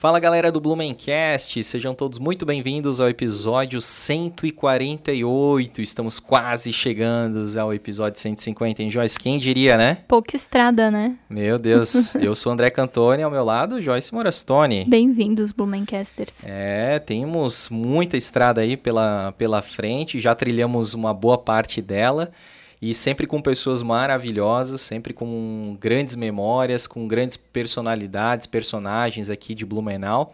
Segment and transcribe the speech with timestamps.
[0.00, 5.82] Fala galera do Blumencast, sejam todos muito bem-vindos ao episódio 148.
[5.82, 9.20] Estamos quase chegando ao episódio 150, hein, Joyce?
[9.20, 9.98] Quem diria, né?
[10.08, 11.18] Pouca estrada, né?
[11.28, 14.86] Meu Deus, eu sou André Cantoni, ao meu lado, Joyce Morastone.
[14.88, 16.32] Bem-vindos, Blumencasters.
[16.44, 22.32] É, temos muita estrada aí pela, pela frente, já trilhamos uma boa parte dela
[22.80, 29.66] e sempre com pessoas maravilhosas, sempre com grandes memórias, com grandes personalidades, personagens aqui de
[29.66, 30.32] Blumenau.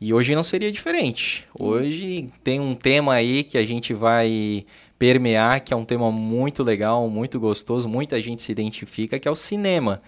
[0.00, 1.44] E hoje não seria diferente.
[1.56, 4.64] Hoje tem um tema aí que a gente vai
[4.98, 9.30] permear, que é um tema muito legal, muito gostoso, muita gente se identifica, que é
[9.30, 10.02] o cinema.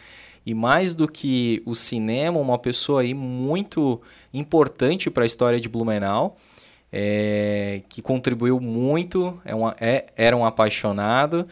[0.47, 4.01] E mais do que o cinema, uma pessoa aí muito
[4.33, 6.37] importante para a história de Blumenau,
[6.92, 11.47] é, que contribuiu muito, é uma, é, era um apaixonado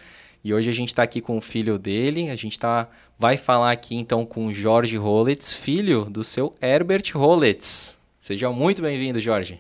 [0.45, 2.31] e hoje a gente está aqui com o filho dele.
[2.31, 7.05] A gente tá, vai falar aqui então com o Jorge Rolletz, filho do seu Herbert
[7.15, 7.97] Rolletz.
[8.21, 9.59] Seja muito bem-vindo, Jorge.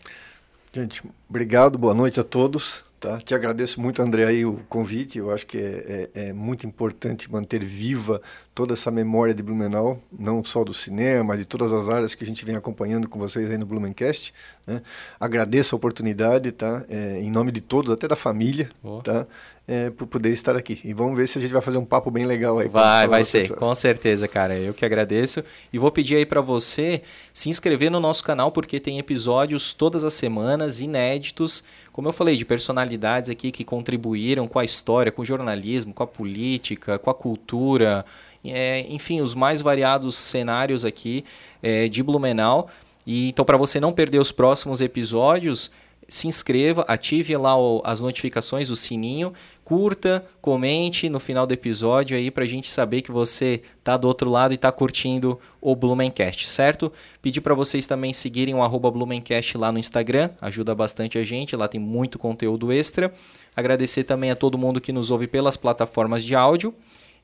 [0.73, 2.85] Gente, obrigado, boa noite a todos.
[3.03, 3.19] Tá?
[3.19, 5.19] Te agradeço muito, André, aí, o convite.
[5.19, 8.23] Eu acho que é, é, é, muito importante manter viva
[8.55, 12.23] toda essa memória de Blumenau, não só do cinema, mas de todas as áreas que
[12.23, 14.33] a gente vem acompanhando com vocês aí no Blumencast.
[14.65, 14.83] Né?
[15.19, 16.85] Agradeço a oportunidade, tá?
[16.89, 19.03] É, em nome de todos, até da família, oh.
[19.03, 19.27] tá?
[19.67, 20.81] É, por poder estar aqui.
[20.85, 22.69] E vamos ver se a gente vai fazer um papo bem legal aí.
[22.69, 23.59] Vai, vai ser, pessoas.
[23.59, 24.57] com certeza, cara.
[24.57, 25.43] Eu que agradeço.
[25.73, 30.05] E vou pedir aí para você se inscrever no nosso canal, porque tem episódios todas
[30.05, 35.23] as semanas, inéditos, como eu falei, de personalidades aqui que contribuíram com a história, com
[35.23, 38.05] o jornalismo, com a política, com a cultura,
[38.45, 41.25] é, enfim, os mais variados cenários aqui
[41.63, 42.69] é, de Blumenau.
[43.07, 45.71] E então, para você não perder os próximos episódios,
[46.13, 49.33] se inscreva, ative lá o, as notificações, o sininho,
[49.65, 54.07] curta, comente no final do episódio aí para a gente saber que você tá do
[54.07, 56.93] outro lado e tá curtindo o Blumencast, certo?
[57.23, 61.57] Pedir para vocês também seguirem o arroba Blumencast lá no Instagram, ajuda bastante a gente,
[61.57, 63.11] lá tem muito conteúdo extra.
[63.57, 66.75] Agradecer também a todo mundo que nos ouve pelas plataformas de áudio.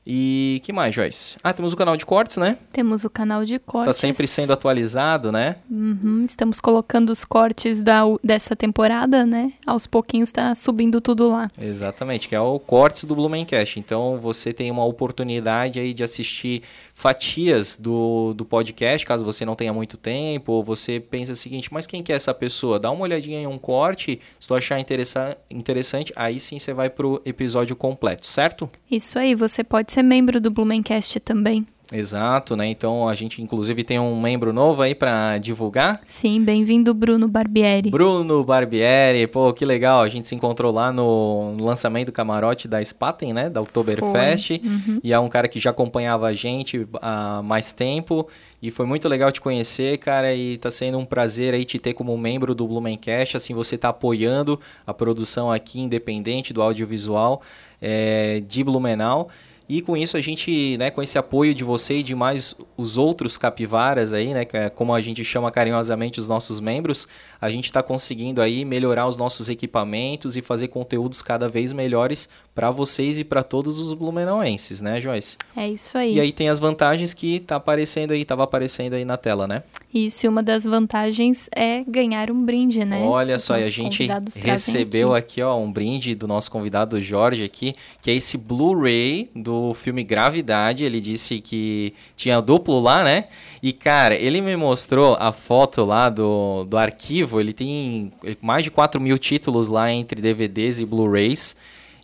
[0.05, 1.35] E que mais, Joyce?
[1.43, 2.57] Ah, temos o canal de cortes, né?
[2.71, 3.91] Temos o canal de cortes.
[3.95, 5.57] Está sempre sendo atualizado, né?
[5.69, 9.53] Uhum, estamos colocando os cortes da, dessa temporada, né?
[9.67, 11.51] Aos pouquinhos está subindo tudo lá.
[11.59, 13.79] Exatamente, que é o cortes do Blumencast.
[13.79, 16.63] Então você tem uma oportunidade aí de assistir
[16.99, 21.71] fatias do, do podcast, caso você não tenha muito tempo, ou você pensa o seguinte,
[21.71, 22.77] mas quem que é essa pessoa?
[22.77, 26.89] Dá uma olhadinha em um corte, se tu achar interessa interessante, aí sim você vai
[26.89, 28.69] pro episódio completo, certo?
[28.91, 31.65] Isso aí, você pode ser membro do Blumencast também.
[31.91, 32.67] Exato, né?
[32.67, 35.99] Então a gente inclusive tem um membro novo aí para divulgar.
[36.05, 37.89] Sim, bem-vindo Bruno Barbieri.
[37.89, 40.01] Bruno Barbieri, pô, que legal.
[40.01, 44.99] A gente se encontrou lá no lançamento do camarote da Spaten, né, da Oktoberfest, uhum.
[45.03, 48.27] e é um cara que já acompanhava a gente há mais tempo
[48.61, 51.93] e foi muito legal te conhecer, cara, e tá sendo um prazer aí te ter
[51.93, 57.41] como membro do Blumencast, assim você tá apoiando a produção aqui independente do audiovisual
[57.81, 59.29] é, de Blumenau.
[59.69, 62.97] E com isso a gente, né, com esse apoio de você e de mais os
[62.97, 67.07] outros capivaras aí, né, é como a gente chama carinhosamente os nossos membros,
[67.39, 72.27] a gente está conseguindo aí melhorar os nossos equipamentos e fazer conteúdos cada vez melhores
[72.55, 75.37] para vocês e para todos os blumenauenses, né, Joyce?
[75.55, 76.15] É isso aí.
[76.15, 79.61] E aí tem as vantagens que tá aparecendo aí, tava aparecendo aí na tela, né?
[79.91, 82.99] Isso, e uma das vantagens é ganhar um brinde, né?
[83.01, 84.07] Olha só, e a gente
[84.39, 85.41] recebeu aqui.
[85.41, 90.03] aqui, ó, um brinde do nosso convidado Jorge aqui, que é esse Blu-ray do filme
[90.03, 90.85] Gravidade.
[90.85, 93.25] Ele disse que tinha duplo lá, né?
[93.63, 97.39] E, cara, ele me mostrou a foto lá do, do arquivo.
[97.39, 101.57] Ele tem mais de 4 mil títulos lá entre DVDs e Blu-rays.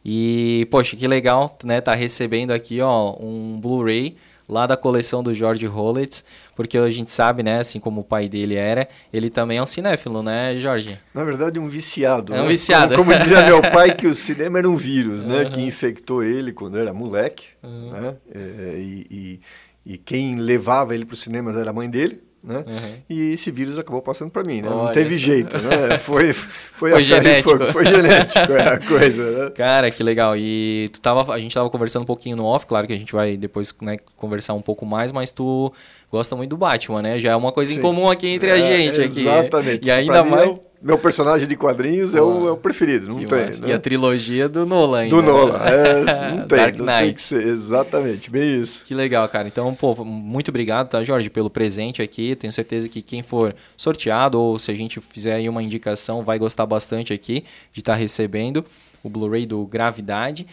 [0.04, 1.82] E, poxa, que legal, né?
[1.82, 4.16] Tá recebendo aqui, ó, um Blu-ray
[4.48, 6.24] lá da coleção do George Rolletz,
[6.56, 9.66] porque a gente sabe, né, assim como o pai dele era, ele também é um
[9.66, 10.98] cinéfilo, né, Jorge?
[11.14, 12.34] Na verdade, um viciado.
[12.34, 12.50] É um né?
[12.50, 12.96] viciado.
[12.96, 15.52] Como, como, dizia meu pai, que o cinema era um vírus, né, uhum.
[15.52, 17.90] que infectou ele quando era moleque, uhum.
[17.92, 22.22] né, é, e, e, e, quem levava ele para os cinemas era a mãe dele,
[22.46, 22.64] né?
[22.68, 22.96] Uhum.
[23.10, 24.70] E esse vírus acabou passando para mim, né?
[24.70, 25.98] Olha não teve jeito, né?
[26.06, 27.58] Foi, foi, foi genético.
[27.58, 29.50] Foi, foi, genético é a coisa, né?
[29.52, 30.36] Cara, que legal.
[30.38, 33.12] E tu tava, a gente tava conversando um pouquinho no off, claro que a gente
[33.14, 35.74] vai depois né, conversar um pouco mais, mas tu
[36.12, 37.20] gosta muito do Batman, né?
[37.20, 37.80] Já é uma coisa Sim.
[37.80, 39.02] em comum aqui entre a é, gente.
[39.02, 39.78] Exatamente.
[39.78, 39.88] Aqui.
[39.88, 40.56] E ainda mais...
[40.82, 43.28] Meu personagem de quadrinhos é, o, é o preferido, não tem.
[43.28, 43.68] Né?
[43.68, 45.00] E a trilogia do Nolan.
[45.00, 45.16] Ainda.
[45.16, 46.58] Do Nolan, é, não tem.
[46.58, 46.82] Dark Knight.
[46.82, 48.84] Não tem que ser, exatamente, bem isso.
[48.86, 49.48] Que legal, cara.
[49.48, 52.36] Então, pô, muito obrigado, tá, Jorge, pelo presente aqui.
[52.36, 56.38] Tenho certeza que quem for sorteado ou se a gente fizer aí uma indicação vai
[56.38, 57.44] gostar bastante aqui
[57.74, 58.64] de estar tá recebendo
[59.04, 60.46] o Blu-ray do Gravidade.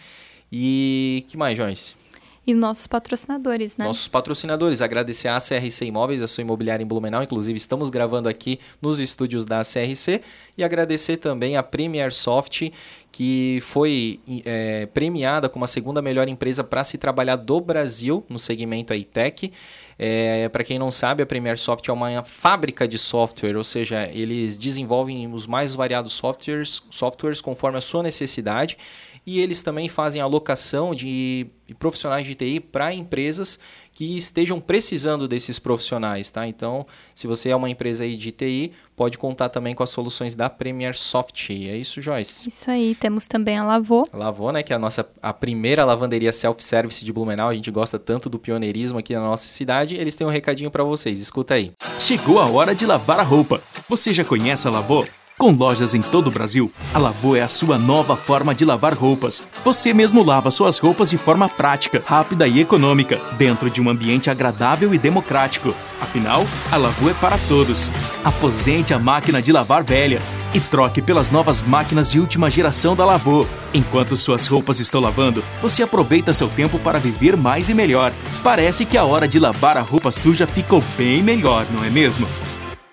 [0.51, 2.02] E que mais, Joyce?
[2.45, 3.85] E nossos patrocinadores, né?
[3.85, 4.81] Nossos patrocinadores.
[4.81, 7.23] Agradecer a CRC Imóveis, a sua imobiliária em Blumenau.
[7.23, 10.21] Inclusive, estamos gravando aqui nos estúdios da CRC.
[10.57, 12.69] E agradecer também a Premier Soft,
[13.13, 18.37] que foi é, premiada como a segunda melhor empresa para se trabalhar do Brasil no
[18.37, 19.53] segmento iTech.
[19.97, 24.09] É, para quem não sabe, a Premier Soft é uma fábrica de software, ou seja,
[24.11, 28.77] eles desenvolvem os mais variados softwares, softwares conforme a sua necessidade
[29.25, 31.47] e eles também fazem alocação de
[31.79, 33.59] profissionais de TI para empresas
[33.93, 36.47] que estejam precisando desses profissionais, tá?
[36.47, 40.35] Então, se você é uma empresa aí de TI, pode contar também com as soluções
[40.35, 41.51] da Premier Soft.
[41.51, 42.49] É isso, Joyce?
[42.49, 42.95] Isso aí.
[42.95, 44.07] Temos também a Lavô.
[44.11, 44.63] Lavô, né?
[44.63, 47.49] Que é a nossa a primeira lavanderia self-service de Blumenau.
[47.49, 49.95] A gente gosta tanto do pioneirismo aqui na nossa cidade.
[49.95, 51.21] Eles têm um recadinho para vocês.
[51.21, 51.71] Escuta aí.
[51.99, 53.61] Chegou a hora de lavar a roupa.
[53.87, 55.05] Você já conhece a Lavô?
[55.43, 58.93] Com lojas em todo o Brasil, a Lavô é a sua nova forma de lavar
[58.93, 59.45] roupas.
[59.61, 64.29] Você mesmo lava suas roupas de forma prática, rápida e econômica, dentro de um ambiente
[64.29, 65.75] agradável e democrático.
[65.99, 67.91] Afinal, a Lavô é para todos.
[68.23, 70.21] Aposente a máquina de lavar velha
[70.53, 73.45] e troque pelas novas máquinas de última geração da Lavô.
[73.73, 78.13] Enquanto suas roupas estão lavando, você aproveita seu tempo para viver mais e melhor.
[78.41, 82.29] Parece que a hora de lavar a roupa suja ficou bem melhor, não é mesmo?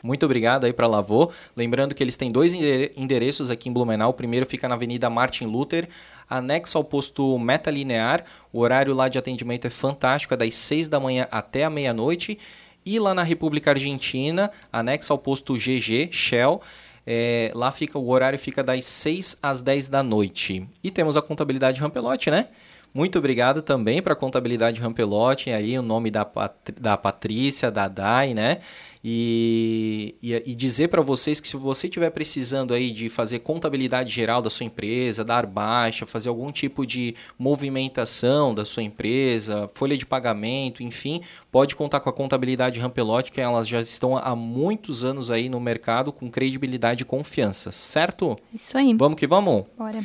[0.02, 1.30] Muito obrigado aí para Lavô.
[1.56, 4.10] Lembrando que eles têm dois endereços aqui em Blumenau.
[4.10, 5.88] O primeiro fica na Avenida Martin Luther,
[6.28, 8.24] anexo ao posto Metalinear.
[8.52, 12.38] O horário lá de atendimento é fantástico, é das 6 da manhã até a meia-noite.
[12.84, 16.62] E lá na República Argentina, anexo ao posto GG, Shell.
[17.06, 20.66] É, lá fica o horário fica das 6 às 10 da noite.
[20.82, 22.48] E temos a contabilidade Rampelote, né?
[22.92, 27.86] Muito obrigado também para a contabilidade Rampelote, aí o nome da, Pat da Patrícia, da
[27.86, 28.58] Dai, né?
[29.02, 34.10] E, e, e dizer para vocês que se você estiver precisando aí de fazer contabilidade
[34.10, 39.96] geral da sua empresa, dar baixa, fazer algum tipo de movimentação da sua empresa, folha
[39.96, 45.02] de pagamento, enfim, pode contar com a contabilidade Rampelote, que elas já estão há muitos
[45.02, 48.36] anos aí no mercado com credibilidade e confiança, certo?
[48.52, 48.92] Isso aí.
[48.94, 49.64] Vamos que vamos?
[49.78, 50.04] Bora.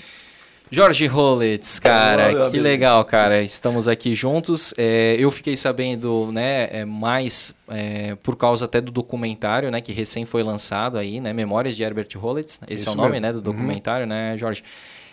[0.76, 3.42] Jorge Rollets, cara, Olá, que legal, cara.
[3.42, 4.74] Estamos aqui juntos.
[4.78, 9.94] É, eu fiquei sabendo, né, é, mais é, por causa até do documentário, né, que
[9.94, 12.60] recém foi lançado aí, né, Memórias de Herbert Rollets.
[12.68, 13.22] Esse Isso é o nome, mesmo.
[13.22, 13.42] né, do uhum.
[13.44, 14.10] documentário, uhum.
[14.10, 14.66] né, Jorge?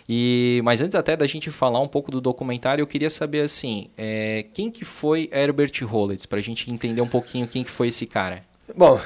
[0.09, 3.87] E, mas antes até da gente falar um pouco do documentário, eu queria saber assim,
[3.97, 7.87] é, quem que foi Herbert Rollets, para a gente entender um pouquinho quem que foi
[7.87, 8.43] esse cara.
[8.75, 8.99] Bom,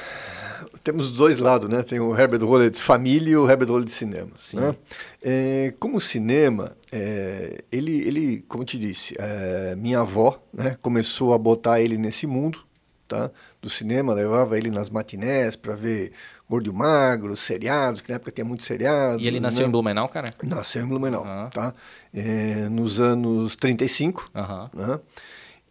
[0.82, 1.82] temos dois lados, né?
[1.82, 4.30] Tem o Herbert Rollins família e o Herbert Rollins cinema.
[4.34, 4.58] Sim.
[4.58, 4.74] Né?
[5.22, 11.34] É, como cinema, é, ele, ele, como eu te disse, é, minha avó né, começou
[11.34, 12.60] a botar ele nesse mundo
[13.08, 13.30] tá?
[13.60, 16.12] do cinema, levava ele nas matinés para ver
[16.48, 19.20] Gordo e Magro, seriados, que na época tinha muito seriado.
[19.20, 19.68] E ele nasceu né?
[19.68, 20.32] em Blumenau, cara?
[20.42, 21.50] Nasceu em Blumenau, uhum.
[21.50, 21.74] tá?
[22.14, 24.86] É, nos anos 35, uhum.
[24.86, 25.00] né?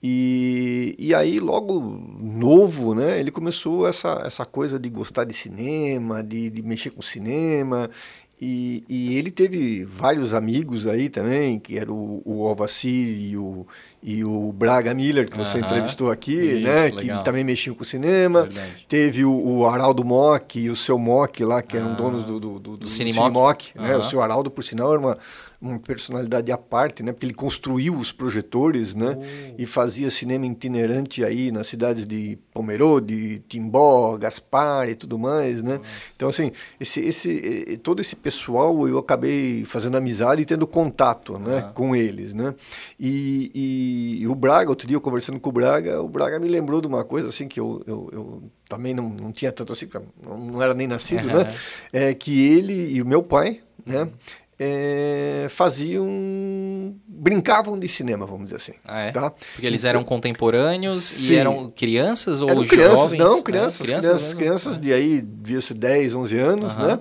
[0.01, 1.79] E, e aí, logo
[2.19, 7.01] novo, né, ele começou essa, essa coisa de gostar de cinema, de, de mexer com
[7.01, 7.89] cinema.
[8.39, 13.65] E, e, ele teve vários amigos aí também, que era o, o Alvacir e o,
[14.03, 15.65] e o Braga Miller, que você uh -huh.
[15.65, 16.83] entrevistou aqui, Isso, né?
[16.91, 17.17] Legal.
[17.17, 18.43] Que também mexiam com cinema.
[18.43, 18.85] Verdade.
[18.87, 22.39] Teve o, o, Araldo Mock e o seu Mock lá, que eram ah, donos do,
[22.39, 22.87] do, do, do, do.
[23.75, 23.87] Uh -huh.
[23.87, 23.97] né?
[23.97, 25.17] O seu Araldo, por sinal, era uma,
[25.59, 27.11] uma personalidade à parte, né?
[27.11, 29.11] Porque ele construiu os projetores, né?
[29.11, 29.55] Uh.
[29.57, 35.77] E fazia cinema itinerante aí nas cidades de Pomerode, Timbó, Gaspar e tudo mais, né?
[35.77, 35.89] Nossa.
[36.15, 41.71] Então assim, esse, esse, todo esse pessoal eu acabei fazendo amizade e tendo contato, né?
[41.73, 42.53] Com eles, né?
[42.99, 46.47] E, e, e, o Braga, outro dia eu conversando com o Braga, o Braga me
[46.47, 49.89] lembrou de uma coisa assim que eu, eu, eu também não, não tinha tanto assim,
[50.23, 51.37] não, não era nem nascido, uhum.
[51.37, 51.55] né?
[51.91, 54.07] É que ele e o meu pai, né?
[54.59, 56.95] É, faziam.
[57.07, 58.73] brincavam de cinema, vamos dizer assim.
[58.83, 59.11] Ah, é?
[59.11, 59.29] tá?
[59.29, 61.33] Porque eles eram contemporâneos Sim.
[61.33, 63.19] e eram crianças ou eram crianças, jovens?
[63.19, 63.81] Não, crianças.
[63.81, 66.99] É, crianças, crianças, crianças de aí, devia-se 10, 11 anos, né?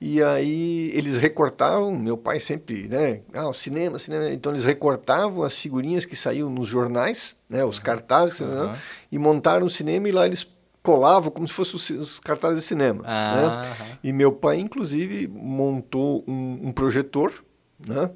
[0.00, 3.20] E aí eles recortavam, meu pai sempre, né?
[3.34, 4.30] Ah, o cinema, cinema.
[4.30, 7.64] Então eles recortavam as figurinhas que saíam nos jornais, né?
[7.64, 8.78] Os cartazes, né?
[9.10, 10.46] e montaram o cinema e lá eles
[10.88, 13.02] colava como se fossem os, cartazes de cinema.
[13.04, 13.98] Ah, né?
[14.02, 17.44] E meu pai, inclusive, montou um, um, projetor,
[17.86, 18.10] né?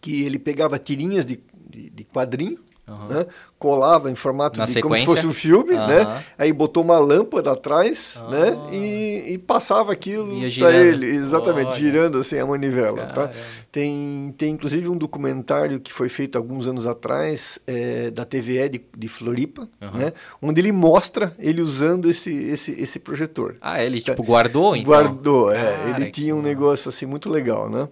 [0.00, 3.08] que ele pegava tirinhas de, de, de quadrinho, uhum.
[3.08, 3.26] né?
[3.60, 5.04] Colava em formato Na de sequência?
[5.04, 5.86] como se fosse um filme, uhum.
[5.86, 6.24] né?
[6.38, 8.30] Aí botou uma lâmpada atrás, uhum.
[8.30, 8.58] né?
[8.72, 11.78] E, e, passava aquilo para ele, exatamente, Olha.
[11.78, 13.30] girando assim a manivela, tá?
[13.70, 18.80] Tem, tem inclusive um documentário que foi feito alguns anos atrás é, da TVE de,
[18.96, 19.90] de Floripa, uhum.
[19.92, 20.12] né?
[20.40, 23.56] Onde ele mostra ele usando esse, esse, esse projetor.
[23.60, 24.90] Ah, ele tipo guardou, então?
[24.90, 25.76] Guardou, é.
[25.94, 27.86] ele tinha um negócio assim muito legal, né?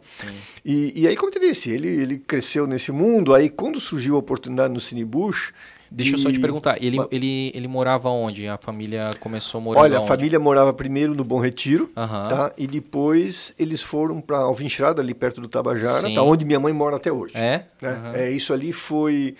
[0.64, 4.16] E, e aí, como eu te disse, ele, ele cresceu nesse mundo, aí quando surgiu
[4.16, 5.04] a oportunidade no Cine
[5.90, 8.46] Deixa eu só te e- perguntar, ele, ele, ele morava onde?
[8.46, 10.08] A família começou morando Olha, a onde?
[10.08, 12.52] família morava primeiro no Bom Retiro, tá?
[12.58, 16.14] E depois eles foram para Alvinchirada, ali perto do Tabajara, Sim.
[16.14, 16.22] tá?
[16.22, 17.32] Onde minha mãe mora até hoje.
[17.36, 17.64] É?
[17.80, 18.12] né?
[18.14, 19.34] É, isso ali foi,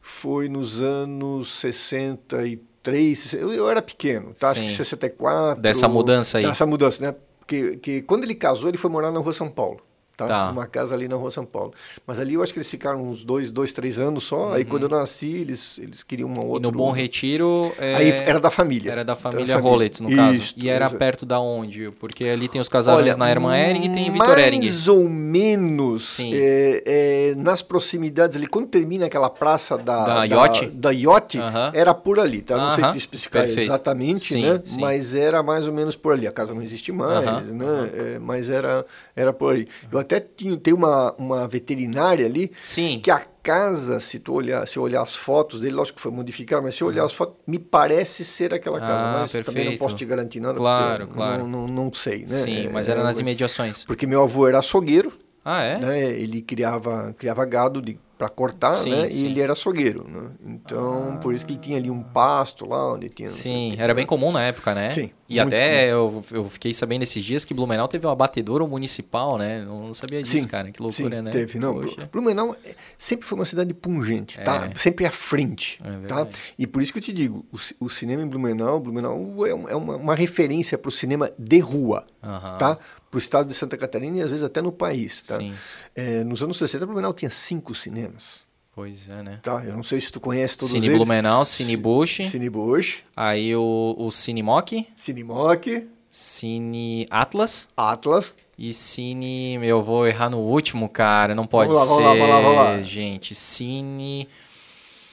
[0.00, 4.50] foi nos anos 63, eu, eu era pequeno, tá?
[4.50, 4.66] Acho Sim.
[4.66, 5.60] que 64.
[5.60, 6.46] Dessa mudança aí.
[6.46, 7.14] Dessa mudança, né?
[7.38, 9.80] Porque que quando ele casou, ele foi morar na rua São Paulo.
[10.26, 10.46] Tá?
[10.46, 10.50] Tá.
[10.50, 11.72] Uma casa ali na rua São Paulo.
[12.06, 14.52] Mas ali eu acho que eles ficaram uns dois, dois três anos só.
[14.52, 16.48] Aí quando eu nasci, eles, eles queriam uma Uhum.
[16.48, 16.70] E outra.
[16.70, 17.72] no Bom Retiro...
[17.78, 18.90] é, Aí era da família.
[18.92, 19.56] Era da Da família.
[19.58, 20.38] Rollets, no caso.
[20.40, 20.98] Isso, E era exato.
[20.98, 21.90] perto da onde?
[22.00, 24.70] Porque ali tem os casarões na Hermann Hering e tem em Vitor mais Hering.
[24.90, 30.66] ou menos é, é, nas proximidades ali, quando termina aquela praça da, Da Yacht?
[30.70, 31.70] da Yacht, Aham.
[31.74, 32.56] era por ali, tá?
[32.56, 33.68] Não sei Aham, te especificar perfeito.
[33.68, 34.60] exatamente, Sim, né?
[34.64, 34.80] sim.
[34.80, 36.26] Mas era mais ou menos por ali.
[36.26, 37.90] A casa não existe mais, né?
[37.94, 39.68] É, mas era, era por ali.
[39.90, 43.00] Eu até tinha, tem uma, uma veterinária ali Sim.
[43.02, 46.62] que a casa, se tu olhar, se olhar as fotos dele, lógico que foi modificado,
[46.62, 49.52] mas se eu olhar as fotos, me parece ser aquela casa, Ah, mas também não
[49.72, 49.78] perfeito.
[49.80, 51.46] posso te garantir nada, Claro, claro.
[51.46, 52.26] Não, não, não sei, né?
[52.28, 53.84] Sim, É, mas era é, nas imediações.
[53.84, 55.12] porque meu avô era açougueiro,
[55.44, 55.78] Ah, é?
[55.78, 56.00] né?
[56.12, 59.10] Ele criava, criava gado de para cortar, Sim, né?
[59.10, 59.24] sim.
[59.24, 60.30] E ele era açougueiro, né?
[60.46, 64.06] Então, por isso que ele tinha ali um pasto lá onde tinha Sim, era bem
[64.06, 64.88] comum na época, né?
[64.90, 69.36] Sim, E até eu, eu fiquei sabendo esses dias que Blumenau teve um abatedouro municipal,
[69.36, 69.62] né?
[69.62, 70.70] Eu não sabia disso, Sim, cara.
[70.70, 71.30] Que loucura, sim, né?
[71.32, 71.58] teve.
[71.58, 72.08] Não, Poxa.
[72.12, 74.70] Blumenau é- sempre foi uma cidade pungente, tá?
[74.72, 74.78] É.
[74.78, 76.28] Sempre à frente, É tá?
[76.56, 79.68] E por isso que eu te digo, o, o cinema em Blumenau, Blumenau é, um-
[79.68, 82.56] é uma, uma referência para o cinema de rua, Aham.
[82.58, 82.78] tá?
[83.10, 85.36] Para o estado de Santa Catarina e às vezes até no país, tá?
[85.38, 85.52] Sim.
[85.94, 88.40] É, nos anos 60, Blumenau tinha cinco cinemas,
[88.74, 89.38] Pois é, né?
[89.42, 89.62] tá?
[89.64, 90.96] Eu não sei se tu conhece todos Cine eles.
[90.96, 98.34] Blumenau, Cine Bush, Cine Bush, aí o, o Cine Mock, Cine Mock, Cine Atlas Atlas,
[98.58, 99.58] e Cine...
[99.62, 101.34] Eu vou errar no último, cara.
[101.34, 102.82] Não pode Vamos lá, ser, vamos lá, vamos lá, vamos lá.
[102.82, 103.34] gente.
[103.34, 104.28] Cine...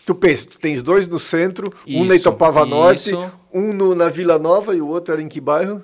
[0.06, 3.32] Tu pensa, tu tens dois no centro, um na Isso, Itopava Norte, isso.
[3.54, 5.84] um no, na Vila Nova e o outro era em que bairro?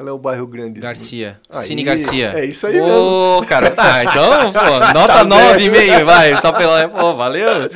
[0.00, 0.80] Qual é o bairro grande?
[0.80, 1.38] Garcia.
[1.50, 2.32] Aí, Cine Garcia.
[2.36, 4.02] é isso aí Ô, cara, tá.
[4.04, 6.36] Então, pô, nota Tá 9,5, vai.
[6.40, 6.88] Só pela.
[6.88, 7.68] Pô, valeu.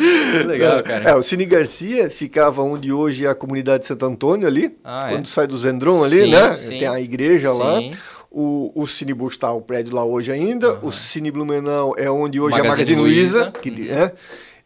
[0.47, 1.11] Legal, cara.
[1.11, 5.09] É, o Cine Garcia ficava onde hoje é a comunidade de Santo Antônio ali, Ah,
[5.11, 5.29] quando é?
[5.29, 6.57] sai do Zendron ali, Sim, né?
[6.57, 6.79] sim.
[6.79, 7.79] Tem a igreja lá.
[7.79, 7.93] Sim.
[8.31, 10.79] O, o Cine Bush tá o prédio lá hoje ainda.
[10.83, 13.53] O Cine Blumenau é onde hoje Magazine é a Magazine Luiza.
[13.63, 14.13] Que é.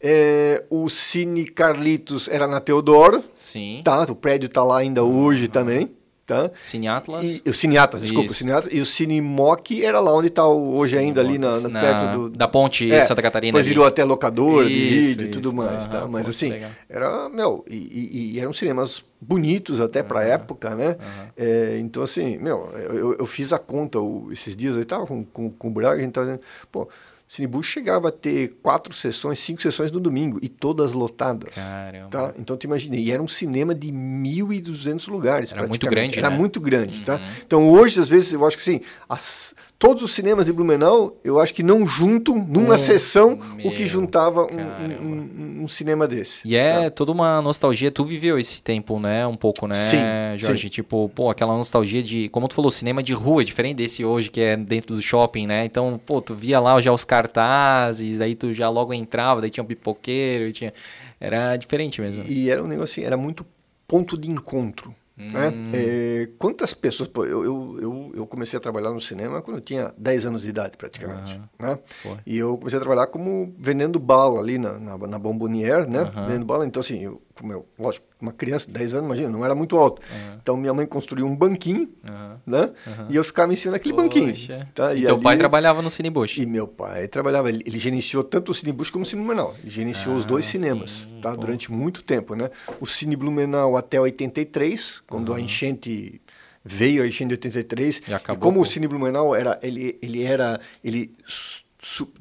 [0.01, 3.81] É, o Cine Carlitos era na Teodoro, Sim.
[3.85, 4.03] tá?
[4.09, 5.91] O prédio tá lá ainda hoje também,
[6.29, 6.51] tá?
[6.61, 7.41] Cine Atlas.
[7.45, 8.35] E, o Cine Atlas, desculpa, Isso.
[8.35, 8.75] o Cine Atlas.
[8.75, 11.81] E o Cine Mock era lá onde está hoje Cine ainda, ali na, na- na-
[11.81, 12.29] perto do...
[12.31, 13.69] da ponte É, Santa Catarina Depois ali.
[13.71, 15.57] virou até locadora de Isso, vídeo e tudo isso.
[15.57, 16.01] mais, tá?
[16.01, 16.71] Aham, Mas pô, assim, legal.
[16.89, 20.97] era, meu, e, e- eram cinemas bonitos até pra época, né?
[21.37, 25.25] É, então assim, meu, eu, eu fiz a conta o- esses dias, eu tava com,
[25.25, 26.89] com, com o Braga, a gente tava dizendo, pô,
[27.29, 31.55] Cinebush chegava a ter quatro sessões, cinco sessões no domingo, e todas lotadas.
[31.55, 32.09] Caramba.
[32.09, 32.35] Tá?
[32.39, 35.53] Então tu imagina, e era um cinema de 1.200 lugares.
[35.53, 36.37] Era muito grande, Era né?
[36.37, 37.21] muito grande, tá?
[37.47, 41.39] Então hoje, às vezes, eu acho que assim, as- todos os cinemas de Blumenau, eu
[41.39, 46.49] acho que não juntam numa Um, sessão o que juntava um, um- um- cinema desse.
[46.49, 46.91] E é tá?
[46.91, 47.91] toda uma nostalgia.
[47.91, 49.27] Tu viveu esse tempo, né?
[49.27, 50.63] Um pouco, né, Sim, Jorge?
[50.63, 50.69] sim.
[50.69, 54.41] Tipo, pô, aquela nostalgia de, como tu falou, cinema de rua, diferente desse hoje, que
[54.41, 55.65] é dentro do shopping, né?
[55.67, 59.63] Então, pô, tu via lá já os cartazes, daí tu já logo entrava, daí tinha
[59.63, 60.73] um pipoqueiro, e tinha.
[61.21, 62.25] Era diferente mesmo.
[62.27, 63.45] E era um negócio assim, era muito
[63.87, 64.95] ponto de encontro.
[65.19, 65.49] Né?
[65.49, 65.65] Hum.
[65.73, 67.09] É, quantas pessoas.
[67.09, 67.45] Pô, eu,
[67.81, 71.41] eu, eu, comecei a trabalhar no cinema quando eu tinha 10 anos de idade, praticamente.
[71.59, 71.77] Né?
[72.05, 72.17] Pô.
[72.25, 76.05] E eu comecei a trabalhar como vendendo bala ali na, na, na Bombonier, né?
[76.05, 76.65] Vendendo bala.
[76.65, 80.03] Então, assim, eu, como eu, lógico, uma criança, 10 anos, imagina, não era muito alto.
[80.43, 82.41] Então, minha mãe construiu um banquinho, Aham.
[82.47, 82.71] né?
[83.09, 84.29] E eu ficava em cima daquele banquinho.
[84.33, 84.69] Poxa.
[84.75, 84.95] Tá?
[84.95, 86.37] E, teu pai ali- trabalhava no Cine Bush.
[86.39, 89.55] e meu pai trabalhava, ele, ele gerenciou tanto o Cine Bush como o Cine Blumenau.
[89.61, 91.31] Ele gerenciou os dois cinemas, sim, tá?
[91.33, 91.37] pô.
[91.39, 92.51] Durante muito tempo, né?
[92.81, 96.21] O Cine Blumenau até 83, quando a enchente
[96.65, 98.03] veio a enchente de 83.
[98.09, 101.15] E acabou como com- o Cine Blumenau era, ele, ele era, ele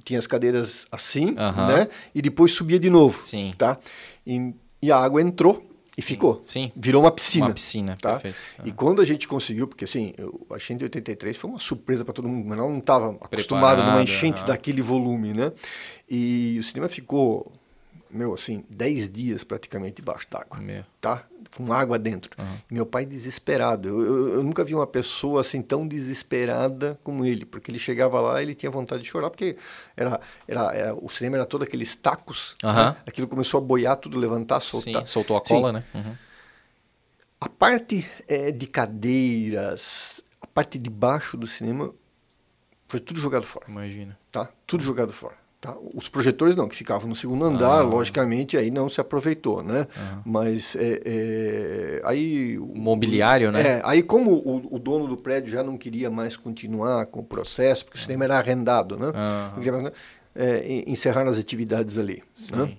[0.05, 1.87] tinha as cadeiras assim, né?
[2.13, 3.51] E depois subia de novo, Sim.
[3.57, 3.77] tá?
[4.25, 5.63] E, e a água entrou
[5.97, 6.43] e ficou.
[6.45, 6.71] sim.
[6.75, 7.47] Virou uma piscina.
[7.47, 8.11] Uma piscina, tá?
[8.11, 8.37] perfeito.
[8.63, 12.05] E quando a gente conseguiu, porque assim, eu, a enchente de 83 foi uma surpresa
[12.05, 15.51] para todo mundo, mas não estava acostumado numa enchente daquele volume, né?
[16.07, 17.51] E o cinema ficou,
[18.09, 20.59] meu, assim, 10 dias praticamente debaixo d'água,
[21.01, 21.23] tá?
[21.55, 22.31] Com água dentro.
[22.69, 23.87] E meu pai desesperado.
[23.87, 28.19] Eu, eu, eu nunca vi uma pessoa assim tão desesperada como ele, porque ele chegava
[28.19, 29.57] lá ele tinha vontade de chorar, porque
[29.95, 32.91] era, era, era- o cinema era todo aqueles tacos, Aham.
[32.91, 32.97] né?
[33.05, 35.07] aquilo começou a boiar tudo, levantar, Sim, soltar.
[35.07, 35.53] soltou a Sim.
[35.55, 35.83] cola, né?
[35.93, 36.15] Uhum.
[37.39, 41.93] A parte eh, de cadeiras, a parte de baixo do cinema,
[42.87, 44.17] foi tudo jogado fora, Imagina.
[44.31, 44.49] tá?
[44.65, 45.35] Tudo jogado fora.
[45.59, 45.75] Tá?
[45.95, 47.81] Os projetores não, que ficavam no segundo andar, ah.
[47.81, 49.87] logicamente, aí não se aproveitou, né?
[49.97, 50.21] Ah.
[50.23, 52.59] Mas é, é, aí...
[52.59, 53.61] O mobiliário, né?
[53.61, 57.23] É, aí como o, o, dono do prédio já não queria mais continuar com o
[57.23, 59.11] processo, porque o cinema era arrendado, né?
[59.15, 59.51] Ah.
[60.35, 62.55] É, encerraram as atividades ali, Sim.
[62.55, 62.77] né?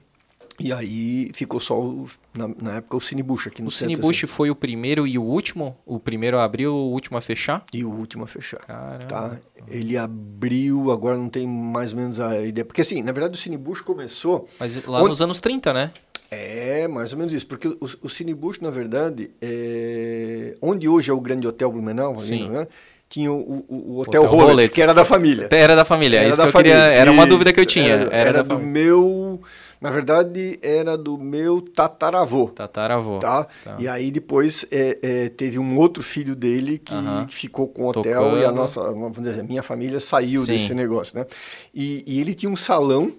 [0.60, 4.26] E aí ficou só, o, na, na, época, o Cinebush aqui no O Cinebush assim.
[4.26, 5.76] foi o primeiro e o último?
[5.86, 7.64] O primeiro a abrir, o último a fechar?
[7.72, 8.58] E o último a fechar.
[8.58, 9.06] Caramba.
[9.06, 9.36] Tá?
[9.68, 12.64] Ele abriu, agora não tem mais ou menos a ideia.
[12.64, 14.48] Porque assim, na verdade o Cinebush começou...
[14.58, 15.10] Mas lá onde...
[15.10, 15.92] nos anos 30, né?
[16.30, 17.46] É, mais ou menos isso.
[17.46, 20.56] Porque o, o Cinebush, na verdade, é...
[20.60, 22.44] onde hoje é o grande hotel Blumenau, Sim.
[22.44, 22.68] Ali, né?
[23.08, 25.48] Tinha o, o, Hotel, Hotel que era da família.
[25.50, 26.76] Era da família, é era isso que eu família.
[26.76, 26.92] queria.
[26.92, 27.94] Era uma isso, dúvida que eu tinha.
[27.94, 29.40] Era, era, era do meu.
[29.80, 32.48] Na verdade, era do meu tataravô.
[32.48, 33.18] Tataravô.
[33.18, 33.46] Tá?
[33.64, 33.76] tá.
[33.78, 37.28] E aí depois é, é, teve um outro filho dele que, uh -huh.
[37.28, 38.42] ficou com o hotel Tocando.
[38.42, 40.52] e a nossa, vamos dizer, a minha família saiu Sim.
[40.52, 41.24] desse negócio, né?
[41.72, 43.12] E, e ele tinha um salão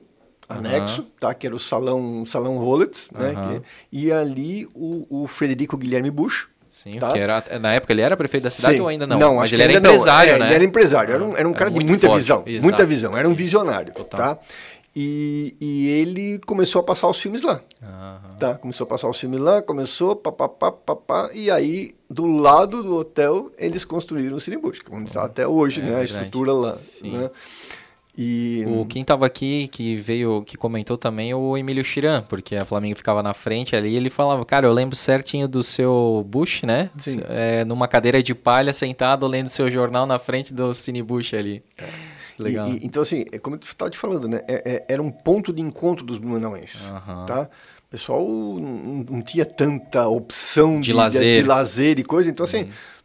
[0.47, 1.19] anexo, uh -huh.
[1.19, 1.33] tá?
[1.33, 3.31] Que era o salão, salão Rolex, né?
[3.31, 3.61] Uh -huh.
[3.61, 7.11] que, e ali o, o Frederico Guilherme Bush, Sim, tá?
[7.11, 8.81] que era, na época ele era prefeito da cidade Sim.
[8.81, 9.17] ou ainda não?
[9.17, 10.45] Não, mas ele era empresário, é, né?
[10.45, 12.19] Ele era empresário, era um, era um cara de muita forte.
[12.19, 12.63] visão, Exato.
[12.63, 14.35] muita visão, era um visionário, Total.
[14.35, 14.41] tá?
[14.95, 17.61] E, e ele começou a passar os filmes lá.
[17.81, 18.37] Uhum.
[18.37, 18.55] Tá?
[18.55, 23.51] Começou a passar os filmes lá, começou, papapá, papá, e aí, do lado do hotel,
[23.57, 25.99] eles construíram o Cinebush, onde está até hoje, é, né?
[25.99, 26.75] A estrutura lá.
[26.75, 27.17] Sim.
[27.17, 27.29] Né?
[28.21, 28.65] E...
[28.67, 32.97] O quem estava aqui, que veio, que comentou também, o Emílio Chiran, porque a Flamengo
[32.97, 36.89] ficava na frente ali, ele falava, cara, eu lembro certinho do seu Bush, né?
[36.97, 37.21] Sim.
[37.29, 41.63] É, numa cadeira de palha, sentado, lendo seu jornal na frente do Cine Bush ali.
[41.77, 41.85] É.
[42.37, 42.67] Legal.
[42.67, 44.41] E, e, então, assim, é como eu estava te falando, né?
[44.49, 47.25] É, é, era um ponto de encontro dos blumenauenses, uhum.
[47.25, 47.43] tá?
[47.87, 51.21] O pessoal não, não, tinha tanta opção de, de lazer.
[51.37, 52.63] De, de, lazer e coisa, então, assim...
[52.63, 52.98] Uhum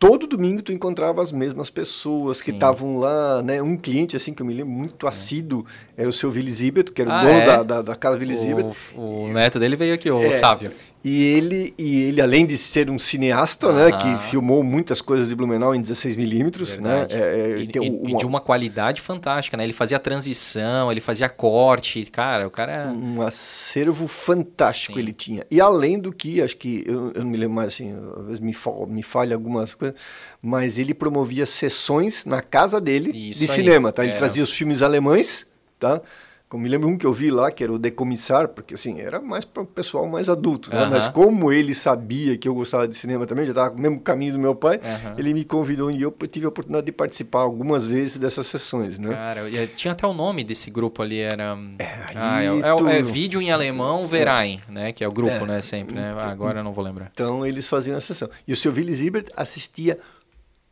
[0.00, 2.44] todo domingo tu encontrava as mesmas pessoas Sim.
[2.44, 3.60] que estavam lá, né?
[3.62, 5.08] Um cliente, assim, que eu me lembro muito é.
[5.10, 7.46] assíduo, era o seu Zibet, que era ah, o dono é?
[7.46, 8.74] da, da, da, casa Zibet.
[8.96, 10.72] O, o neto dele veio aqui, o é, Sávio.
[11.02, 15.34] E ele, e ele, além de ser um cineasta, né, que filmou muitas coisas de
[15.34, 17.06] Blumenau em 16mm, né?
[17.08, 18.10] É, é, e, e, uma...
[18.10, 19.64] e, de uma qualidade fantástica, né?
[19.64, 22.72] Ele fazia transição, ele fazia corte, cara, o cara...
[22.72, 25.00] É um acervo fantástico Sim.
[25.00, 25.46] ele tinha.
[25.50, 28.40] E além do que, acho que, eu, eu não me lembro mais, assim, às vezes
[28.40, 28.54] me,
[28.88, 29.98] me falha algumas coisas,
[30.42, 33.56] mas ele promovia sessões na casa dele Isso de aí.
[33.56, 34.04] cinema, tá?
[34.04, 34.16] Ele é.
[34.16, 35.46] trazia os filmes alemães,
[35.78, 36.02] tá?
[36.50, 39.20] Como me lembro um que eu vi lá, que era o Decomissar, porque assim, era
[39.20, 40.84] mais para o pessoal mais adulto, né?
[40.90, 44.32] Mas como ele sabia que eu gostava de cinema também, já estava no mesmo caminho
[44.32, 44.80] do meu pai,
[45.16, 49.14] ele me convidou e eu tive a oportunidade de participar algumas vezes dessas sessões, né?
[49.14, 49.42] Cara,
[49.76, 51.56] tinha até o nome desse grupo ali, era...
[51.78, 54.90] É, ah, é, é, é vídeo em alemão Verein, né?
[54.90, 55.60] Que é o grupo, é, né?
[55.60, 56.12] Sempre, né?
[56.18, 57.12] Ah, agora eu não vou lembrar.
[57.14, 58.28] Então eles faziam a sessão.
[58.44, 60.00] E o seu Willy Zibert assistia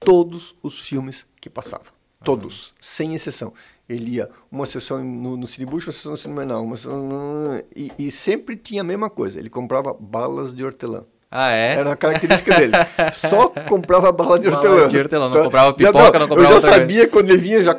[0.00, 1.86] todos os filmes que passavam.
[2.24, 3.52] Todos, sem exceção.
[3.88, 7.62] Ele ia uma sessão no, no Cinebush, uma sessão no Cinemenal, uma sessão...
[7.74, 9.38] E, e sempre tinha a mesma coisa.
[9.38, 11.04] Ele comprava balas de hortelã.
[11.30, 11.74] Ah, é?
[11.74, 12.72] Era uma característica dele.
[13.12, 14.76] Só comprava bala de hortelã.
[14.76, 17.10] Bala de hortelã, não então, comprava pipoca, não, não comprava Eu já sabia vez.
[17.10, 17.74] quando ele vinha, já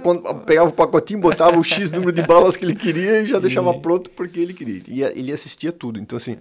[0.46, 3.74] pegava o pacotinho, botava o X número de balas que ele queria e já deixava
[3.80, 4.84] pronto porque ele queria.
[4.88, 6.38] E ele assistia tudo, então assim...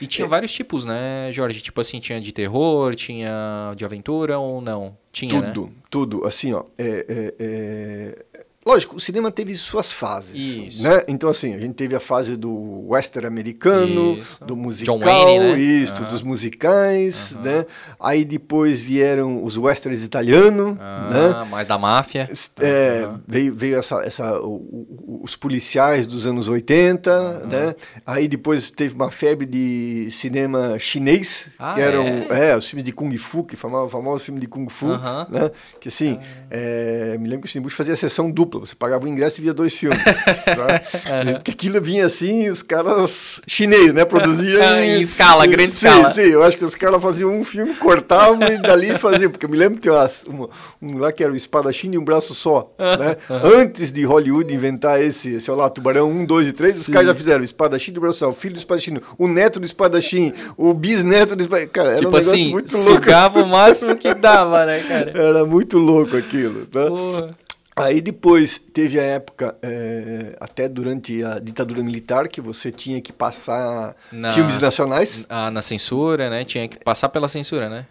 [0.00, 0.28] E tinha é...
[0.28, 1.60] vários tipos, né, Jorge?
[1.60, 4.98] Tipo assim, tinha de terror, tinha de aventura ou não?
[5.12, 5.72] Tinha, Tudo, né?
[5.88, 6.26] tudo.
[6.26, 8.24] Assim, ó, é, é, é
[8.66, 10.32] Lógico, o cinema teve suas fases.
[10.34, 10.82] Isso.
[10.82, 11.02] Né?
[11.08, 14.44] Então, assim, a gente teve a fase do western americano, isso.
[14.44, 15.58] do musical, John Wayne, né?
[15.58, 16.08] isso, uhum.
[16.10, 17.40] dos musicais, uhum.
[17.40, 17.66] né?
[17.98, 20.76] Aí depois vieram os westerns italianos, uhum.
[20.76, 21.46] né?
[21.50, 22.28] Mais da máfia.
[22.60, 27.74] É, veio veio essa, essa, o, os policiais dos anos 80, né?
[28.04, 32.50] Aí depois teve uma febre de cinema chinês, ah, que eram é?
[32.50, 34.88] é, os filmes de Kung Fu, que famoso, famoso filme de Kung Fu,
[35.30, 35.50] né?
[35.80, 36.46] Que assim, ah.
[36.50, 38.66] é, me lembro que o Cine fazia a sessão dupla dupla.
[38.66, 39.98] Você pagava o ingresso e via dois filmes.
[40.02, 41.32] tá?
[41.34, 44.04] Porque aquilo vinha assim, os caras chineses, né?
[44.04, 46.10] Produziam em, escala, em, grande sim, escala.
[46.12, 49.30] Sim, eu acho que os caras faziam um filme, cortavam e dali faziam.
[49.30, 50.48] Porque eu me lembro que um,
[50.82, 52.72] um lá que era o espadachim de um braço só.
[52.78, 53.16] Né?
[53.28, 56.80] Antes de Hollywood inventar esse, sei lá, Tubarão 1, 2 e 3, sim.
[56.80, 59.60] os caras já fizeram o espadachim do braço só, o filho do espadachim, o neto
[59.60, 61.68] do espadachim, o bisneto do espadachim.
[61.68, 62.92] Cara, era tipo um negócio assim, muito louco.
[62.92, 65.10] Sugava o máximo que dava, né, cara?
[65.20, 66.66] Era muito louco aquilo.
[66.66, 66.86] Tá?
[66.86, 67.36] Porra.
[67.76, 73.12] Aí depois teve a época, é, até durante a ditadura militar, que você tinha que
[73.12, 75.24] passar na, filmes nacionais.
[75.28, 76.44] Ah, na censura, né?
[76.44, 77.86] Tinha que passar pela censura, né?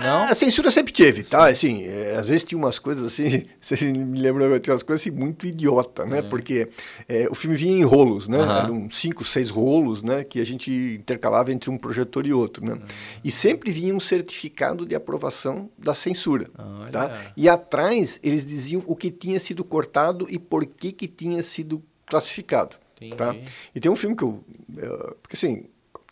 [0.00, 0.24] Não?
[0.24, 1.46] A censura sempre teve, tá?
[1.48, 5.16] Assim, é, às vezes tinha umas coisas assim, você me lembra, tinha umas coisas assim
[5.16, 6.20] muito idiota, né?
[6.22, 6.68] Porque
[7.08, 8.38] é, o filme vinha em rolos, né?
[8.40, 10.24] Eram cinco, seis rolos, né?
[10.24, 10.70] Que a gente
[11.00, 12.78] intercalava entre um projetor e outro, né?
[13.22, 16.90] E sempre vinha um certificado de aprovação da censura, Olha.
[16.90, 17.32] tá?
[17.36, 21.82] E atrás eles diziam o que tinha sido cortado e por que que tinha sido
[22.06, 22.76] classificado,
[23.16, 23.34] tá?
[23.34, 23.44] Entendi.
[23.74, 24.44] E tem um filme que eu...
[24.76, 25.64] eu- porque assim...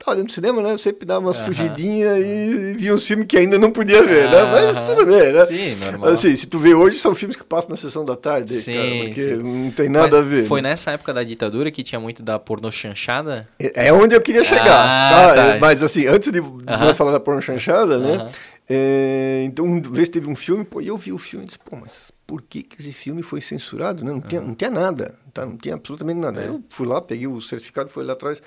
[0.05, 0.73] Tava dentro do cinema, né?
[0.73, 4.43] Eu sempre dava umas fugidinhas e via uns filmes que ainda não podia ver, né?
[4.51, 5.47] Mas tudo bem, né?
[5.47, 6.11] Sim, normal.
[6.11, 9.05] Assim, se tu vê hoje, são filmes que passam na sessão da tarde, Sim, cara,
[9.07, 9.37] porque sim.
[9.37, 10.45] não tem nada Mas a ver.
[10.47, 10.71] Foi né?
[10.71, 13.49] nessa época da ditadura que tinha muito da pornô chanchada?
[13.61, 15.35] É é onde eu queria chegar, Ah, tá?
[15.35, 15.43] tá.
[15.55, 18.29] É, Mas assim, antes de nós falar da porno chanchada, né?
[18.69, 21.59] É, então, uma vez teve um filme, pô, e eu vi o filme e disse,
[21.59, 24.05] pô, mas por que, que esse filme foi censurado?
[24.05, 24.11] né?
[24.13, 25.45] Não, tinha, não tinha nada, tá?
[25.45, 26.41] Não tinha absolutamente nada.
[26.41, 26.49] É.
[26.49, 28.43] Eu fui lá, peguei o certificado, fui lá atrás.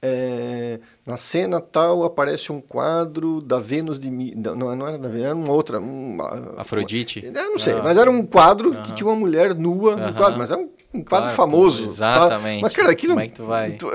[0.00, 5.24] É, na cena tal aparece um quadro da Vênus de não, não era da Vênus,
[5.26, 7.24] era uma outra uma, Afrodite?
[7.24, 7.80] Eu não sei, Ah.
[7.82, 11.02] mas era um quadro que tinha uma mulher nua no quadro, mas era um, um
[11.02, 11.80] quadro Claro, famoso.
[11.80, 11.84] tá?
[11.86, 12.62] exatamente.
[12.62, 13.14] Mas, cara, aquilo.
[13.14, 13.72] Como é que tu vai?
[13.72, 13.90] tu-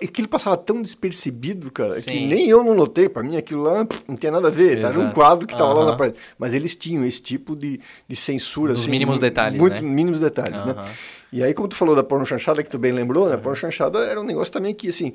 [0.00, 2.26] que aquilo passava tão despercebido, cara, que Sim.
[2.26, 3.08] nem eu não notei.
[3.08, 4.80] Pra mim, aquilo lá pff, não tinha nada a ver.
[4.80, 4.88] tá?
[4.88, 6.16] Era um quadro que tava lá na parede.
[6.38, 8.72] Mas eles tinham esse tipo de, de censura.
[8.72, 9.88] Nos assim, mínimos detalhes, Muito né?
[9.88, 10.74] mínimos detalhes, né?
[11.34, 13.36] E aí, como tu falou da porno chanchada, que tu bem lembrou, né?
[13.36, 15.12] Porno chanchada era um negócio também que, assim,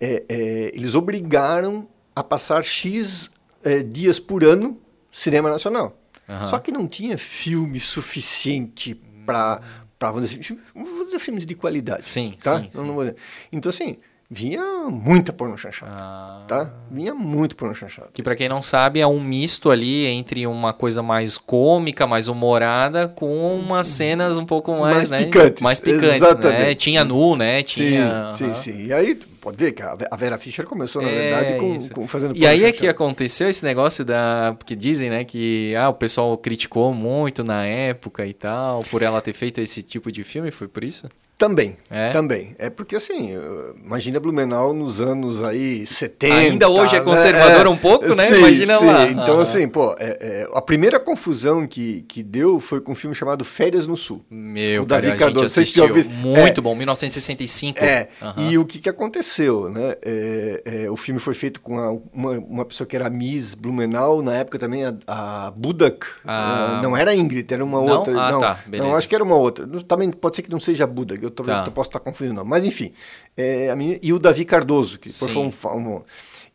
[0.00, 3.28] é, é, eles obrigaram a passar X
[3.64, 5.98] é, dias por ano cinema nacional.
[6.28, 6.46] Aham.
[6.46, 8.94] Só que não tinha filme suficiente
[9.26, 9.60] para,
[9.98, 12.04] vamos dizer, assim, vamos dizer, filmes de qualidade.
[12.04, 12.60] Sim, tá?
[12.60, 13.04] sim, Não- sim.
[13.10, 13.14] não.
[13.50, 13.96] Então, assim,
[14.30, 16.42] vinha muita porno chanchada, Ah.
[16.48, 16.74] tá?
[16.90, 18.08] Vinha muito porno chanchada.
[18.12, 22.28] Que pra quem não sabe é um misto ali entre uma coisa mais cômica, mais
[22.28, 25.24] humorada, com umas cenas um pouco mais, Mais né?
[25.24, 26.16] picantes, Mais picantes, né?
[26.16, 26.74] exatamente.
[26.76, 27.62] Tinha nu, né?
[27.62, 27.88] Tinha.
[27.88, 28.36] Sim, aham.
[28.36, 28.86] sim, sim.
[28.86, 31.94] E aí, pode ver que a Ve- a Vera Fischer começou, na É, verdade, com,
[31.94, 32.90] com fazendo E aí é que chanchada.
[32.90, 34.54] aconteceu esse negócio da.
[34.58, 39.20] Porque dizem, né, que ah, o pessoal criticou muito na época e tal, por ela
[39.20, 41.08] ter feito esse tipo de filme, foi por isso?
[41.38, 42.08] Também, É?
[42.12, 42.56] também.
[42.58, 46.34] É porque assim, eh, imagina Blumenau nos anos aí 70.
[46.34, 47.04] Ainda hoje é né?
[47.04, 48.24] conservador um pouco, né?
[48.28, 48.86] Sim, Imagina sim.
[48.86, 49.04] lá.
[49.06, 49.42] Então Aham.
[49.42, 53.44] assim, pô, é- é, a primeira confusão que, que deu foi com um filme chamado
[53.44, 54.24] Férias no Sul.
[54.30, 55.82] Meu, O Davi Cardoso, assistiu.
[55.82, 56.10] tinham visto?
[56.10, 56.62] Muito É.
[56.62, 57.84] bom, 1965.
[57.84, 58.48] É, Aham.
[58.50, 59.94] e o que, que aconteceu, né?
[60.00, 64.22] É, é, o filme foi feito com a- uma, uma pessoa que era Miss Blumenau,
[64.22, 66.80] na época também a, a Budak, Ah.
[66.82, 67.88] não era Ingrid, era uma Não?
[67.98, 68.14] outra.
[68.18, 68.88] Ah, não, tá, beleza.
[68.88, 69.66] não, acho que era uma outra.
[69.86, 71.70] Também pode ser que não seja a Budak, eu, Tá.
[71.70, 72.44] posso estar confundindo, não.
[72.44, 72.92] Mas enfim,
[73.36, 76.02] é, a menina- e o Davi Cardoso, que foi um, um-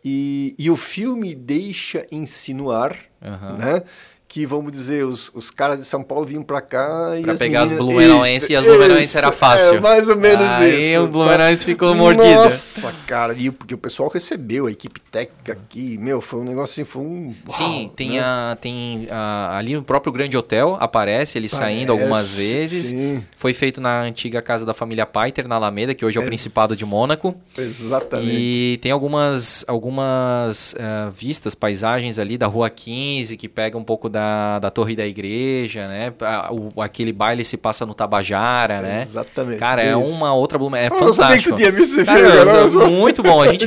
[0.03, 3.57] e, e o filme deixa insinuar, Aham.
[3.57, 3.84] né?
[4.31, 7.39] Que, vamos dizer, os, os caras de São Paulo vinham pra cá e Pra as
[7.39, 9.73] pegar as meninas- blumenauenses Isso, e as blumenauenses era isso, fácil.
[9.75, 11.03] É, mais ou menos Aí isso.
[11.03, 11.71] o blumenauense tá?
[11.71, 12.23] ficou mordido.
[12.25, 16.81] Nossa, cara, e porque o pessoal recebeu, a equipe técnica aqui, meu, foi um negócio
[16.81, 17.35] assim, foi um...
[17.45, 18.19] Sim, uau, tem, né?
[18.21, 22.85] a, tem a- ali no próprio Grande Hotel, aparece ele saindo algumas vezes.
[22.85, 23.21] sim.
[23.35, 26.29] Foi feito na antiga casa da família Paiter, na Alameda, que hoje é o Ex-
[26.29, 27.35] Principado de Mônaco.
[27.57, 28.31] Exatamente.
[28.33, 34.07] E tem algumas, algumas eh, vistas, paisagens ali da Rua 15, que pega um pouco
[34.07, 34.20] da,
[34.62, 36.13] da Torre da Igreja, né?
[36.51, 39.01] O- aquele baile se passa no Tabajara, né?
[39.03, 39.99] Exatamente, Cara, é isso.
[39.99, 40.97] uma outra Blumenau.
[40.97, 41.55] É Eu não sabia que fantástico.
[41.55, 43.41] tu tinha visto Cara, filme, é muito bom.
[43.41, 43.65] A gente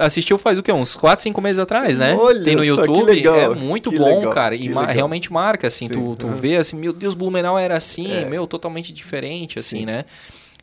[0.00, 0.72] assistiu faz o quê?
[0.72, 2.14] Uns 4, 5 meses atrás, né?
[2.18, 3.04] Olha Tem no YouTube.
[3.10, 4.54] legal, é muito bom, legal, cara.
[4.54, 4.94] E ma- legal.
[4.96, 5.86] realmente marca, assim.
[5.88, 6.36] Sim, Tu, tu aham.
[6.36, 8.24] vê assim, meu Deus, Blumenau era assim, É.
[8.24, 9.86] meu, totalmente diferente, assim, Sim.
[9.86, 10.04] né?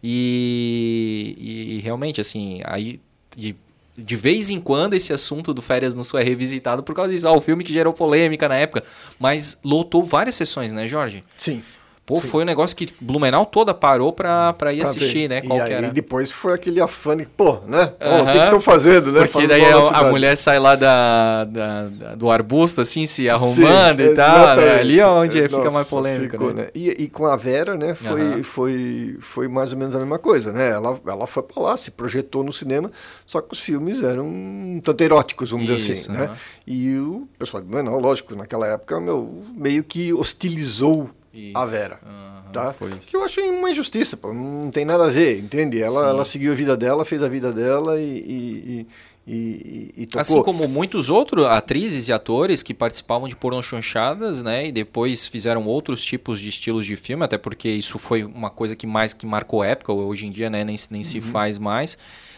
[0.04, 2.99] E, e realmente, assim, aí.
[3.36, 3.56] De,
[3.97, 7.27] de vez em quando esse assunto do Férias no Sul é revisitado por causa disso.
[7.27, 8.84] Ah, o filme que gerou polêmica na época.
[9.19, 11.23] Mas lotou várias sessões, né, Jorge?
[11.38, 11.63] Sim.
[12.06, 15.30] Pô, foi um negócio que Blumenau toda parou pra, pra ir pra assistir, ver.
[15.30, 15.41] né?
[15.44, 15.89] E Qual aí que era?
[15.91, 17.94] depois foi aquele afã de, pô, né?
[18.00, 19.22] Ó, o que estão fazendo, né?
[19.22, 23.28] Porque Falando daí a, a mulher sai lá da, da- da- do arbusto, assim, se
[23.28, 24.56] arrumando e tal.
[24.56, 24.80] né?
[24.80, 26.68] Ali é onde É, fica mais nossa, polêmica, ficou, né?
[26.76, 28.44] E, e com a Vera, né, foi, Aham.
[28.44, 30.70] foi, foi mais ou menos a mesma coisa, né?
[30.70, 32.91] Ela, ela foi pra lá, se projetou no cinema,
[33.26, 36.26] só que os filmes eram um tanto eróticos, vamos dizer Isso, assim, né?
[36.26, 36.36] aham.
[36.68, 41.10] E o pessoal de Blumenau, lógico, naquela época, meu, meio que hostilizou
[41.54, 42.00] a Isso, Vera.
[42.06, 42.74] aham, Tá?
[43.10, 45.82] Que eu acho uma injustiça, pô, não tem nada a ver, entende?
[45.82, 46.06] Ela, Sim.
[46.08, 48.88] ela seguiu a vida dela, fez a vida dela e, e,
[49.28, 50.21] e, e, e tocou.
[50.21, 54.67] Assim como muitos outros atrizes e atores que participavam de pornô chanchadas, né?
[54.67, 58.76] E depois fizeram outros tipos de estilos de filme, até porque isso foi uma coisa
[58.76, 61.04] que mais que marcou época, hoje em dia né, nem, se- nem Uhum.
[61.04, 61.98] se faz mais.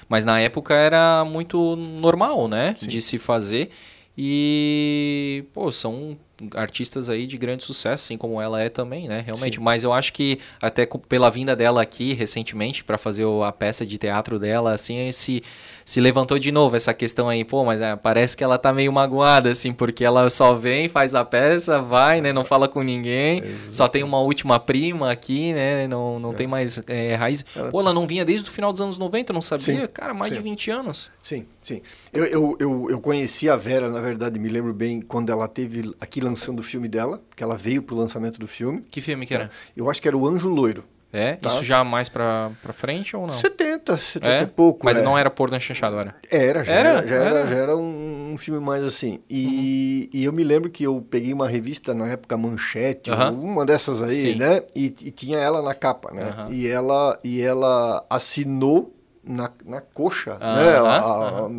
[0.10, 2.76] Mas na época era muito normal, né?
[2.80, 3.70] De se fazer.
[4.18, 6.18] E, pô, são
[6.56, 9.24] artistas aí de grande sucesso, assim como ela é também, né?
[9.26, 9.56] Realmente.
[9.56, 9.64] Sim.
[9.64, 13.98] Mas eu acho que até pela vinda dela aqui recentemente para fazer a peça de
[13.98, 15.44] teatro dela, assim, se,
[15.84, 18.92] se levantou de novo essa questão aí, pô, mas é, parece que ela tá meio
[18.94, 22.32] magoada, assim, porque ela só vem, faz a peça, vai, né?
[22.32, 25.88] Não fala com ninguém, só tem uma última prima aqui, né?
[25.88, 26.36] Não, não é.
[26.36, 27.44] tem mais é, raiz.
[27.72, 29.82] Pô, ela não vinha desde o final dos anos 90, não sabia?
[29.82, 29.88] Sim.
[29.94, 30.38] Cara, mais sim.
[30.38, 31.12] de 20 anos.
[31.24, 31.82] Sim, sim.
[32.14, 35.94] Eu, eu, eu, eu conheci a Vera, na verdade, me lembro bem, quando ela teve
[36.00, 38.82] aqui lançando o filme dela, que ela veio pro lançamento do filme.
[38.90, 39.50] Que filme que era?
[39.76, 40.84] Eu acho que era o Anjo Loiro.
[41.12, 41.36] É?
[41.36, 41.48] Tá?
[41.48, 43.34] Isso já mais pra, pra frente ou não?
[43.34, 44.42] 70, 70 é?
[44.44, 44.86] e pouco.
[44.86, 45.02] Mas é.
[45.02, 46.14] não era porno chanchado, era?
[46.30, 49.20] Era, já era, era já, era, era, já era um, um, filme mais assim.
[49.30, 50.20] E, uhum.
[50.20, 53.42] e eu me lembro que eu peguei uma revista na época Manchete, uhum.
[53.42, 54.36] uma dessas aí, Sim.
[54.36, 54.64] né?
[54.76, 56.36] E, e, tinha ela na capa, né?
[56.40, 56.54] Uhum.
[56.54, 58.94] E, ela, e ela assinou
[59.28, 60.78] na, na coxa, né?
[60.78, 61.50] A, a.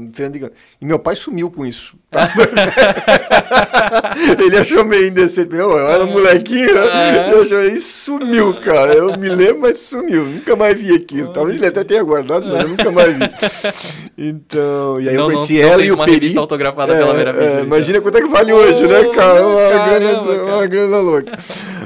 [0.81, 1.95] E meu pai sumiu com isso.
[2.11, 2.29] Tá?
[4.43, 5.55] ele achou meio indecente.
[5.55, 7.33] Eu, eu era molequinho, né?
[7.33, 8.95] eu achei, e sumiu, cara.
[8.95, 10.25] Eu me lembro, mas sumiu.
[10.25, 11.33] Nunca mais vi aquilo.
[11.33, 13.19] Talvez ele até tenha guardado, mas eu nunca mais vi.
[14.21, 16.17] Então, e aí não, eu conheci não, ela não e o uma Peri.
[16.17, 17.53] revista autografada é, pela primeira vez.
[17.53, 19.47] É, imagina quanto é que vale hoje, né, cara?
[19.47, 20.57] Uma, caramba, grana, cara.
[20.57, 21.39] uma grana louca.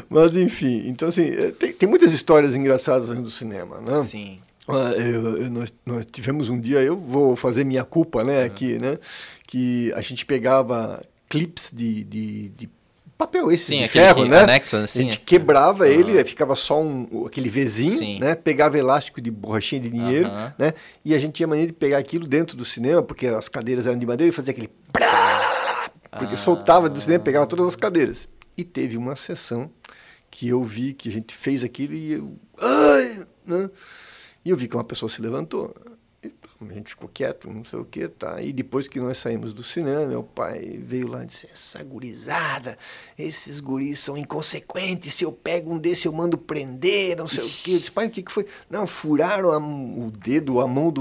[0.09, 4.01] Mas enfim, então assim, é, tem, tem muitas histórias engraçadas do cinema, né?
[4.01, 4.38] Sim.
[4.68, 8.79] Ah, eu, eu, nós, nós, tivemos um dia, eu vou fazer minha culpa, né, aqui,
[8.79, 8.96] né,
[9.46, 12.70] que a gente pegava clips de, de, de
[13.18, 14.40] papel esse sim, de ferro, né?
[14.40, 14.83] Anexa.
[14.83, 15.90] A gente quebrava uhum.
[15.90, 18.18] ele, ficava só um, aquele Vzinho, sim.
[18.18, 18.35] né?
[18.35, 20.53] Pegava elástico de borrachinha de dinheiro, uhum.
[20.59, 20.75] né?
[21.05, 23.98] E a gente tinha maneira de pegar aquilo dentro do cinema, porque as cadeiras eram
[23.98, 24.70] de madeira e fazia aquele
[26.18, 26.38] porque ah.
[26.38, 28.29] soltava do cinema, pegava todas as cadeiras.
[28.57, 29.70] E teve uma sessão
[30.31, 33.70] que eu vi que a gente fez aquilo e eu, ai, né?
[34.44, 35.74] E eu vi que uma pessoa se levantou.
[36.70, 38.40] A gente ficou quieto, não sei o que, tá?
[38.40, 42.79] E depois que nós saímos do cinema, meu pai veio lá e disse: Essa gurizada,
[43.18, 45.14] esses guris são inconsequentes.
[45.14, 47.61] Se eu pego um desse, eu mando prender, não sei Ixi.
[47.61, 47.72] o que.
[47.72, 48.46] Eu disse: Pai, o que, que foi?
[48.70, 51.01] Não, furaram a, o dedo, a mão de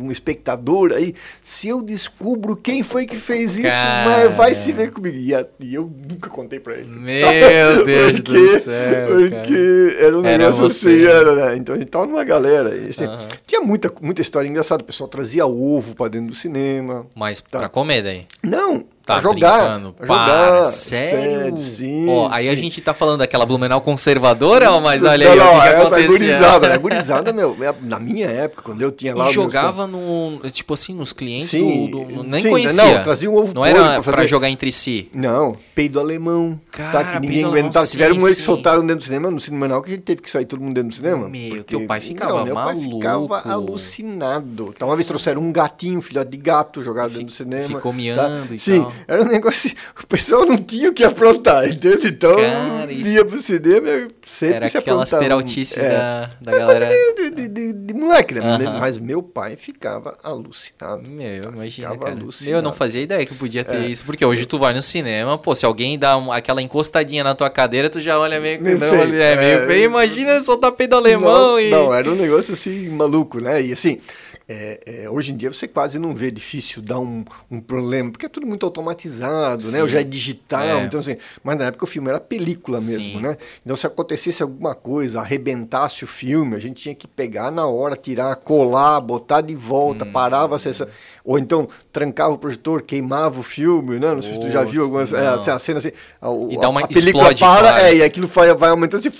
[0.00, 1.14] um espectador aí.
[1.42, 3.68] Se eu descubro quem foi que fez isso,
[4.04, 5.16] mas vai se ver comigo.
[5.16, 6.88] E, a, e, eu nunca contei pra ele.
[6.88, 9.08] Meu Deus porque, do céu.
[9.08, 10.06] Porque cara.
[10.06, 10.88] era um era negócio você.
[10.88, 11.04] assim.
[11.04, 11.56] Era, né?
[11.56, 12.74] Então a gente tava numa galera.
[12.74, 13.04] E, assim,
[13.46, 14.73] Tinha muita, muita história engraçada.
[14.82, 17.06] O pessoal trazia ovo para dentro do cinema.
[17.14, 17.58] Mas tá.
[17.58, 18.26] para comer daí?
[18.42, 19.80] Não, Tá pra jogar.
[19.92, 20.64] Pra jogar.
[20.64, 21.58] Sério?
[21.58, 22.52] sim, ó, aí sim.
[22.52, 25.76] a gente tá falando daquela Blumenau conservadora, mas olha aí não, o que, que é
[25.76, 26.08] acontecia.
[26.08, 27.56] Gurizada, é gurizada, meu.
[27.62, 29.28] É, na minha época, quando eu tinha lá...
[29.28, 32.82] E jogava no, tipo assim, nos clientes sim, do, do, Nem sim, conhecia.
[32.82, 35.10] Não, trazia um ovo Não era pra, pra, jogar entre si.
[35.12, 36.58] Não, peido alemão.
[36.70, 37.86] Cara, tá, que ninguém aguentava.
[37.86, 40.30] Tiveram um que soltaram dentro do cinema, no cinema não, que a gente teve que
[40.30, 41.28] sair todo mundo dentro do cinema.
[41.28, 42.98] Meu, porque, teu pai ficava não, meu maluco.
[42.98, 44.72] Meu pai ficava alucinado.
[44.74, 47.66] Então, uma vez trouxeram um gatinho, filhote de gato, jogado dentro do cinema.
[47.66, 47.96] Ficou tá?
[47.96, 52.08] miando e Sim, era um negócio o pessoal não tinha o que aprontar, entende?
[52.08, 56.88] Então, Cara, ia pro cinema sempre Era se aquelas peraltices é, da, da galera.
[56.88, 58.40] De, de, de, de moleque, né?
[58.40, 58.80] Uh -huh.
[58.80, 61.08] Mas meu pai ficava alucinado.
[61.08, 62.20] Meu, imagina, ficava cara.
[62.20, 62.56] Alucinado.
[62.56, 63.86] Eu não fazia ideia que podia ter é.
[63.86, 64.04] isso.
[64.04, 67.88] Porque hoje tu vai no cinema, pô, se alguém dá aquela encostadinha na tua cadeira,
[67.88, 68.60] tu já olha meio...
[68.60, 69.22] Meio não, feio.
[69.22, 69.66] É, meio é.
[69.66, 69.84] feio.
[69.84, 71.70] Imagina soltar peido alemão não, e...
[71.70, 73.62] Não, era um negócio assim, maluco, né?
[73.62, 73.98] E assim...
[74.46, 78.26] É, é, hoje em dia você quase não vê difícil dar um, um problema, porque
[78.26, 79.78] é tudo muito automatizado, né?
[79.78, 79.82] Sim.
[79.84, 79.88] né?
[79.88, 80.84] Já é digital, é.
[80.84, 81.16] então assim.
[81.42, 83.20] Mas na época o filme era película mesmo, Sim.
[83.22, 83.38] né?
[83.64, 87.96] Então se acontecesse alguma coisa, arrebentasse o filme, a gente tinha que pegar na hora,
[87.96, 90.12] tirar, colar, botar de volta, hum.
[90.12, 90.86] parava a sessão.
[91.24, 94.12] Ou então trancava o projetor, queimava o filme, né?
[94.12, 95.10] Não sei se tu já viu algumas.
[95.14, 95.92] É, assim, a cena assim.
[96.20, 99.16] A, e dá uma a película para, é, e aquilo vai, vai aumentando assim,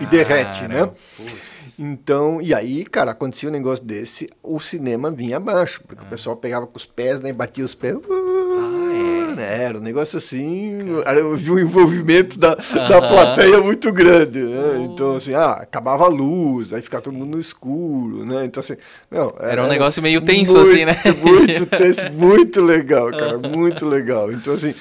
[0.00, 0.86] e derrete, né?
[1.16, 1.55] Putz.
[1.78, 6.06] Então, e aí, cara, acontecia um negócio desse, o cinema vinha abaixo, porque ah.
[6.06, 7.96] o pessoal pegava com os pés, né, batia os pés.
[7.96, 9.34] Ah, é?
[9.36, 14.38] Né, era um negócio assim, era, eu vi um envolvimento da, da plateia muito grande,
[14.38, 14.88] né?
[14.90, 18.46] Então, assim, ah, acabava a luz, aí ficava todo mundo no escuro, né?
[18.46, 18.76] Então, assim,
[19.10, 20.96] meu, era, era um negócio meio tenso, muito, assim, né?
[21.22, 24.32] Muito tenso, muito legal, cara, muito legal.
[24.32, 24.74] Então, assim,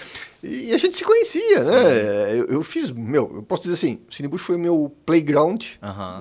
[0.46, 1.72] e a gente se conhecia, Sim.
[1.72, 2.40] né?
[2.40, 5.64] Eu, eu, fiz, meu, eu posso dizer assim, o Cinebush foi o meu playground,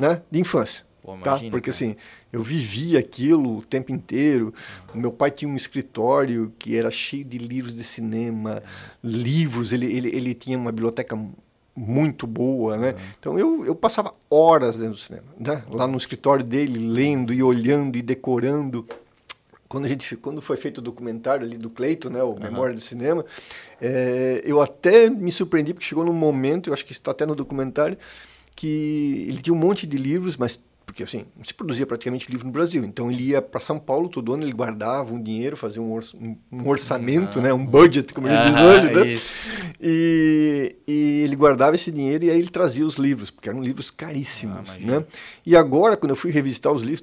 [0.01, 0.85] né, de infância.
[1.03, 1.39] Pô, tá?
[1.51, 1.71] Porque cara.
[1.71, 1.97] assim,
[2.33, 4.55] eu vivia aquilo o tempo inteiro.
[4.95, 8.63] O meu pai tinha um escritório que era cheio de livros de cinema,
[9.03, 11.15] livros, ele, ele, ele tinha uma biblioteca
[11.77, 12.93] muito boa, né?
[12.93, 12.99] Uhum.
[13.19, 15.63] Então eu, eu passava horas dentro do cinema, né?
[15.69, 18.87] Lá no escritório dele, lendo e olhando e decorando
[19.75, 22.39] quando a gente quando foi feito o documentário ali do Cleito, né, o uhum.
[22.39, 23.25] Memória do Cinema,
[23.81, 27.35] é, eu até me surpreendi porque chegou num momento, eu acho que está até no
[27.35, 27.99] documentário,
[28.55, 32.47] que ele tinha um monte de livros, mas porque assim, não se produzia praticamente livro
[32.47, 32.85] no Brasil.
[32.85, 36.15] Então ele ia para São Paulo todo ano, ele guardava um dinheiro, fazia um, orç
[36.15, 39.75] um orçamento, né, um budget, como ele diz hoje, né?
[39.81, 43.91] E, e, ele guardava esse dinheiro e aí ele trazia os livros, porque eram livros
[43.91, 45.05] caríssimos, ah, né?
[45.45, 47.03] E agora, quando eu fui revisitar os livros,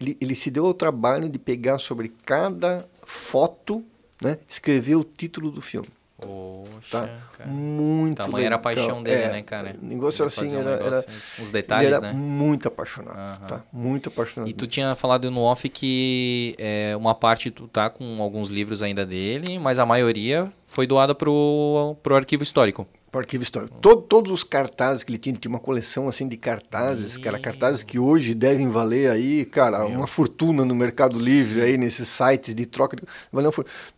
[0.00, 3.84] ele, ele se deu ao trabalho de pegar sobre cada foto,
[4.20, 5.88] né, escrever o título do filme.
[6.18, 7.08] Poxa, tá?
[7.36, 7.50] Cara.
[7.50, 8.46] Muito Tamanho legal.
[8.46, 9.76] era a paixão dele, é, né, cara?
[9.82, 12.12] Negócio era assim, um era, negócio, era, Os detalhes, era né?
[12.12, 13.62] muito apaixonado, tá?
[13.70, 14.48] Muito apaixonado.
[14.48, 18.82] E tu tinha falado no off que é, uma parte tu tá com alguns livros
[18.82, 23.78] ainda dele, mas a maioria foi doada pro, pro arquivo histórico para o arquivo histórico.
[23.80, 27.82] Todo, todos os cartazes que ele tinha, tinha uma coleção assim de cartazes, cara, cartazes
[27.82, 29.98] que hoje devem valer aí, cara, Meu.
[29.98, 31.66] uma fortuna no Mercado Livre Sim.
[31.66, 33.02] aí nesses sites de troca, de,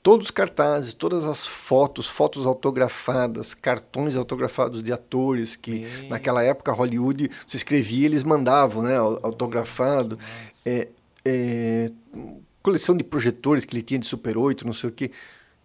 [0.02, 6.10] todos os cartazes, todas as fotos, fotos autografadas, cartões autografados de atores que Meu.
[6.10, 10.18] naquela época Hollywood se escrevia, eles mandavam, né, autografado,
[10.64, 10.88] é,
[11.24, 11.90] é,
[12.62, 15.10] coleção de projetores que ele tinha de Super 8, não sei o que,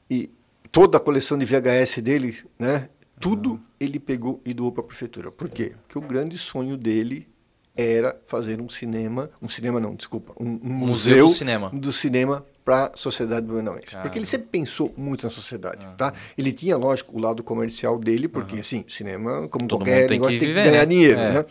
[0.10, 0.30] e
[0.72, 2.90] toda a coleção de VHS dele, né?
[3.20, 5.32] Tudo ele pegou e doou para a prefeitura.
[5.32, 5.74] Por quê?
[5.88, 7.28] Porque o grande sonho dele
[7.76, 11.92] era fazer um cinema, um cinema não, desculpa, um, um museu, museu, do cinema, do
[11.92, 13.98] cinema para a sociedade blumenauense.
[14.02, 15.96] Porque ele sempre pensou muito na sociedade, uhum.
[15.96, 16.14] tá?
[16.38, 18.62] Ele tinha, lógico, o lado comercial dele, porque, uhum.
[18.62, 20.86] assim, cinema, como Todo qualquer negócio, tem que, tem que ganhar né?
[20.86, 21.34] dinheiro, é.
[21.34, 21.46] né?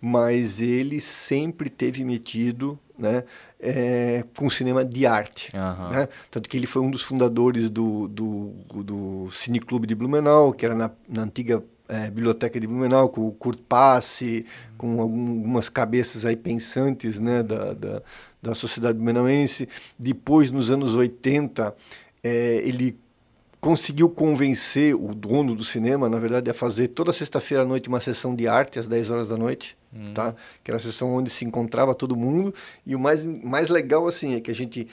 [0.00, 3.24] Mas ele sempre teve metido né,
[3.64, 5.50] é, com cinema de arte.
[5.54, 5.88] Uhum.
[5.90, 6.08] Né?
[6.30, 10.74] Tanto que ele foi um dos fundadores do, do, do Cineclube de Blumenau, que era
[10.74, 14.44] na, na antiga é, biblioteca de Blumenau, com o Kurt Passe,
[14.76, 18.02] com algumas cabeças aí pensantes né, da, da,
[18.42, 19.68] da sociedade blumenauense.
[19.98, 21.74] Depois, nos anos 80,
[22.22, 22.98] é, ele
[23.64, 27.98] conseguiu convencer o dono do cinema, na verdade, a fazer toda sexta-feira à noite uma
[27.98, 30.12] sessão de arte às 10 horas da noite, hum.
[30.12, 30.34] tá?
[30.62, 32.52] Que era a sessão onde se encontrava todo mundo.
[32.84, 34.86] E o mais, mais legal, assim, é que a gente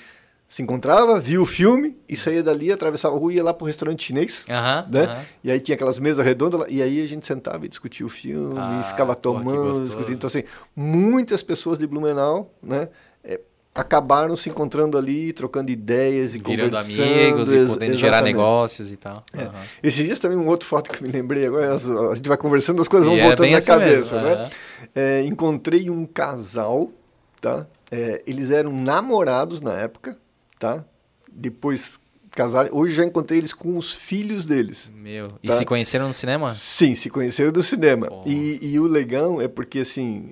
[0.47, 3.67] se encontrava, via o filme e saía dali, atravessava a rua e ia lá pro
[3.67, 4.45] restaurante chinês,
[4.89, 5.25] né?
[5.43, 8.57] E aí tinha aquelas mesas redondas e aí a gente sentava e discutia o filme,
[8.57, 10.15] ah, ficava tomando, discutindo.
[10.15, 12.87] Então, assim, muitas pessoas de Blumenau, né?
[13.21, 13.39] É,
[13.73, 17.03] acabaram se encontrando ali, trocando ideias e Virando conversando.
[17.03, 17.97] amigos e podendo exatamente.
[17.97, 19.23] gerar negócios e tal.
[19.33, 19.43] É.
[19.43, 19.51] Uhum.
[19.81, 22.87] Esses dias também um outro fato que me lembrei agora, a gente vai conversando, as
[22.87, 24.29] coisas vão e é voltando é na assim cabeça, mesmo.
[24.29, 24.49] né?
[24.93, 26.91] É, encontrei um casal,
[27.39, 27.65] tá?
[27.89, 30.17] É, eles eram namorados na época,
[30.59, 30.83] tá?
[31.31, 31.99] Depois
[32.31, 32.69] casaram.
[32.73, 34.89] Hoje já encontrei eles com os filhos deles.
[34.93, 35.27] Meu.
[35.27, 35.37] Tá?
[35.43, 36.53] E se conheceram no cinema?
[36.53, 38.07] Sim, se conheceram do cinema.
[38.25, 40.31] E, e, o legal é porque assim.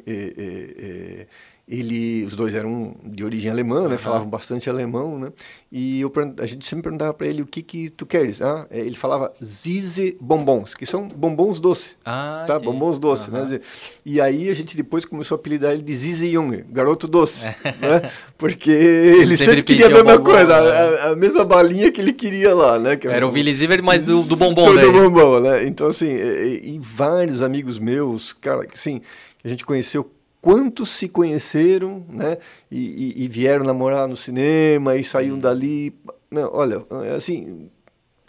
[1.70, 3.94] É, é, ele, os dois eram de origem alemã, né?
[3.94, 3.98] Uhum.
[3.98, 5.32] Falavam bastante alemão, né?
[5.72, 8.66] E eu, a gente sempre perguntava para ele o que que tu queres, ah?
[8.72, 12.60] Ele falava Zize bombons, que são bombons doces, ah, tá?
[12.60, 13.46] Bombons doces, uhum.
[13.46, 13.60] né?
[14.06, 17.46] E aí a gente depois começou a apelidar ele de Zize Jung, garoto doce,
[17.80, 18.10] né?
[18.38, 20.98] Porque ele, sempre, sempre queria a mesma bombom, coisa, né?
[21.02, 22.96] a, a, mesma balinha que ele queria lá, né?
[22.96, 23.54] Que era o Willy
[23.84, 25.66] mas do, do bombom, Do bombom, né?
[25.66, 29.02] Então assim, e, e vários amigos meus, cara, assim,
[29.44, 30.10] a gente conheceu
[30.42, 32.38] quantos se conheceram, né?
[32.72, 35.40] E, e, e vieram namorar no cinema e saíram hum.
[35.40, 35.94] dali.
[36.30, 37.70] Não, olha, é assim,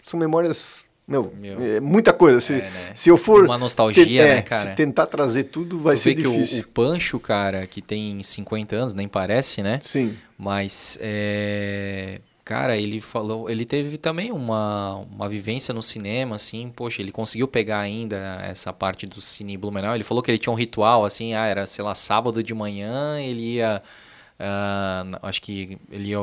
[0.01, 0.85] são memórias.
[1.07, 1.61] Meu, Meu.
[1.61, 2.39] É muita coisa.
[2.39, 2.91] Se, é, né?
[2.93, 3.43] se eu for.
[3.43, 4.69] Uma nostalgia, te, é, né, cara?
[4.69, 6.63] Se tentar trazer tudo, vai tu ser vê difícil.
[6.63, 9.81] Que o, o Pancho, cara, que tem 50 anos, nem parece, né?
[9.83, 10.15] Sim.
[10.37, 17.01] Mas é, Cara, ele falou, ele teve também uma, uma vivência no cinema, assim, poxa,
[17.01, 19.95] ele conseguiu pegar ainda essa parte do cine Blumenau.
[19.95, 23.21] Ele falou que ele tinha um ritual, assim, ah, era, sei lá, sábado de manhã,
[23.21, 23.81] ele ia.
[24.37, 26.19] Uh, acho que ele ia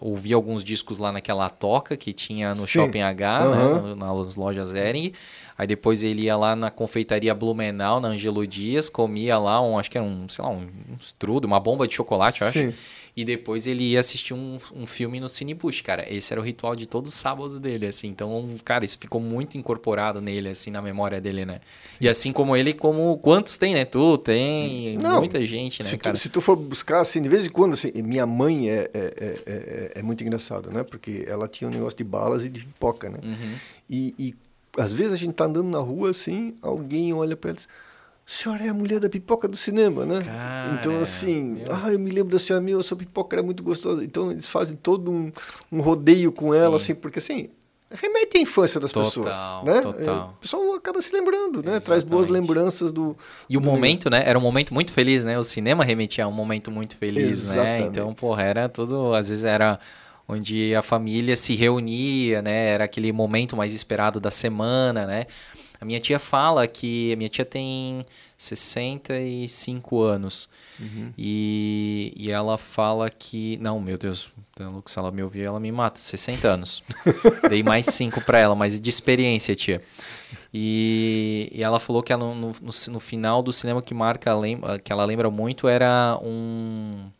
[0.00, 2.68] ouvir alguns discos lá naquela toca que tinha no Sim.
[2.68, 3.82] Shopping H, uhum.
[3.88, 5.12] né, nas lojas Ering.
[5.58, 9.90] Aí depois ele ia lá na confeitaria Blumenau, na Angelo Dias, comia lá um, acho
[9.90, 12.58] que era um, sei lá, um, um estrudo, uma bomba de chocolate, eu acho.
[12.58, 12.74] Sim
[13.18, 16.06] e depois ele ia assistir um, um filme no Cinebush, cara.
[16.08, 18.06] Esse era o ritual de todo sábado dele, assim.
[18.06, 21.60] Então, cara, isso ficou muito incorporado nele, assim, na memória dele, né?
[22.00, 23.84] E assim como ele, como quantos tem, né?
[23.84, 26.14] Tu tem, Não, muita gente, né, se cara?
[26.14, 29.14] Tu, se tu for buscar, assim, de vez em quando, assim, minha mãe é, é,
[29.16, 30.84] é, é, é muito engraçada, né?
[30.84, 33.18] Porque ela tinha um negócio de balas e de pipoca, né?
[33.20, 33.54] Uhum.
[33.90, 34.34] E, e
[34.76, 37.68] às vezes a gente tá andando na rua, assim, alguém olha para ela e diz
[38.30, 40.22] senhora é a mulher da pipoca do cinema, né?
[40.22, 44.04] Cara, então, assim, ah, eu me lembro da senhora, meu, sua pipoca era muito gostosa.
[44.04, 45.32] Então, eles fazem todo um,
[45.72, 46.58] um rodeio com Sim.
[46.58, 47.48] ela, assim, porque, assim,
[47.90, 49.80] remete à infância das total, pessoas, né?
[49.80, 50.34] Total.
[50.36, 51.76] O pessoal acaba se lembrando, né?
[51.76, 51.84] Exatamente.
[51.86, 53.16] Traz boas lembranças do...
[53.48, 54.22] E o do momento, né?
[54.26, 55.38] Era um momento muito feliz, né?
[55.38, 57.54] O cinema remetia a um momento muito feliz, né?
[57.54, 57.80] Exatamente.
[57.80, 57.86] né?
[57.86, 59.14] Então, porra, era tudo...
[59.14, 59.80] Às vezes era
[60.28, 62.68] onde a família se reunia, né?
[62.68, 65.24] Era aquele momento mais esperado da semana, né?
[65.80, 68.04] A minha tia fala que a minha tia tem
[68.36, 70.48] 65 anos.
[70.78, 71.12] Uhum.
[71.16, 73.56] E, e ela fala que.
[73.58, 74.30] Não, meu Deus,
[74.86, 76.00] se ela me ouvir, ela me mata.
[76.00, 76.82] 60 anos.
[77.48, 79.80] Dei mais 5 para ela, mas de experiência, tia.
[80.52, 84.32] E, e ela falou que ela, no, no, no final do cinema que marca,
[84.82, 87.10] que ela lembra muito era um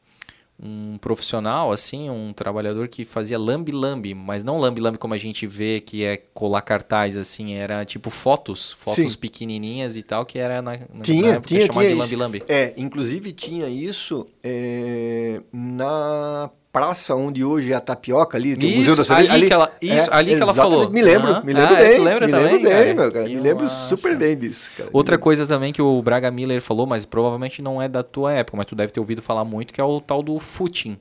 [0.61, 5.81] um profissional, assim, um trabalhador que fazia lambi-lambi, mas não lambi-lambi como a gente vê,
[5.81, 9.19] que é colar cartaz, assim, era tipo fotos, fotos Sim.
[9.19, 12.43] pequenininhas e tal, que era na, na, tinha, na época tinha, chamada tinha de lambi-lambi.
[12.49, 18.77] É, inclusive tinha isso é, na praça onde hoje é a tapioca ali, tem isso,
[18.77, 19.33] o Museu da Cerveja.
[19.33, 20.91] Ali, ali, que ela, isso, é, ali que ela falou.
[20.91, 21.45] Me lembro, uhum.
[21.45, 21.99] me lembro ah, bem.
[21.99, 23.25] lembra me também, lembro bem, meu cara.
[23.25, 23.89] Me lembro massa.
[23.89, 24.71] super bem disso.
[24.77, 24.91] Cara.
[24.93, 28.57] Outra coisa também que o Braga Miller falou, mas provavelmente não é da tua época,
[28.57, 30.99] mas tu deve ter ouvido falar muito, que é o tal do footing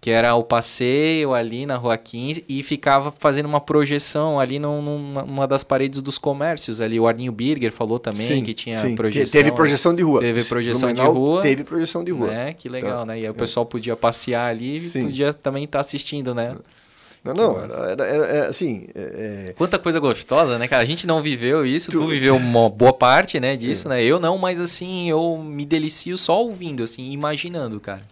[0.00, 5.24] que era o passeio ali na Rua 15 e ficava fazendo uma projeção ali numa,
[5.24, 7.00] numa das paredes dos comércios ali.
[7.00, 9.40] O Arninho Birger falou também sim, que tinha sim, projeção.
[9.40, 10.20] teve projeção de rua.
[10.20, 11.42] Teve projeção de rua.
[11.42, 12.28] Teve projeção de rua.
[12.28, 12.52] Né?
[12.52, 13.06] Que legal, tá.
[13.06, 13.20] né?
[13.20, 16.54] E aí o pessoal podia passear ali e podia também estar tá assistindo, né?
[17.24, 18.86] Não, não, era, era, era, era assim.
[18.94, 19.52] É, é...
[19.54, 20.80] Quanta coisa gostosa, né, cara?
[20.80, 23.90] A gente não viveu isso, tu, tu viveu uma boa parte, né, disso, é.
[23.90, 24.04] né?
[24.04, 28.02] Eu não, mas assim, eu me delicio só ouvindo, assim, imaginando, cara.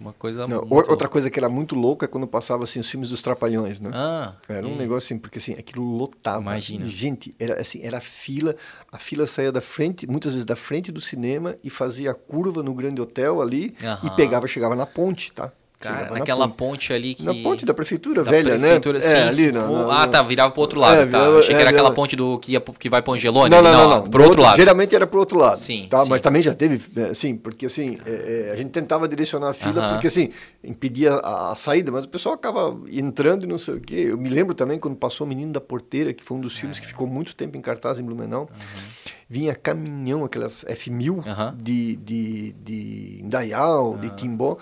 [0.00, 1.08] Uma coisa Não, outra louca.
[1.08, 3.90] coisa que era muito louca é quando passava assim os filmes dos Trapalhões, né?
[3.92, 6.40] Ah, era um negócio assim, porque assim, aquilo lotava.
[6.40, 6.86] Imagina.
[6.86, 8.56] Gente, era assim, era fila,
[8.90, 12.62] a fila saía da frente, muitas vezes da frente do cinema e fazia a curva
[12.62, 15.52] no grande hotel ali e pegava, chegava na ponte, tá?
[15.80, 16.56] Cara, naquela ponte.
[16.58, 16.92] ponte.
[16.92, 17.22] ali que.
[17.22, 18.58] Na ponte da prefeitura da velha, né?
[18.58, 19.04] prefeitura, né?
[19.04, 19.50] Sim, é, sim.
[19.90, 21.00] ah, tá, virava pro outro lado.
[21.00, 21.18] É, tá.
[21.18, 23.48] Virava, Achei que era é, aquela ponte do que, ia, que vai pro Angelone.
[23.48, 24.56] Não, não, não, não, Pro outro, outro, lado.
[24.56, 25.56] Geralmente era pro outro lado.
[25.56, 25.86] Sim.
[25.88, 26.04] Tá?
[26.04, 26.10] Sim.
[26.10, 29.52] Mas também já teve, né, sim, porque assim, é, é, a gente tentava direcionar a
[29.54, 29.90] fila, uh -huh.
[29.92, 30.28] porque assim,
[30.62, 34.08] impedia a, a, saída, mas o pessoal acaba entrando e não sei o quê.
[34.10, 36.78] Eu me lembro também quando passou o Menino da Porteira, que foi um dos filmes
[36.78, 38.42] que ficou muito tempo em cartaz em Blumenau.
[38.42, 39.10] Uh -huh.
[39.30, 41.56] Vinha caminhão, aquelas F1000 uh -huh.
[41.56, 44.58] de, de, de Indaial, de Timbó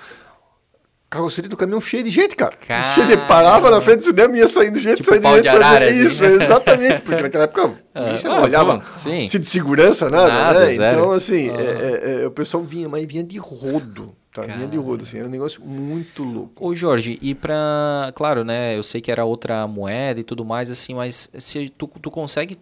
[1.11, 2.55] carroceria do caminhão cheio de gente, cara.
[2.57, 3.07] Caramba.
[3.07, 5.43] Você parava na frente do cinema e ia saindo gente, tipo saindo gente.
[5.43, 7.03] De arara, assim, Isso, exatamente.
[7.03, 10.75] Porque naquela época ah, você não olhava se de segurança, nada, nada né?
[10.75, 11.61] Então, assim, ah.
[11.61, 14.15] é, é, é, o pessoal vinha, mas vinha de rodo.
[14.33, 14.43] Tá?
[14.43, 16.65] Vinha de rodo, assim, era um negócio muito louco.
[16.65, 18.13] Ô, Jorge, e pra.
[18.15, 18.77] Claro, né?
[18.77, 22.59] Eu sei que era outra moeda e tudo mais, assim, mas se tu, tu consegue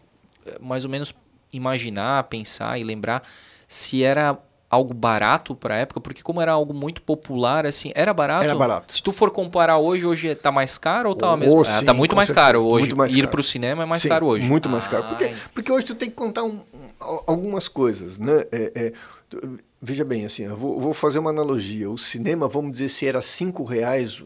[0.47, 1.12] eh, mais ou menos
[1.53, 3.22] imaginar, pensar e lembrar
[3.68, 4.38] se era
[4.69, 8.45] algo barato para a época, porque como era algo muito popular, assim, era barato.
[8.45, 8.93] Era barato.
[8.93, 11.61] Se tu for comparar hoje, hoje tá mais caro ou tá oh, mesmo?
[11.61, 12.95] Ah, sim, tá muito mais certeza, caro hoje.
[12.95, 14.47] Mais Ir para o cinema é mais sim, caro hoje.
[14.47, 15.05] Muito mais caro.
[15.05, 16.61] Porque, porque hoje tu tem que contar um,
[17.27, 18.45] algumas coisas, né?
[18.51, 18.93] É, é,
[19.29, 21.89] tu, veja bem, assim, eu vou, vou, fazer uma analogia.
[21.89, 24.23] O cinema, vamos dizer, se era cinco reais,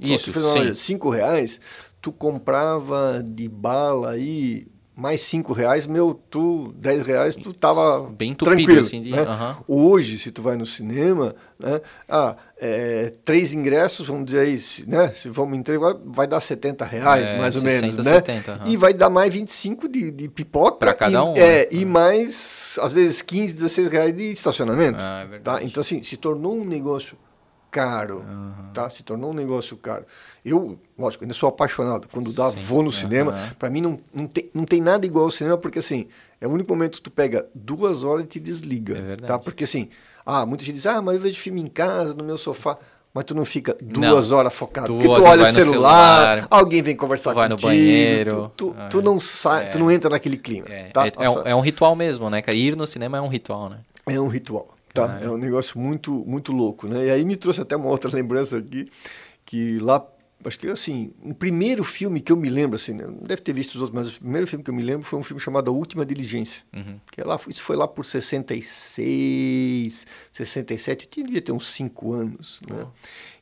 [0.00, 0.74] isso, sim.
[0.74, 1.60] cinco reais,
[2.00, 8.34] tu comprava de bala aí mais cinco reais, meu, tu, dez reais, tu tava Bem
[8.34, 8.80] tupido, tranquilo.
[8.80, 9.10] Assim, de...
[9.10, 9.22] né?
[9.22, 9.54] uhum.
[9.66, 11.80] Hoje, se tu vai no cinema, né?
[12.08, 15.08] Ah, é, três ingressos, vamos dizer aí, né?
[15.16, 18.12] Se vamos entregar, vai dar 70 reais, é, mais ou 60, menos, né?
[18.12, 18.68] 70, uhum.
[18.68, 20.76] E vai dar mais 25 de, de pipoca.
[20.76, 21.36] Para cada um.
[21.36, 21.80] E, é, uhum.
[21.80, 24.98] e mais, às vezes, 15, 16 reais de estacionamento.
[25.00, 25.62] Ah, é tá?
[25.62, 27.16] Então, assim, se tornou um negócio
[27.72, 28.70] caro, uhum.
[28.74, 28.88] tá?
[28.90, 30.04] Se tornou um negócio caro.
[30.44, 32.06] Eu, lógico, ainda sou apaixonado.
[32.12, 32.60] Quando dá, Sim.
[32.60, 32.90] vou no uhum.
[32.90, 33.34] cinema.
[33.58, 36.06] Para mim não, não, tem, não tem nada igual ao cinema, porque assim,
[36.38, 38.96] é o único momento que tu pega duas horas e te desliga.
[38.96, 39.38] É tá?
[39.38, 39.88] Porque assim,
[40.24, 42.78] ah, muita gente diz, ah, mas eu vejo filme em casa, no meu sofá.
[43.14, 44.38] Mas tu não fica duas não.
[44.38, 44.86] horas focado.
[44.88, 47.68] Duas porque tu olha o celular, celular, alguém vem conversar tu vai contigo.
[47.68, 48.52] Vai no banheiro.
[48.56, 49.68] Tu, tu, tu ah, não sai, é.
[49.68, 50.66] tu não entra naquele clima.
[50.70, 51.06] É, tá?
[51.06, 52.42] é, é, um, é um ritual mesmo, né?
[52.54, 53.78] Ir no cinema é um ritual, né?
[54.06, 54.66] É um ritual.
[54.92, 55.20] Tá?
[55.22, 57.06] É um negócio muito, muito louco, né?
[57.06, 58.88] E aí me trouxe até uma outra lembrança aqui,
[59.44, 60.06] que lá,
[60.44, 63.06] acho que assim, o primeiro filme que eu me lembro, assim, né?
[63.06, 65.18] não deve ter visto os outros, mas o primeiro filme que eu me lembro foi
[65.18, 67.00] um filme chamado A Última Diligência, uhum.
[67.10, 72.60] que é lá, isso foi lá por 66, 67, eu devia ter uns 5 anos,
[72.68, 72.82] né?
[72.82, 72.88] Uhum.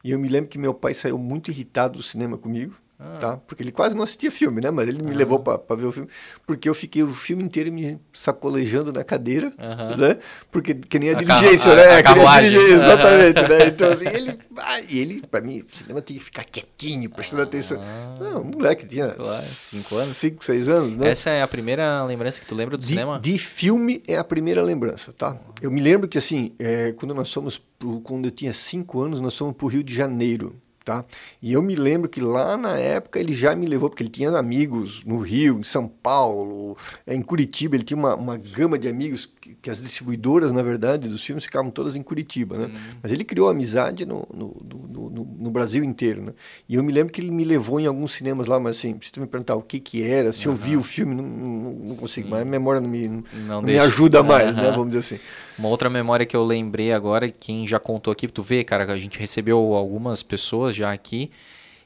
[0.05, 3.17] E eu me lembro que meu pai saiu muito irritado do cinema comigo, ah.
[3.19, 3.37] Tá?
[3.39, 4.71] Porque ele quase não assistia filme, né?
[4.71, 5.17] Mas ele me ah.
[5.17, 6.09] levou para ver o filme,
[6.47, 9.51] porque eu fiquei o filme inteiro me sacolejando na cadeira,
[9.97, 10.19] né?
[10.51, 11.85] Porque que nem a, a diligência, né?
[11.85, 12.55] A, a carruagem.
[12.57, 13.67] exatamente, né?
[13.69, 17.41] Então, assim, ele, ah, e ele, para mim, o cinema tinha que ficar quietinho, prestando
[17.41, 17.45] ah.
[17.47, 17.81] atenção.
[18.21, 20.17] Não, um moleque tinha claro, cinco anos.
[20.17, 21.09] Cinco, seis anos, né?
[21.09, 23.19] Essa é a primeira lembrança que tu lembra do de, cinema?
[23.19, 25.39] De filme é a primeira lembrança, tá?
[25.63, 29.21] Eu me lembro que, assim, é, quando nós fomos, pro, quando eu tinha cinco anos,
[29.21, 30.61] nós fomos para o Rio de Janeiro.
[30.91, 31.05] Tá?
[31.41, 34.29] E eu me lembro que lá na época ele já me levou, porque ele tinha
[34.37, 36.77] amigos no Rio, em São Paulo,
[37.07, 40.63] eh, em Curitiba, ele tinha uma, uma gama de amigos que, que as distribuidoras, na
[40.63, 42.71] verdade, dos filmes ficavam todas em Curitiba, né?
[43.03, 46.33] Mas ele criou amizade no, no, no, no, no Brasil inteiro, né?
[46.69, 49.11] E eu me lembro que ele me levou em alguns cinemas lá, mas assim, se
[49.13, 51.97] tu me perguntar o que que era, se eu vi o filme, não, não, não
[51.97, 54.69] consigo, mas a memória não me, não, Não me ajuda mais, né?
[54.69, 54.73] Aham.
[54.73, 55.19] Vamos dizer assim.
[55.59, 58.93] Uma outra memória que eu lembrei agora, quem já contou aqui, tu vê, cara, que
[58.93, 61.31] a gente recebeu algumas pessoas já aqui.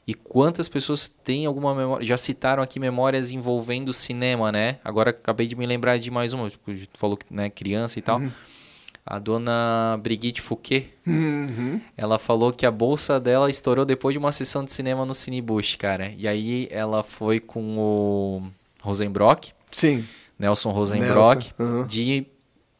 [0.07, 4.77] E quantas pessoas têm alguma memória, já citaram aqui memórias envolvendo cinema, né?
[4.83, 8.01] Agora acabei de me lembrar de mais uma, tipo, tu falou que, né, criança e
[8.03, 8.21] tal.
[9.03, 11.79] A dona Brigitte Fouquet, Uhum.
[11.97, 15.75] ela falou que a bolsa dela estourou depois de uma sessão de cinema no Cinebush,
[15.75, 16.11] cara.
[16.17, 18.43] E aí ela foi com o
[18.83, 20.05] Rosenbrock, Sim.
[20.39, 21.87] Nelson Rosenbrock, Nelson, aham.
[21.87, 22.25] de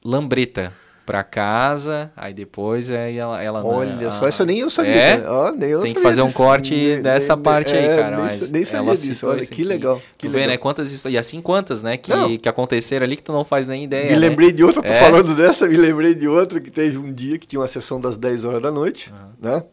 [0.04, 0.72] Lambreta
[1.06, 4.92] pra casa, aí depois aí ela, ela Olha ah, só, essa nem eu sabia.
[4.92, 5.18] É?
[5.18, 5.24] né?
[5.58, 6.38] Nem eu Tem que fazer um disso.
[6.38, 8.16] corte Nem- dessa nem- parte aí, é, cara.
[8.18, 9.28] Nem, mas nem sabia ela disso.
[9.28, 10.02] Olha, que legal.
[10.18, 10.52] Que tu vê, legal.
[10.54, 10.58] né?
[10.58, 11.96] Quantas histó- E assim quantas, né?
[11.98, 12.38] Que, Não.
[12.38, 14.06] que aconteceram ali que tu não faz nem ideia.
[14.06, 14.18] Me né?
[14.30, 15.00] lembrei de outra, tô É.
[15.00, 18.18] falando dessa, me lembrei de outra que teve um dia que tinha uma sessão das
[18.18, 19.64] 10 horas da noite, né?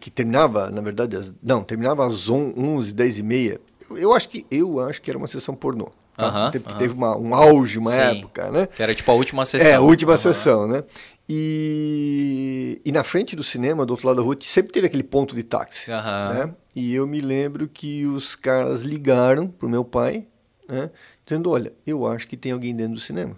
[0.00, 3.60] Que terminava, na verdade, às, não, terminava às on- 11, 10 e meia.
[3.88, 5.88] Eu, eu acho que eu acho que era uma sessão pornô.
[6.16, 6.26] Tá?
[6.26, 6.78] Aham, teve, aham.
[6.78, 8.00] teve uma, um auge, uma Sim.
[8.00, 8.66] época, né?
[8.66, 9.70] Que era tipo a última sessão.
[9.70, 10.18] É, a última Aham.
[10.18, 10.82] sessão, né?
[11.28, 15.34] E, e na frente do cinema, do outro lado da rua, sempre teve aquele ponto
[15.34, 15.90] de táxi.
[15.90, 16.54] Né?
[16.74, 20.26] E eu me lembro que os caras ligaram pro meu pai,
[20.68, 20.90] né?
[21.24, 23.36] Dizendo, olha, eu acho que tem alguém dentro do cinema,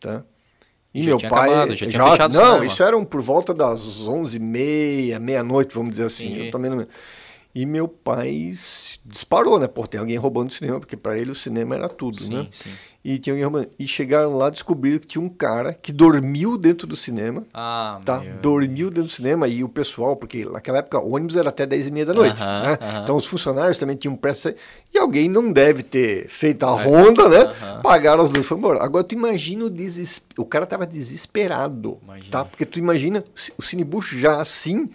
[0.00, 0.22] tá?
[0.92, 1.50] E Já meu pai...
[1.50, 6.28] acabado, já o Não, isso eram por volta das 11h30, meia-noite, vamos dizer assim.
[6.28, 6.46] Entendi.
[6.46, 6.86] Eu também não...
[7.56, 8.52] E meu pai
[9.02, 9.66] disparou, né?
[9.66, 12.46] Pô, tem alguém roubando o cinema, porque para ele o cinema era tudo, Sim, né?
[12.50, 12.70] sim.
[13.02, 13.68] E tinha alguém roubando.
[13.78, 18.18] E chegaram lá, descobriram que tinha um cara que dormiu dentro do cinema, Ah, tá?
[18.20, 18.36] meu.
[18.42, 21.86] Dormiu dentro do cinema e o pessoal, porque naquela época o ônibus era até 10
[21.86, 22.78] e meia da noite, Aham, né?
[22.82, 23.02] aham.
[23.04, 24.54] Então os funcionários também tinham pressa
[24.92, 27.36] e alguém não deve ter feito a ronda, né?
[27.38, 27.80] É, aham.
[27.82, 28.84] Pagaram as luzes e foram embora.
[28.84, 32.30] Agora tu imagina o desespero, o cara tava desesperado, Imagina.
[32.30, 32.44] tá?
[32.44, 33.24] Porque tu imagina
[33.56, 34.90] o Cinebush já assim,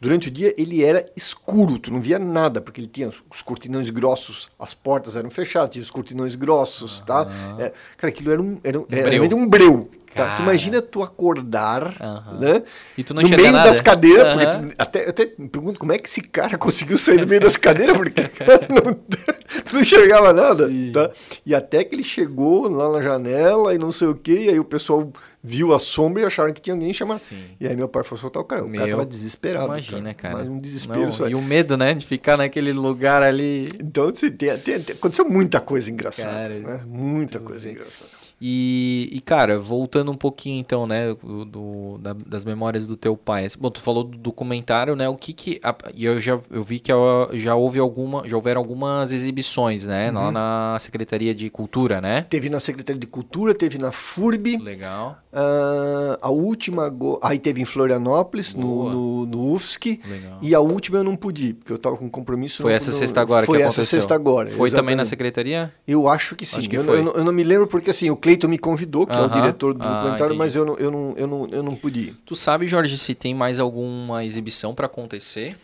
[0.00, 3.90] durante o dia ele era escuro, tu não via nada, porque ele tinha os- cortinões
[3.90, 7.26] grossos, as portas eram fechadas, tinha os cortinões grossos, tá?
[7.58, 9.36] É, cara, aquilo era um, era, um- era breu.
[9.36, 9.90] um breu.
[10.14, 10.34] Tá?
[10.36, 12.38] Tu imagina tu acordar, Aham.
[12.40, 12.62] né?
[12.96, 13.68] E tu não no meio nada?
[13.68, 16.96] das cadeiras, porque tu, até, eu até me pergunto como é que esse cara conseguiu
[16.96, 18.22] sair do meio das cadeiras, porque
[18.72, 20.90] não, tu não enxergava nada, Sim.
[20.90, 21.10] tá?
[21.44, 24.58] E até que ele chegou lá na janela e não sei o que, e aí
[24.58, 25.06] o pessoal
[25.46, 27.20] viu a sombra e acharam que tinha alguém chamando.
[27.20, 27.38] Sim.
[27.60, 29.66] E aí meu pai foi soltar o cara, o cara Meu, tava desesperado.
[29.66, 30.38] Imagina, cara.
[30.38, 31.28] Mas um desespero Não, só.
[31.28, 31.94] E o medo, né?
[31.94, 33.68] De ficar naquele lugar ali.
[33.80, 36.82] Então assim, tem, tem- tem- aconteceu muita coisa engraçada, Cara, né?
[36.84, 38.10] Muita coisa engraçada.
[38.40, 43.16] E, e, cara, voltando um pouquinho então, né, do, do- da- das memórias do teu
[43.16, 43.46] pai.
[43.58, 45.08] Bom, tu falou do documentário, né?
[45.08, 45.58] O que que
[45.94, 46.92] e eu já eu vi que
[47.32, 50.14] já houve alguma, já houveram algumas exibições, né, Uhum.
[50.14, 52.26] lá na Secretaria de Cultura, né?
[52.28, 57.64] Teve na Secretaria de Cultura, teve na FURB, Legal, Ah, a última, aí teve em
[57.64, 58.92] Florianópolis, no, Boa.
[58.92, 60.38] no, no UFSC, legal.
[60.42, 62.62] e a última eu não pude, porque eu tava com compromisso.
[62.62, 64.00] Foi essa sexta agora foi que essa aconteceu.
[64.00, 64.48] sexta agora.
[64.48, 65.08] Foi também na exatamente.
[65.08, 65.72] secretaria?
[65.86, 66.58] Eu acho que sim.
[66.58, 66.98] Acho que eu, foi.
[66.98, 69.28] eu não, eu não me lembro porque assim, o Cleiton me convidou, que é o
[69.30, 72.16] diretor do Ah, documentário, mas eu não, eu, não, eu, não, eu não pude ir.
[72.26, 75.56] Tu sabe, Jorge, se tem mais alguma exibição pra acontecer?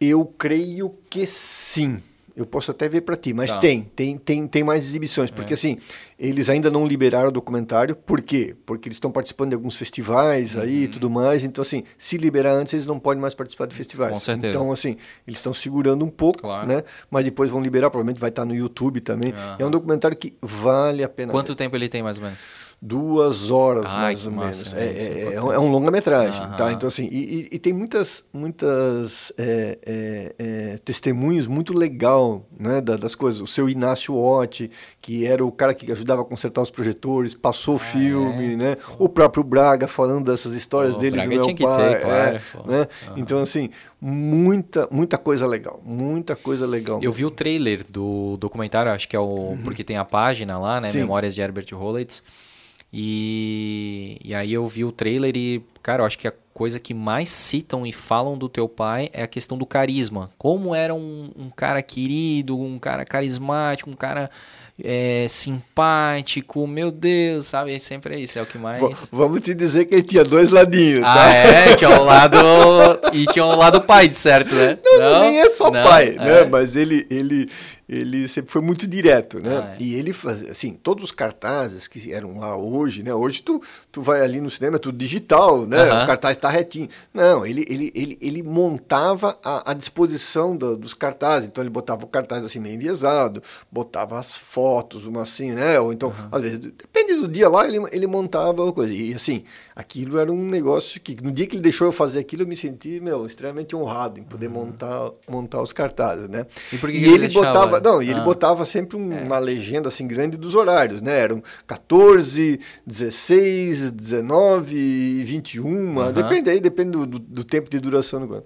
[0.00, 2.02] Eu creio que sim.
[2.40, 3.58] Eu posso até ver para ti, mas Tá.
[3.58, 3.60] É.
[3.60, 5.76] tem, tem, tem, tem mais exibições, porque assim,
[6.18, 8.56] eles ainda não liberaram o documentário, por quê?
[8.64, 10.92] Porque eles estão participando de alguns festivais aí e Uhum.
[10.92, 14.12] tudo mais, então assim, se liberar antes eles não podem mais participar de festivais.
[14.12, 14.48] Com certeza.
[14.48, 16.66] Então assim, eles estão segurando um pouco, Claro.
[16.66, 16.82] né?
[17.10, 19.32] Mas depois vão liberar, provavelmente vai estar no YouTube também.
[19.32, 19.56] Aham.
[19.58, 21.30] É um documentário que vale a pena.
[21.32, 21.56] Quanto ver.
[21.56, 22.38] tempo ele tem mais ou menos?
[22.82, 24.74] Duas horas, Ai, mais ou massa, menos.
[24.74, 26.56] é, É, é é, é, um- longa-metragem, Aham.
[26.56, 26.72] tá?
[26.72, 29.78] Então, assim, e, e- e tem muitas, muitas é,
[30.38, 33.42] é, testemunhos muito legal, né, da- das coisas.
[33.42, 37.74] O seu Inácio Otti, que era o cara que ajudava a consertar os projetores, passou
[37.74, 38.78] o filme, né?
[38.98, 41.94] O próprio Braga falando dessas histórias Ah, Pô, dele Braga do meu pai.
[41.94, 42.86] ter, claro, né?
[43.14, 43.68] Então, assim,
[44.00, 45.82] muita, muita coisa legal.
[45.84, 46.98] Muita coisa legal.
[47.02, 49.58] Eu vi o trailer do documentário, acho que é o.
[49.62, 50.88] Porque tem a página lá, né?
[50.88, 50.92] Uhum.
[50.94, 50.98] Sim.
[51.00, 52.22] Memórias de Herbert Rollins.
[52.92, 56.92] E, e aí eu vi o trailer e, cara, eu acho que a coisa que
[56.92, 60.30] mais citam e falam do teu pai é a questão do carisma.
[60.36, 64.30] Como era um, um cara querido, um cara carismático, um cara
[64.82, 67.78] é, simpático, meu Deus, sabe?
[67.80, 68.80] Sempre é isso, é o que mais.
[68.80, 71.30] V- Vamos te dizer que ele tinha dois ladinhos, Ah, tá?
[71.34, 71.74] é?
[71.76, 72.38] Tinha um lado.
[73.12, 74.78] E tinha um lado pai, de certo, né?
[74.84, 75.82] Não, nem é só Não?
[75.82, 76.40] pai, né?
[76.40, 76.44] É.
[76.44, 77.48] Mas ele, ele,
[77.92, 79.58] ele sempre foi muito direto, né?
[79.58, 79.82] Ah, é.
[79.82, 83.12] E ele fazia, assim, todos os cartazes que eram lá hoje, né?
[83.12, 83.60] Hoje tu,
[83.90, 85.82] tu vai ali no cinema, é tudo digital, né?
[85.86, 86.88] O cartaz está retinho.
[87.12, 91.48] Não, ele, ele, ele, ele montava a, a disposição do, dos cartazes.
[91.48, 95.80] Então ele botava o cartaz assim meio enviesado, botava as fotos, uma assim, né?
[95.80, 96.28] Ou então, uhum.
[96.30, 98.92] às vezes, depende do dia lá, ele, ele montava a coisa.
[98.92, 99.42] E assim,
[99.74, 102.56] aquilo era um negócio que no dia que ele deixou eu fazer aquilo, eu me
[102.56, 104.66] senti, meu, extremamente honrado em poder uhum.
[104.66, 106.46] montar, montar os cartazes, né?
[106.72, 108.24] E, por que e que ele, ele botava, não, e ele Ah.
[108.24, 111.18] botava sempre um- uma legenda assim grande dos horários, né?
[111.18, 116.12] Eram 14, 16, 19 e 21, Aham.
[116.12, 118.44] depende aí, depende do, do- do tempo de duração do quadro.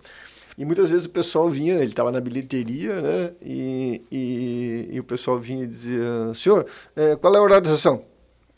[0.56, 3.30] E muitas vezes o pessoal vinha, ele estava na bilheteria, né?
[3.42, 6.04] E, e, e o pessoal vinha e dizia,
[6.34, 6.64] senhor,
[6.94, 8.02] eh, qual é o horário da sessão?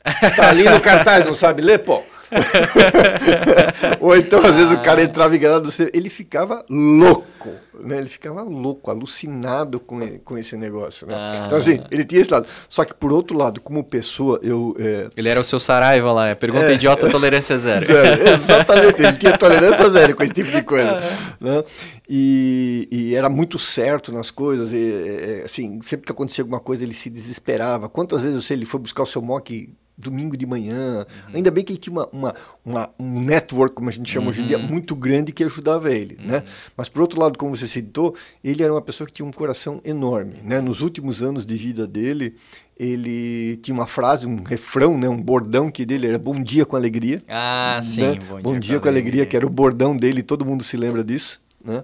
[0.36, 2.02] Tá ali no cartaz, não sabe ler, pô?
[4.00, 5.68] Ou então, às vezes, o cara entrava enganado.
[5.92, 7.50] Ele ficava louco,
[7.80, 7.98] né?
[7.98, 11.14] Ele ficava louco, alucinado com, com esse negócio, né?
[11.16, 11.42] Ah.
[11.46, 12.46] Então, assim, ele tinha esse lado.
[12.68, 14.76] Só que, por outro lado, como pessoa, eu...
[14.78, 16.74] é, Ele era o seu Saraiva lá, pergunta É.
[16.74, 17.86] idiota, tolerância zero.
[17.86, 21.00] Zero, exatamente, ele tinha tolerância zero com esse tipo de coisa.
[21.40, 21.64] né?
[22.08, 26.84] E, e era muito certo nas coisas, e, é, assim, sempre que acontecia alguma coisa
[26.84, 27.88] ele se desesperava.
[27.88, 29.68] Quantas vezes eu sei, ele foi buscar o seu mock
[29.98, 32.34] domingo de manhã, ainda bem que ele tinha uma, uma,
[32.64, 36.18] uma- um network, como a gente chama hoje em dia, muito grande que ajudava ele,
[36.22, 36.42] né?
[36.76, 39.80] Mas por outro lado, como você citou, ele era uma pessoa que tinha um coração
[39.84, 40.60] enorme, né?
[40.60, 42.34] Nos últimos anos de vida dele,
[42.78, 45.08] ele tinha uma frase, um refrão, né?
[45.08, 48.02] Um bordão que dele era bom dia com alegria Ah, sim.
[48.02, 48.18] né?
[48.42, 51.82] Bom, dia, com alegria, que era o bordão dele, todo mundo se lembra disso, né?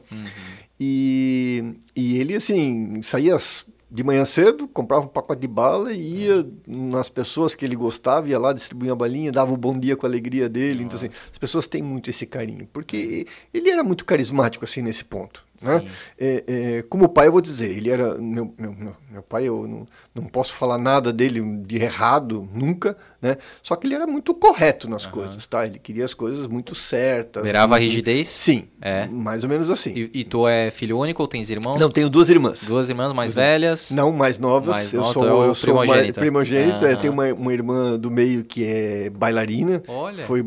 [0.78, 6.24] E, e ele, assim, saía as- de manhã cedo, comprava um pacote de bala e
[6.24, 9.94] ia nas pessoas que ele gostava, ia lá, distribuía a balinha, dava um bom dia
[9.94, 10.82] com a alegria dele.
[10.82, 15.04] Então, assim, as pessoas têm muito esse carinho, porque ele era muito carismático, assim, nesse
[15.04, 15.44] ponto.
[15.62, 15.84] Né?
[16.18, 18.16] É, é, como pai, eu vou dizer, ele era.
[18.18, 18.74] Meu, meu,
[19.10, 23.36] meu, pai, eu não, não posso falar nada dele de errado, nunca, né?
[23.62, 25.66] Só que ele era muito correto nas coisas, tá?
[25.66, 27.42] Ele queria as coisas muito certas.
[27.42, 28.28] Beirava a muito- rigidez?
[28.28, 28.68] Sim.
[28.80, 29.06] É.
[29.06, 29.92] Mais ou menos assim.
[29.94, 31.78] E, e tu é filho único ou tens irmãos?
[31.80, 32.62] Não, tenho duas irmãs.
[32.64, 33.90] Duas irmãs mais velhas?
[33.90, 34.70] Não, mais novas.
[34.74, 36.20] Mais eu nova, sou, é eu sou primogênito.
[36.20, 36.76] primogênito.
[36.84, 36.90] Aham.
[36.90, 39.82] Eu tenho uma, uma irmã do meio que é bailarina.
[39.86, 40.24] Olha.
[40.24, 40.42] Foi,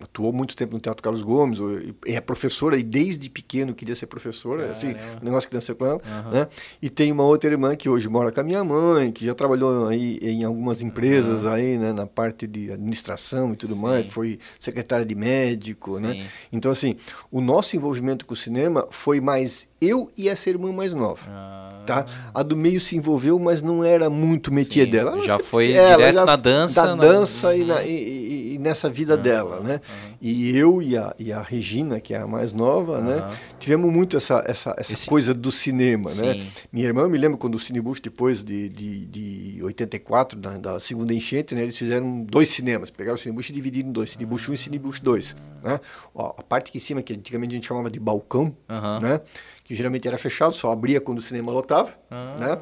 [0.00, 1.58] atuou muito tempo no Teatro Carlos Gomes.
[2.04, 4.70] e É professora e desde pequeno queria ser professora.
[4.72, 6.00] Assim, o negócio que nasceu com ela.
[6.30, 6.48] Né?
[6.80, 9.86] E tem uma outra irmã que hoje mora com a minha mãe, que já trabalhou
[9.86, 13.80] aí em algumas empresas aí, né, na parte de administração e tudo Sim.
[13.80, 14.06] mais.
[14.06, 16.12] Foi secretária de médico, né?
[16.14, 16.26] Sim.
[16.52, 16.96] Então, assim,
[17.30, 21.20] o nosso envolvimento com o cinema foi mais eu e essa irmã mais nova.
[21.28, 22.04] Ah, Tá?
[22.34, 25.12] A do meio se envolveu, mas não era muito métier Sim, dela.
[25.12, 27.66] Ela já foi ela direto já- na dança, Da na- dança e, Uhum.
[27.68, 29.80] na- e- e- e nessa vida dela, né?
[30.20, 33.24] E eu e a, e a Regina, que é a mais nova, né?
[33.60, 36.44] Tivemos muito essa, essa, essa Esse- coisa do cinema, né?
[36.72, 40.80] Minha irmã, eu me lembro quando o Cinebush, depois de, de, de 84, da, da
[40.80, 41.62] segunda enchente, né?
[41.62, 42.90] Eles fizeram dois cinemas.
[42.90, 44.10] Pegaram o Cinebush e dividiram em dois.
[44.10, 45.78] Cinebush 1 e Cinebush 2, né?
[46.12, 48.52] Ó, a parte aqui em cima, que antigamente a gente chamava de balcão,
[49.00, 49.20] né?
[49.66, 52.36] Que geralmente era fechado, só abria quando o cinema lotava, Ah.
[52.38, 52.58] né?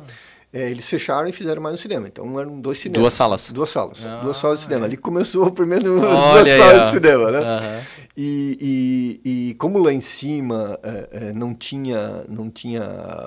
[0.57, 2.07] É, eles fecharam e fizeram mais um cinema.
[2.07, 3.00] Então eram dois cinemas.
[3.02, 3.50] Duas salas.
[3.50, 4.07] Duas salas.
[4.07, 4.86] Ah, duas salas de cinema.
[4.86, 6.84] Ali começou o primeiro Olha duas aí, salas ó.
[6.84, 7.38] de cinema, né?
[7.40, 7.80] Aham.
[8.16, 12.84] E, e, e como lá em cima é, é, não tinha não tinha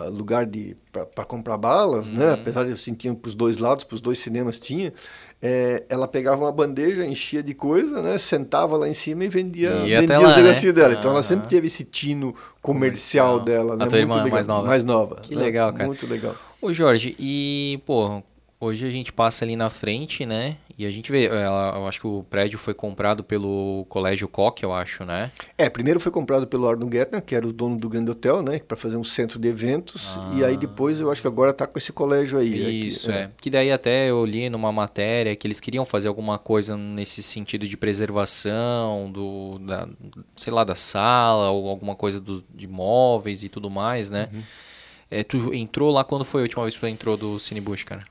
[0.10, 0.48] lugar
[1.14, 2.16] para comprar balas, Uhum.
[2.16, 2.32] né?
[2.32, 4.94] Apesar de eu sentir para os dois lados, para os dois cinemas tinha.
[5.42, 8.18] É, ela pegava uma bandeja, enchia de coisa, né?
[8.18, 10.44] Sentava lá em cima e vendia, E ia vendia até os lá, né?
[10.44, 10.94] negocinhos dela.
[10.94, 11.22] Então ela Aham.
[11.28, 13.40] sempre teve esse tino comercial, Comercial.
[13.40, 13.86] dela, A né?
[13.86, 14.30] tua Muito irmã legal.
[14.32, 14.68] mais nova?
[14.68, 15.16] Mais nova.
[15.22, 15.42] Que né?
[15.44, 15.86] legal, cara.
[15.86, 16.36] Muito legal.
[16.62, 18.24] Ô Jorge, e pô,
[18.60, 20.58] hoje a gente passa ali na frente, né?
[20.78, 24.62] E a gente vê, ela- eu acho que o prédio foi comprado pelo Colégio Koch,
[24.62, 25.32] eu acho, né?
[25.58, 28.60] É, primeiro foi comprado pelo Arno Gettner, que era o dono do grande hotel, né?
[28.60, 30.16] Para fazer um centro de eventos.
[30.36, 32.54] E aí depois eu acho que agora tá com esse colégio aí.
[32.54, 33.32] aqui, Isso, é.
[33.42, 37.68] Que daí até eu li numa matéria que eles queriam fazer alguma coisa nesse sentido
[37.68, 39.88] de preservação do, da,
[40.36, 44.30] sei lá, da sala ou alguma coisa do, de móveis e tudo mais, né?
[44.34, 44.42] Uhum.
[45.10, 48.04] É, tu entrou lá quando foi a última vez que tu entrou do Cinebush, cara?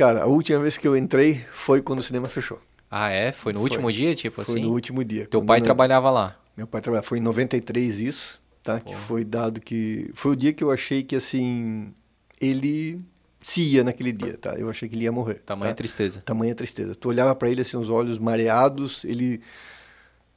[0.00, 2.58] Cara, a última vez que eu entrei foi quando o cinema fechou.
[2.90, 3.32] Ah, é?
[3.32, 3.68] Foi no Foi.
[3.68, 4.62] último dia, tipo Foi assim?
[4.64, 5.26] no último dia.
[5.26, 6.36] Teu pai não- trabalhava lá.
[6.56, 7.06] Meu pai trabalhava.
[7.06, 8.80] Foi em 93 isso, tá?
[8.80, 10.10] Que foi dado que...
[10.14, 11.92] Foi o dia que eu achei que, assim,
[12.40, 12.98] ele
[13.42, 14.54] se ia naquele dia, tá?
[14.54, 15.34] Eu achei que ele ia morrer.
[15.40, 15.76] Tamanha tá?
[15.76, 16.22] tristeza.
[16.24, 16.94] Tamanha tristeza.
[16.94, 19.42] Tu olhava para ele, assim, os olhos mareados, ele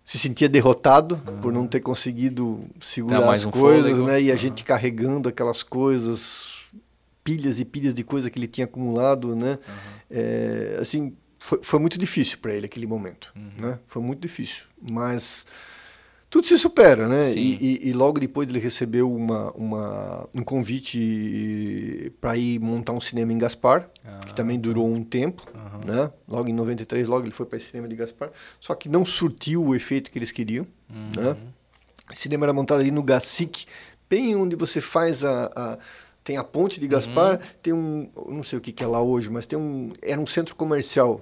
[0.03, 4.07] se sentia derrotado por não ter conseguido segurar as um coisas, fôlego.
[4.07, 4.21] né?
[4.23, 6.52] E a gente carregando aquelas coisas,
[7.23, 9.57] pilhas e pilhas de coisa que ele tinha acumulado, né?
[10.11, 13.79] É, assim, foi, foi muito difícil para ele aquele momento, né?
[13.87, 15.45] Foi muito difícil, mas
[16.29, 17.19] tudo se supera, né?
[17.39, 23.01] E, e- e logo depois ele recebeu uma, uma- um convite para ir montar um
[23.01, 25.43] cinema em Gaspar, Ah, que também durou um tempo,
[25.85, 26.11] né?
[26.27, 29.63] Logo em 93, logo ele foi para esse cinema de Gaspar, só que não surtiu
[29.63, 31.35] o efeito que eles queriam, né?
[32.11, 33.65] O cinema era montado ali no Gacic,
[34.09, 35.79] bem onde você faz a, a-
[36.23, 39.29] tem a ponte de Gaspar, tem um, não sei o que, que é lá hoje,
[39.29, 41.21] mas tem um, era um centro comercial,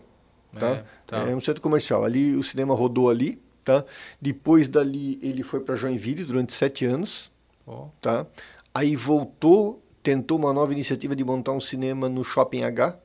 [0.57, 0.69] tá?
[0.69, 1.17] É, tá.
[1.29, 2.03] É um centro comercial.
[2.03, 3.83] Ali o cinema rodou ali, tá?
[4.21, 7.31] Depois dali ele foi para Joinville durante sete anos,
[7.65, 8.27] Pô, tá?
[8.73, 12.97] Aí voltou, tentou uma nova iniciativa de montar um cinema no Shopping H,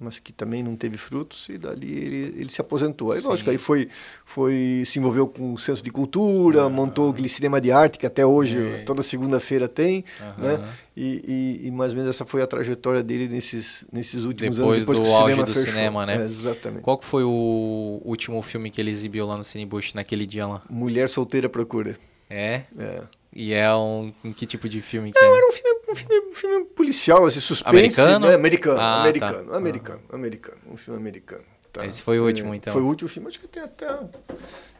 [0.00, 3.12] mas que também não teve frutos e dali ele, ele se aposentou.
[3.12, 3.28] Aí Sim.
[3.28, 3.88] lógico, aí foi,
[4.24, 8.24] foi se envolveu com o Centro de Cultura, montou aquele cinema de arte que até
[8.24, 10.58] hoje É toda segunda-feira tem, Aham.
[10.58, 10.74] né?
[10.96, 14.74] E, e, e mais ou menos essa foi a trajetória dele nesses, nesses últimos Depois
[14.78, 15.72] anos, depois do que o auge cinema do fechou.
[15.72, 16.16] cinema, né?
[16.16, 16.82] É, exatamente.
[16.82, 20.62] Qual que foi o último filme que ele exibiu lá no Cinebush naquele dia lá?
[20.68, 21.94] Mulher solteira procura.
[22.28, 22.62] É?
[22.78, 23.02] É.
[23.32, 24.12] E é um.
[24.24, 25.38] em Que tipo de filme que Não, é?
[25.38, 27.68] era um filme, um filme, um filme policial, assim, suspense.
[27.68, 28.26] Americano?
[28.28, 28.34] Né?
[28.34, 29.56] Americano, Ah, americano, tá.
[29.56, 30.58] americano, americano.
[30.70, 31.42] Um filme americano.
[31.72, 31.86] tá?
[31.86, 32.72] Esse foi o último, É, então.
[32.72, 33.86] Foi o último filme, acho que tem até...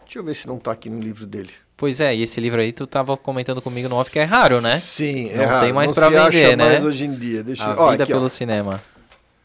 [0.04, 1.50] Deixa eu ver se não tá aqui no livro dele.
[1.76, 4.60] Pois é, e esse livro aí tu tava comentando comigo no off que é raro,
[4.60, 4.76] né?
[4.78, 6.64] Sim, é Não raro, tem mais não pra se acha vender, né?
[6.70, 7.42] mais hoje em dia.
[7.44, 7.78] Deixa A eu...
[7.78, 8.16] ó, vida aqui, ó.
[8.16, 8.82] pelo cinema.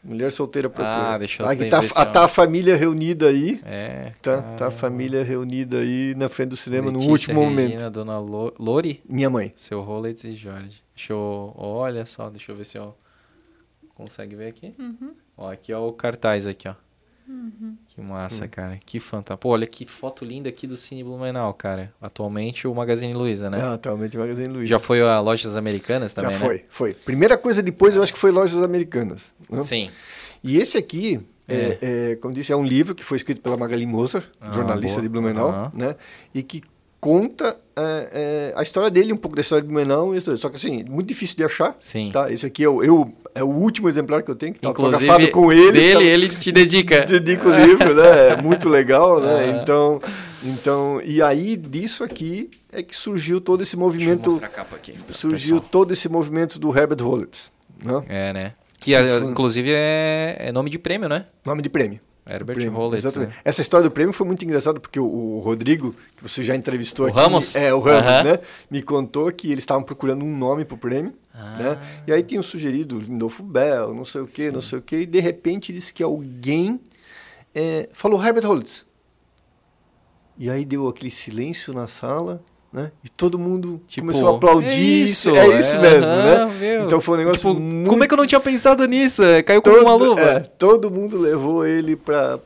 [0.06, 1.14] Mulher solteira procura.
[1.14, 3.60] Ah, deixa eu ter tá, a, tá a família reunida aí.
[3.64, 4.12] É.
[4.22, 7.90] Tá, tá a família reunida aí na frente do cinema no Letícia, último Regina, momento.
[7.90, 9.52] Dona Lo- Lori, Minha mãe.
[9.56, 10.80] seu Rollets e Jorge.
[10.94, 11.52] Deixa eu.
[11.56, 12.94] Olha só, deixa eu ver se eu.
[13.96, 14.74] Consegue ver aqui?
[15.36, 16.74] Ó, aqui ó o cartaz aqui, ó.
[17.88, 18.48] Que massa, Hum.
[18.48, 18.78] cara.
[18.84, 19.42] Que fantástico.
[19.42, 21.92] Pô, olha que foto linda aqui do Cine Blumenau, cara.
[22.00, 23.58] Atualmente o Magazine Luiza, né?
[23.60, 24.66] Ah, atualmente Magazine Luiza.
[24.68, 26.44] Já foi a Lojas Americanas também, Já né?
[26.46, 26.94] foi, foi.
[26.94, 29.24] Primeira coisa depois, eu acho que foi Lojas Americanas.
[29.50, 29.60] né?
[29.60, 29.90] Sim.
[30.44, 31.78] E esse aqui, é.
[32.12, 35.02] é, como disse, é um livro que foi escrito pela Magali Moser, Ah, jornalista boa.
[35.02, 35.96] de Blumenau, né?
[36.34, 36.62] E que
[37.00, 39.64] conta é, é, a história dele, um pouco da história
[40.14, 41.76] e isso- Só que assim, muito difícil de achar.
[41.78, 42.10] Sim.
[42.10, 42.32] Tá?
[42.32, 45.30] Esse aqui é o, eu, é o último exemplar que eu tenho, que tá Inclusive,
[45.30, 45.72] com ele.
[45.72, 47.04] dele, tá- ele te dedica.
[47.06, 48.28] dedico o livro, né?
[48.30, 49.52] É muito legal, né?
[49.54, 49.60] Ah.
[49.62, 50.00] Então,
[50.42, 54.50] então, e aí disso aqui é que surgiu todo esse Deixa eu movimento, mostrar a
[54.50, 54.92] capa aqui.
[54.92, 55.70] pro surgiu pessoal.
[55.70, 57.50] todo esse movimento do Herbert Rollins,
[57.84, 58.02] né?
[58.08, 58.52] É, né?
[58.78, 61.24] Que, é, inclusive, é, é nome de prêmio, né?
[61.44, 61.98] Nome de prêmio.
[62.28, 63.30] Herbert Rollins, exatamente.
[63.30, 63.34] né?
[63.44, 67.06] Essa história do prêmio foi muito engraçada porque o, o Rodrigo, que você já entrevistou
[67.06, 67.54] O aqui, Ramos?
[67.54, 68.40] é o Ramos, né?
[68.70, 71.56] Me contou que eles estavam procurando um nome pro prêmio, Ah.
[71.56, 71.78] né?
[72.06, 75.06] E aí tinham sugerido Lindolfo Bell, não sei o quê, não sei o quê, e
[75.06, 76.80] de repente disse que alguém
[77.54, 78.84] é, falou Herbert Rollins.
[80.36, 82.42] E aí deu aquele silêncio na sala,
[82.76, 82.92] né?
[83.02, 84.66] E todo mundo Tipo, começou a aplaudir.
[84.68, 86.54] É isso, é isso é, mesmo, aham, né?
[86.60, 86.84] meu.
[86.84, 89.22] Então foi um negócio Tipo, muito Como é que eu não tinha pensado nisso?
[89.22, 90.20] É, Caiu como todo, uma luva.
[90.20, 92.38] é, todo mundo levou ele para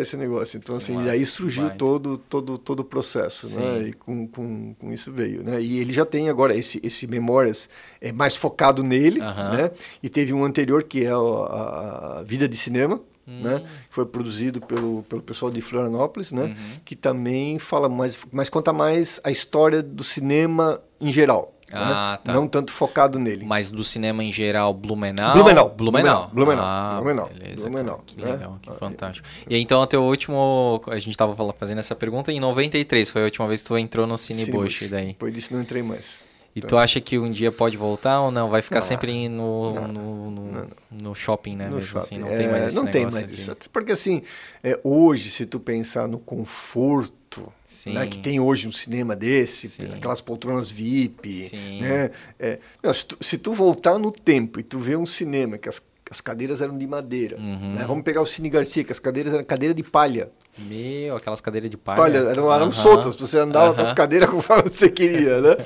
[0.00, 0.56] esse negócio.
[0.56, 1.78] Então, assim, e aí surgiu baita.
[1.78, 3.58] todo, todo, todo o processo, Sim.
[3.58, 3.88] né?
[3.88, 5.60] E com, com, com isso veio, né?
[5.60, 7.68] E ele já tem agora esse, esse Memórias
[8.00, 9.50] é mais focado nele, Aham.
[9.56, 9.70] né?
[10.00, 13.00] E teve um anterior que é a, a Vida de Cinema,
[13.32, 13.40] Hum.
[13.42, 13.58] né?
[13.88, 16.42] Que foi produzido pelo, pelo pessoal de Florianópolis, né?
[16.44, 16.54] Uhum.
[16.84, 21.48] Que também fala mais, mas conta mais a história do cinema em geral.
[21.74, 22.18] Ah, né?
[22.24, 22.32] tá.
[22.34, 23.46] Não tanto focado nele.
[23.46, 25.32] Mas do cinema em geral, Blumenau?
[25.32, 26.30] Blumenau, Blumenau.
[26.30, 28.32] Blumenau, Ah, Blumenau, beleza, Blumenau, cara, Que né?
[28.32, 29.26] legal, que Ah, fantástico.
[29.48, 30.82] E aí, então, até o último...
[30.88, 33.08] A gente tava fala- fazendo essa pergunta em 93.
[33.08, 35.06] Foi a última vez que tu entrou no Cine Cine daí.
[35.08, 36.20] Depois disso não entrei mais.
[36.54, 38.50] E tu acha que um dia pode voltar ou não?
[38.50, 41.64] Vai ficar Não, sempre no, não, no, no, no shopping, né?
[41.70, 41.98] mesmo shopping.
[41.98, 43.56] assim, não É, tem mais esse não tem mais de- isso.
[43.72, 44.22] Porque assim,
[44.62, 47.52] é, hoje, se tu pensar no conforto
[47.86, 49.90] né, que tem hoje um cinema desse, Sim.
[49.94, 51.80] aquelas poltronas VIP, Sim.
[51.80, 52.10] né?
[52.38, 55.68] é, não, se, tu, se tu voltar no tempo e tu ver um cinema que
[55.70, 55.82] as,
[56.12, 57.74] as cadeiras eram de madeira, Uhum.
[57.74, 57.84] né?
[57.88, 60.30] vamos pegar o Cine Garcia, que as cadeiras eram cadeira de palha.
[60.58, 61.96] Meu, aquelas cadeiras de palha.
[61.96, 62.70] Palha, eram, eram Aham.
[62.72, 65.56] soltas, você andava com as cadeiras conforme você queria, né?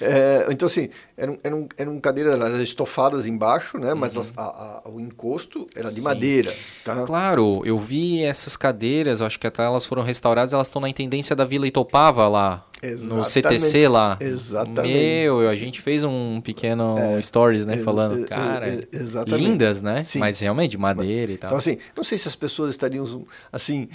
[0.00, 3.94] É, então, assim, eram, eram, eram cadeiras elas estofadas embaixo, né?
[3.94, 6.00] Mas as- a- a- o encosto era de Uhum.
[6.00, 6.04] Sim.
[6.04, 7.02] madeira, tá?
[7.04, 11.34] Claro, eu vi essas cadeiras, acho que até elas foram restauradas, elas estão na intendência
[11.34, 13.28] da Vila Itopava lá, no Exatamente.
[13.30, 14.18] CTC lá.
[14.20, 14.92] Exatamente.
[14.94, 19.44] Meu, a gente fez um pequeno stories, né, falando, cara, ex- exatamente.
[19.44, 20.04] lindas, né?
[20.04, 20.18] Sim.
[20.18, 21.48] Mas realmente de madeira e tal.
[21.48, 23.88] Então, assim, não sei se as pessoas estariam, assim...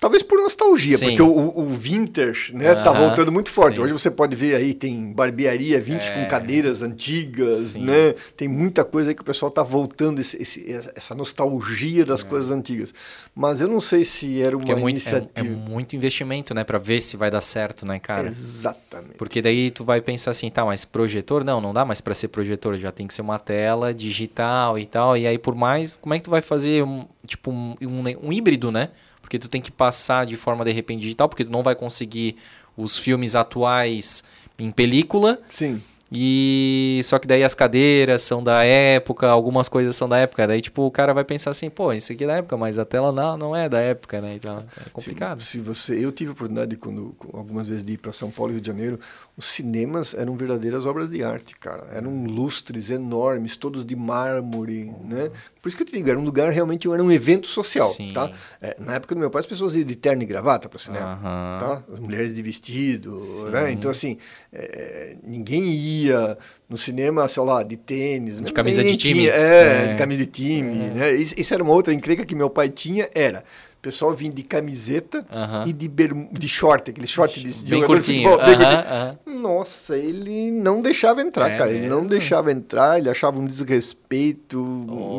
[0.00, 1.08] Talvez por nostalgia, Sim.
[1.08, 3.76] porque o, o- vintage, né, tá Aham, voltando muito forte.
[3.76, 3.82] sim.
[3.82, 6.22] Hoje você pode ver aí, tem barbearia vintage É.
[6.24, 7.84] com cadeiras antigas, Sim.
[7.84, 8.14] né?
[8.36, 10.64] Tem muita coisa aí que o pessoal tá voltando, esse- esse-
[10.96, 12.94] essa nostalgia das coisas antigas.
[13.34, 14.66] Mas eu não sei se era uma É.
[14.66, 15.30] Porque é muito, é, iniciativa...
[15.34, 18.26] é muito investimento, né, pra ver se vai dar certo, né, cara?
[18.26, 19.16] Exatamente.
[19.18, 21.44] Porque daí tu vai pensar assim, tá, mas projetor?
[21.44, 24.86] Não, não dá mais pra ser projetor, já tem que ser uma tela digital e
[24.86, 25.14] tal.
[25.16, 28.32] E aí, por mais, como é que tu vai fazer um, tipo, um, um, um
[28.32, 28.88] híbrido, né?
[29.30, 32.34] Porque tu tem que passar de forma, de repente, digital, porque tu não vai conseguir
[32.76, 34.24] os filmes atuais
[34.58, 35.40] em película.
[35.48, 35.80] Sim.
[36.12, 40.48] E só que daí as cadeiras são da época, algumas coisas são da época.
[40.48, 42.84] Daí, tipo, o cara vai pensar assim, pô, isso aqui é da época, mas a
[42.84, 44.34] tela não, não é da época, né?
[44.34, 45.40] Então é complicado.
[45.40, 48.50] Se, se você, eu tive a oportunidade quando algumas vezes de ir para São Paulo
[48.50, 48.98] e Rio de Janeiro,
[49.40, 51.86] os cinemas eram verdadeiras obras de arte, cara.
[51.92, 55.30] Eram lustres enormes, todos de mármore, né?
[55.62, 58.12] Por isso que eu te digo, era um lugar realmente, era um evento social, Sim.
[58.14, 58.30] tá?
[58.60, 60.80] É, na época do meu pai, as pessoas iam de terno e gravata para o
[60.80, 61.58] cinema, Aham.
[61.58, 61.82] tá?
[61.92, 63.18] As mulheres de vestido,
[63.50, 63.70] né?
[63.72, 64.18] Então, assim,
[64.52, 66.36] é, ninguém ia
[66.68, 68.40] no cinema, sei lá, de tênis.
[68.40, 68.50] né?
[68.52, 69.20] camisa de time.
[69.20, 69.86] tinha- é, É.
[69.92, 71.12] de camisa de time, né?
[71.14, 73.42] Isso, isso era uma outra encrenca que meu pai tinha, era...
[73.82, 75.64] Pessoal vinha de camiseta Aham.
[75.66, 78.30] e de, bermu- de short, aquele short de Bem jogador de curtinho.
[78.30, 78.94] futebol, bem Aham, curtinho.
[78.94, 79.18] aham.
[79.40, 81.72] Nossa, ele não deixava entrar, É cara.
[81.72, 84.58] Ele não deixava entrar, ele achava um desrespeito.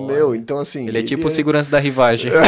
[0.07, 0.87] meu, então assim.
[0.87, 2.31] Ele é tipo o segurança da rivagem.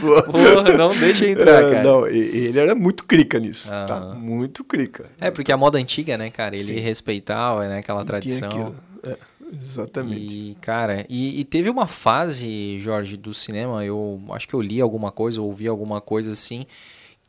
[0.00, 1.82] Porra, não deixa entrar, É, cara.
[1.82, 3.68] Não, ele era muito crica nisso.
[3.68, 4.14] Tá?
[4.18, 5.06] Muito crica.
[5.20, 6.56] É, porque a moda antiga, né, cara?
[6.56, 8.48] Ele respeitava, né, aquela E tinha tradição.
[8.48, 8.74] aquilo.
[9.02, 9.16] É,
[9.52, 10.34] exatamente.
[10.34, 14.80] E, cara, e, e teve uma fase, Jorge, do cinema, eu acho que eu li
[14.80, 16.66] alguma coisa, ouvi alguma coisa assim,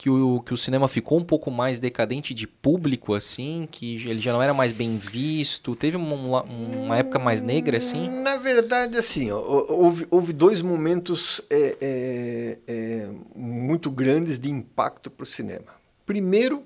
[0.02, 4.20] que o, que o cinema ficou um pouco mais decadente de público, assim, que ele
[4.20, 5.76] já não era mais bem visto.
[5.76, 8.10] Teve uma, uma época mais negra, assim?
[8.10, 15.22] Na verdade, assim, houve, houve dois momentos é, é, é, muito grandes de impacto para
[15.22, 15.68] o cinema.
[16.04, 16.64] Primeiro,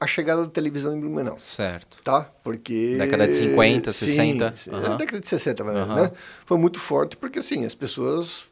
[0.00, 1.38] a chegada da televisão em Blumenau.
[1.38, 1.98] Certo.
[2.02, 2.30] tá?
[2.42, 2.96] Porque...
[2.98, 5.94] Década de 50, Sim, 60, sim, é, década de 60, vai, Aham.
[6.02, 6.12] né?
[6.46, 8.44] Foi muito forte porque, assim, as pessoas...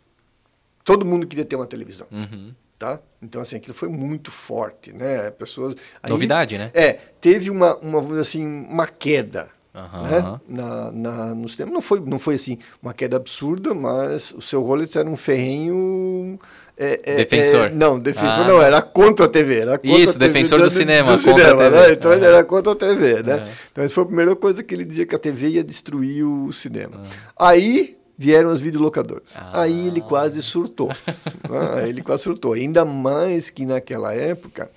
[0.85, 2.53] Todo mundo queria ter uma televisão, Uhum.
[2.79, 2.99] tá?
[3.23, 5.31] Então, assim, aquilo foi muito forte, né?
[5.31, 5.75] Pessoas...
[6.03, 6.71] aí- Novidade, né?
[6.73, 10.03] É, teve uma, uma assim, uma queda, Aham.
[10.03, 10.41] né?
[10.49, 11.71] Na, na, no cinema.
[11.73, 16.39] Não foi, não foi, assim, uma queda absurda, mas o seu Rollins era um ferrenho...
[16.79, 17.67] é, é, Defensor.
[17.67, 19.59] é, não, defensor Ah, não, era contra a TV.
[19.59, 21.77] Era contra Isso, TV, defensor do cinema, contra a cinema, TV.
[21.77, 21.93] Né?
[21.93, 22.35] Então ele Aham.
[22.35, 23.35] era contra a TV, né?
[23.35, 23.49] Aham.
[23.73, 26.53] Então essa foi a primeira coisa que ele dizia que a TV ia destruir o
[26.53, 27.03] cinema.
[27.37, 27.49] Ah.
[27.49, 29.33] Aí vieram as videolocadoras.
[29.35, 29.63] Ah.
[29.63, 30.91] Aí ele quase surtou.
[31.51, 32.53] ah, ele quase surtou.
[32.53, 34.71] Ainda mais que naquela época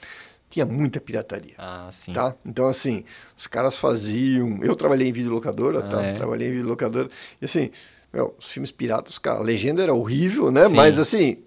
[0.50, 1.54] tinha muita pirataria.
[1.58, 2.14] Ah, sim.
[2.14, 2.36] Tá?
[2.46, 3.06] Então, assim,
[3.38, 4.60] os caras faziam.
[4.64, 6.02] Eu trabalhei em videolocadora, tá?
[6.02, 6.14] É?
[6.14, 7.08] Trabalhei em videolocadora.
[7.42, 7.70] E assim,
[8.14, 10.68] meu, os filmes piratas, cara, a legenda era horrível, né?
[10.68, 10.76] Sim.
[10.76, 11.38] Mas assim,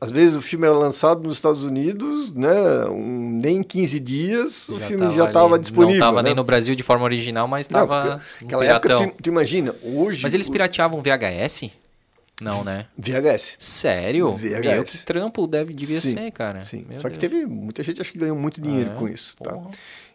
[0.00, 2.52] às vezes o filme era lançado nos Estados Unidos, né?
[2.86, 6.00] Um, nem em 15 dias o filme já estava disponível.
[6.00, 6.28] Não tava né?
[6.30, 9.28] nem no Brasil de forma original, mas Não, tava porque no Naquela época, tu, tu
[9.28, 10.22] imagina, hoje.
[10.22, 11.70] Mas eles pirateavam VHS?
[12.40, 12.86] Não, né?
[12.98, 13.54] VHS.
[13.58, 14.32] Sério?
[14.34, 14.60] VHS.
[14.60, 16.66] Meu, que trampo deve, devia Sim, ser, cara.
[16.66, 16.84] Sim.
[16.88, 17.32] Meu Só que Deus.
[17.32, 19.56] teve muita gente acho que ganhou muito dinheiro Ah, com isso, tá?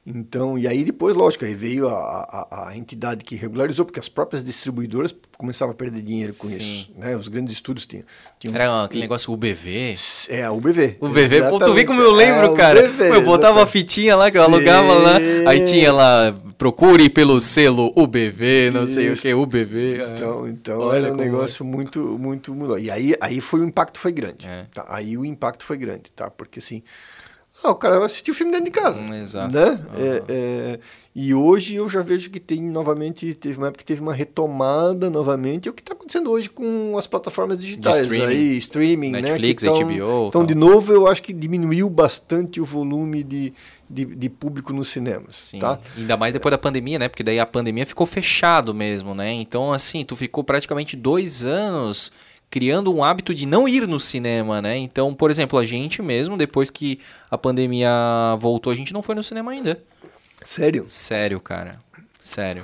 [0.10, 4.08] Então, e aí depois, lógico, aí veio a, a, a entidade que regularizou, porque as
[4.08, 6.56] próprias distribuidoras começavam a perder dinheiro com Sim.
[6.58, 7.14] isso, né?
[7.18, 8.06] Os grandes estúdios tinham.
[8.40, 9.94] tinham Era aquele negócio UBV.
[10.30, 10.96] É, a UBV.
[11.02, 12.86] O BV, pô, tu vê como eu lembro, É, cara.
[12.86, 15.18] UBV, eu botava a fitinha lá que eu alugava lá.
[15.46, 15.74] Aí Sim.
[15.74, 19.24] tinha lá, procure pelo selo UBV, não sei o Isso.
[19.24, 20.00] que, UBV.
[20.00, 20.14] é.
[20.14, 22.80] Então, então Olha era um negócio muito, muito, muito.
[22.80, 24.48] E aí, aí foi o impacto foi grande.
[24.48, 24.66] É.
[24.74, 24.86] tá?
[24.88, 26.30] Aí o impacto foi grande, tá?
[26.30, 26.82] Porque assim,
[27.64, 29.02] ah, o cara vai assistir o filme dentro de casa.
[29.02, 29.54] Hum, exato.
[29.54, 29.64] Né?
[29.64, 29.82] Aham.
[29.98, 30.80] É, é,
[31.16, 35.10] e hoje eu já vejo que tem novamente, teve uma época que teve uma retomada
[35.10, 35.68] novamente.
[35.68, 38.26] É o que está acontecendo hoje com as plataformas digitais streaming.
[38.26, 39.72] aí, streaming, Netflix, né?
[39.72, 43.52] que HBO, Então, de novo, eu acho que diminuiu bastante o volume de,
[43.90, 45.36] de, de público nos cinemas.
[45.36, 45.60] Sim.
[45.60, 45.80] Tá?
[45.98, 47.10] Ainda mais depois da pandemia, né?
[47.10, 49.32] Porque daí a pandemia ficou fechado mesmo, né?
[49.34, 52.12] Então, assim, tu ficou praticamente dois anos
[52.50, 54.78] criando um hábito de não ir no cinema, né?
[54.78, 57.90] Então, por exemplo, a gente mesmo, depois que a pandemia
[58.38, 59.82] voltou, a gente não foi no cinema ainda.
[60.46, 60.86] Sério?
[60.88, 61.80] Sério, cara.
[62.20, 62.64] Sério.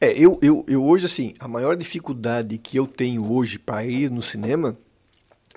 [0.00, 4.10] É, eu, eu, eu hoje, assim, a maior dificuldade que eu tenho hoje para ir
[4.10, 4.76] no cinema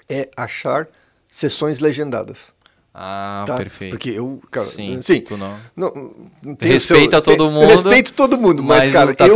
[0.09, 0.87] é achar
[1.29, 2.51] sessões legendadas.
[2.93, 3.55] Ah, Tá?
[3.55, 3.91] perfeito.
[3.91, 5.55] Porque eu, cara, Sim, sim, tu não.
[5.77, 5.93] não,
[6.43, 9.33] não Respeita todo tem- mundo, Respeito todo mundo, mas, mas cara, a eu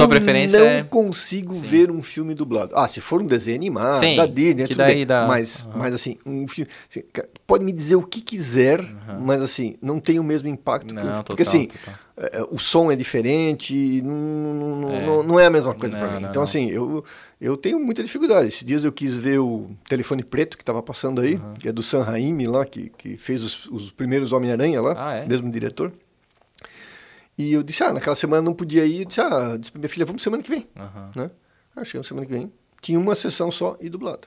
[0.59, 2.73] não é- consigo ver um filme dublado.
[2.75, 5.05] Ah, se for um desenho animado, Sim, da Disney, que tudo daí bem.
[5.07, 7.03] dá- Mas, mas assim, um filme, assim,
[7.47, 8.81] pode me dizer o que quiser,
[9.21, 10.87] mas assim, não tem o mesmo impacto.
[10.87, 11.93] que Não, um- total, porque assim, total.
[12.17, 15.05] É, o som é diferente, não, É.
[15.05, 16.21] não, não é a mesma coisa para mim.
[16.21, 17.03] não, então, assim, eu,
[17.41, 18.47] eu tenho muita dificuldade.
[18.47, 21.83] Esses dias eu quis ver o Telefone Preto que estava passando aí, que é do
[21.83, 25.25] Sam Raimi lá, que, que fez os, os primeiros Homem-Aranha lá, Ah, é?
[25.25, 25.91] mesmo diretor.
[27.37, 28.99] E eu disse, ah, naquela semana não podia ir.
[29.01, 30.67] Eu disse, ah, disse pra minha filha, vamos semana que vem.
[30.77, 31.11] Aham.
[31.15, 31.31] Né?
[31.75, 32.51] Ah, chegamos semana que vem.
[32.81, 34.21] Tinha uma sessão só e dublada.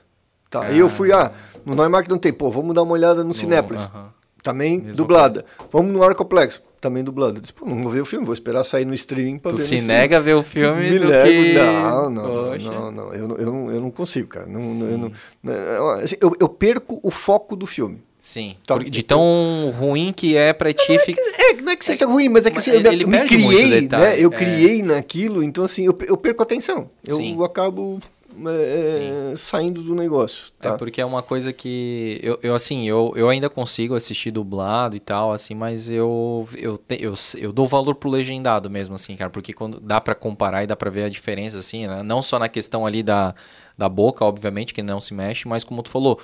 [0.49, 1.31] Tá, aí eu fui, ah,
[1.65, 3.81] no Neumark não tem, pô, vamos dar uma olhada no, Cinépolis.
[3.81, 4.13] aham.
[4.41, 5.45] Também Mesma dublada.
[5.71, 6.61] Vamos no Arcoplex.
[6.79, 7.37] Também dublado.
[7.37, 9.57] Eu disse, pô, não vou ver o filme, vou esperar sair no streaming pra Tu
[9.57, 9.63] ver.
[9.63, 11.53] se nega a ver o filme Me do nego, que...
[11.53, 14.45] Não, não, não, não, eu, não- eu, não, eu não consigo, cara.
[14.45, 15.11] Não, eu, não,
[15.43, 18.01] não, assim, eu, eu perco o foco do filme.
[18.19, 18.55] Sim.
[18.65, 18.75] Tá.
[18.75, 21.21] Porque de tão ruim que é pra ti ficar.
[21.37, 24.15] É, não é que seja ruim, mas é que assim, eu, me criei, né?
[24.19, 24.35] Eu é.
[24.35, 26.89] criei naquilo, então assim, eu, eu perco a atenção.
[27.07, 27.41] Eu Sim.
[27.43, 27.99] acabo
[28.47, 30.77] é, saindo do negócio, É tá?
[30.77, 34.99] porque é uma coisa que eu, eu assim, eu, eu ainda consigo assistir dublado e
[34.99, 39.29] tal, assim, mas eu eu, te- eu, eu dou valor pro legendado mesmo, assim, cara,
[39.29, 42.03] porque quando dá pra comparar e dá pra ver a diferença, assim, né?
[42.03, 43.33] Não só na questão ali da,
[43.77, 46.19] da boca, obviamente, que não se mexe, mas como tu falou,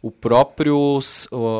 [0.00, 1.00] o próprio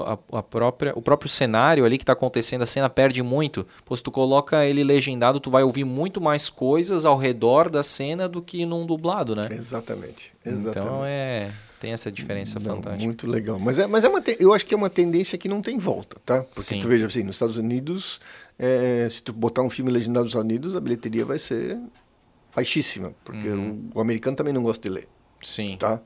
[0.07, 3.67] a, a própria o próprio cenário ali que tá acontecendo a cena perde muito
[3.97, 8.29] se tu coloca ele legendado tu vai ouvir muito mais coisas ao redor da cena
[8.29, 10.79] do que num dublado né Exatamente, exatamente.
[10.79, 13.57] então é tem essa diferença Não, fantástica Muito legal.
[13.57, 15.79] Mas, é, mas é uma te- eu acho que é uma tendência que não tem
[15.79, 16.43] volta, tá?
[16.43, 16.81] Porque Sim.
[16.81, 18.21] tu veja assim, nos Estados Unidos,
[18.59, 21.79] é, se tu botar um filme legendado nos Estados Unidos, a bilheteria vai ser
[22.55, 23.91] baixíssima, porque Uhum.
[23.95, 25.09] o, o americano também não gosta de ler,
[25.43, 26.01] sim tá?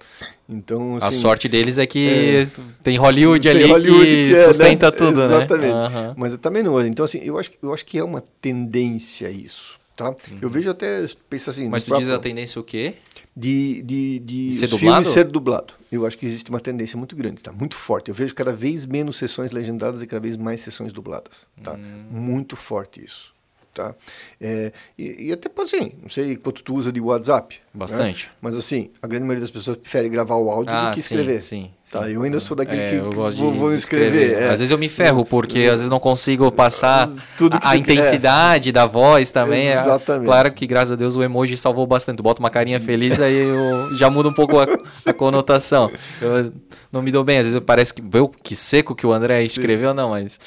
[0.48, 2.46] Então, A assim, sorte deles é que
[2.82, 4.96] tem Hollywood tem ali Hollywood que, que é, sustenta né?
[4.96, 5.72] tudo, Exatamente.
[5.72, 5.78] né?
[5.86, 6.14] Aham.
[6.16, 6.84] Mas eu também não.
[6.86, 10.14] Então, assim, eu acho, que- eu acho que é uma tendência isso, tá?
[10.40, 11.64] Eu vejo até, pensa assim...
[11.64, 11.70] Uhum.
[11.70, 12.94] Mas tu diz a próprio- tendência o quê?
[13.34, 15.72] de, de, de Ser filmes ser dublado.
[15.90, 17.50] Eu acho que existe uma tendência muito grande, tá?
[17.50, 18.10] Muito forte.
[18.10, 21.72] Eu vejo cada vez menos sessões legendadas e cada vez mais sessões dubladas, tá?
[21.72, 22.04] Hum.
[22.10, 23.31] Muito forte isso,
[23.74, 23.94] tá?
[24.40, 27.54] É, e, e até pode assim, não sei quanto tu usa de WhatsApp.
[27.56, 27.60] né?
[27.74, 28.30] Bastante.
[28.40, 31.14] Mas assim, a grande maioria das pessoas prefere gravar o áudio Ah, do que sim,
[31.16, 31.40] escrever.
[31.40, 32.04] sim, Tá?
[32.04, 32.12] sim.
[32.12, 34.32] Eu ainda sou daquele É, que eu vou, de escrever.
[34.32, 34.48] é.
[34.50, 37.10] Às vezes eu me ferro, porque às vezes não consigo passar
[37.50, 37.76] a, quer.
[37.76, 39.68] intensidade da voz também.
[39.68, 40.26] É, Exatamente.
[40.26, 42.16] claro que, graças a Deus, o emoji salvou bastante.
[42.18, 44.66] Tu bota uma carinha feliz, aí eu, já muda um pouco a,
[45.06, 45.90] a conotação.
[46.20, 46.52] Eu
[46.90, 49.92] não me dou bem, às vezes parece que, viu, que seco que o André escreveu,
[49.94, 50.38] não, mas...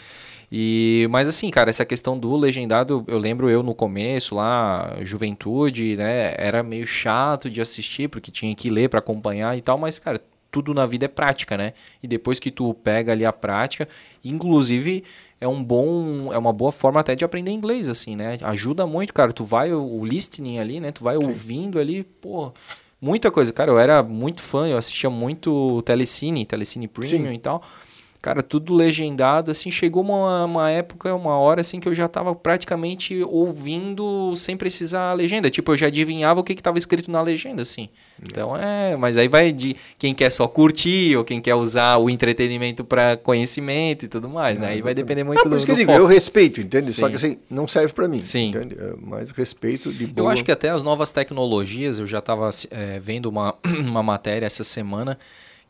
[0.57, 5.97] E, mas assim, cara, essa questão do legendado, eu lembro eu no começo lá, juventude,
[5.97, 9.99] né, era meio chato de assistir, porque tinha que ler pra acompanhar e tal, mas,
[9.99, 10.17] cara,
[10.49, 11.73] tudo na vida é prática, né?
[12.01, 13.85] E depois que tu pega ali a prática,
[14.23, 15.03] inclusive
[15.41, 18.37] é um bom, é uma boa forma até de aprender inglês, assim, né?
[18.41, 19.33] Ajuda muito, cara.
[19.33, 20.93] Tu vai o, o listening ali, né?
[20.93, 22.53] Tu vai ouvindo ali, pô,
[23.01, 23.51] muita coisa.
[23.51, 27.33] Cara, eu era muito fã, eu assistia muito Telecine, Telecine Premium Sim.
[27.33, 27.61] e tal.
[28.25, 32.33] Cara, tudo legendado, assim, chegou uma, uma época, uma hora, assim, que eu já tava
[32.33, 35.47] praticamente ouvindo sem precisar a legenda.
[35.47, 37.87] Tipo, eu já adivinhava o que que tava escrito na legenda, assim.
[38.19, 38.97] Então, é...
[38.97, 43.15] Mas aí vai de quem quer só curtir ou quem quer usar o entretenimento para
[43.15, 44.69] conhecimento e tudo mais, né?
[44.69, 46.03] Aí vai depender muito Ah, do, por isso que eu digo, foco.
[46.03, 46.87] eu respeito, entende?
[46.93, 47.09] Só Sim.
[47.11, 48.23] que assim, não serve pra mim.
[48.23, 48.47] Sim.
[48.49, 48.75] Entende?
[48.75, 50.25] É, Mas respeito de boa.
[50.25, 52.49] Eu acho que até as novas tecnologias, eu já estava
[52.99, 53.53] vendo uma,
[53.85, 55.15] uma matéria essa semana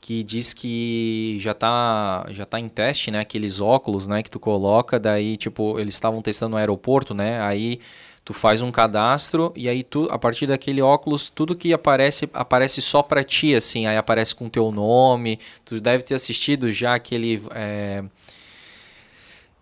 [0.01, 3.19] que diz que já tá, já tá em teste, né?
[3.19, 4.21] Aqueles óculos, né?
[4.21, 7.41] Que tu coloca, daí, tipo, eles estavam testando no aeroporto, né?
[7.41, 7.79] Aí
[8.23, 12.81] tu faz um cadastro e aí tu, a partir daquele óculos, tudo que aparece, aparece
[12.81, 13.85] só pra ti, assim.
[13.87, 15.39] Aí aparece com teu nome.
[15.63, 17.41] Tu deve ter assistido já aquele...
[17.51, 18.03] é,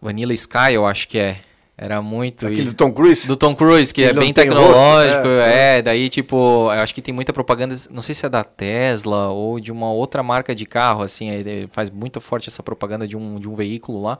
[0.03, 1.39] Vanilla Sky, eu acho que é.
[1.75, 2.45] Era muito...
[2.45, 3.25] Aquele e- do Tom Cruise?
[3.27, 7.01] do Tom Cruise, que Ele é bem tecnológico, rosto, é, daí tipo, eu acho que
[7.01, 10.67] tem muita propaganda, não sei se é da Tesla ou de uma outra marca de
[10.67, 11.29] carro, assim,
[11.71, 14.19] faz muito forte essa propaganda de um, de um veículo lá,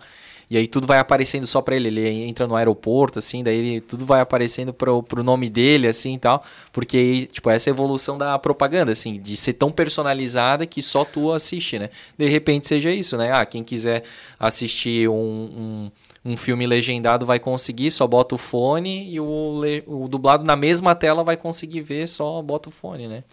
[0.50, 3.82] e aí tudo vai aparecendo só pra ele, ele entra no aeroporto, assim, daí ele,
[3.82, 8.18] tudo vai aparecendo pro, pro nome dele, assim, e tal, porque, tipo, essa é evolução
[8.18, 12.90] da propaganda, assim, de ser tão personalizada que só tu assiste, né, de repente seja
[12.92, 14.02] isso, né, ah, quem quiser
[14.40, 15.92] assistir um- um
[16.26, 20.96] um filme legendado vai conseguir, só bota o fone e o, o dublado na mesma
[20.96, 23.24] tela vai conseguir ver, só bota o fone, né?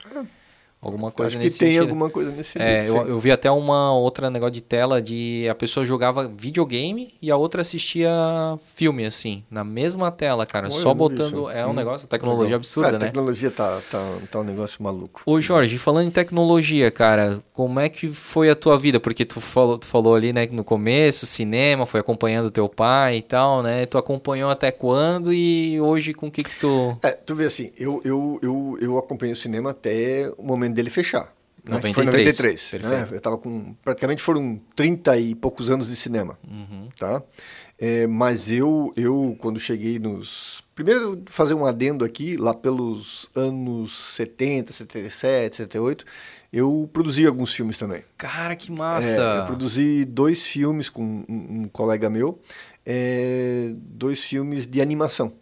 [0.82, 1.82] Alguma coisa Acho que nesse tem sentido.
[1.82, 2.96] alguma coisa nesse É, sentido.
[3.04, 7.30] eu, eu vi até uma outra negócio de tela de a pessoa jogava videogame e
[7.30, 8.10] a outra assistia
[8.74, 10.70] filme, assim, na mesma tela, cara.
[10.70, 11.50] Só botando.
[11.50, 12.56] É um Hum, negócio, tecnologia Legal.
[12.56, 12.96] absurda, É, né?
[12.96, 13.98] A tecnologia tá, tá,
[14.30, 15.20] tá um negócio maluco.
[15.26, 18.98] Ô Jorge, falando em tecnologia, cara, como é que foi a tua vida?
[18.98, 23.16] Porque tu falou, tu falou ali, né, que no começo, cinema, foi acompanhando teu pai
[23.18, 23.84] e tal, né?
[23.86, 26.96] Tu acompanhou até quando e hoje com o que que tu...
[27.02, 30.90] É, tu vê assim, eu, eu, eu, eu acompanhei o cinema até o momento dele
[30.90, 31.32] fechar.
[31.64, 31.74] né?
[31.76, 32.82] 93, Foi 93.
[32.82, 33.08] Né?
[33.12, 33.74] Eu tava com.
[33.84, 36.38] Praticamente foram 30 e poucos anos de cinema.
[36.48, 36.88] Uhum.
[36.98, 37.22] Tá?
[37.78, 40.62] É, mas eu, eu, quando cheguei nos.
[40.74, 46.04] Primeiro, fazer um adendo aqui, lá pelos anos 70, 77, 78,
[46.52, 48.02] eu produzi alguns filmes também.
[48.18, 49.08] Cara, que É, massa!
[49.40, 52.38] eu produzi dois filmes com um, um colega meu,
[52.84, 55.32] é, dois filmes de animação,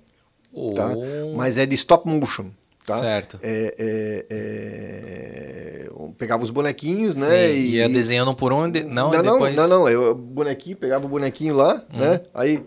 [0.74, 0.92] tá?
[0.94, 2.50] Oh, Mas é de stop motion,
[2.88, 2.98] tá?
[2.98, 3.38] Certo.
[3.42, 7.52] É, é, é, pegava os bonequinhos, Sim, né?
[7.52, 8.82] e ia desenhando por onde?
[8.82, 9.54] Não, não, depois...
[9.54, 12.22] não, não, eu bonequinho, pegava o bonequinho lá, né?
[12.34, 12.60] Aí,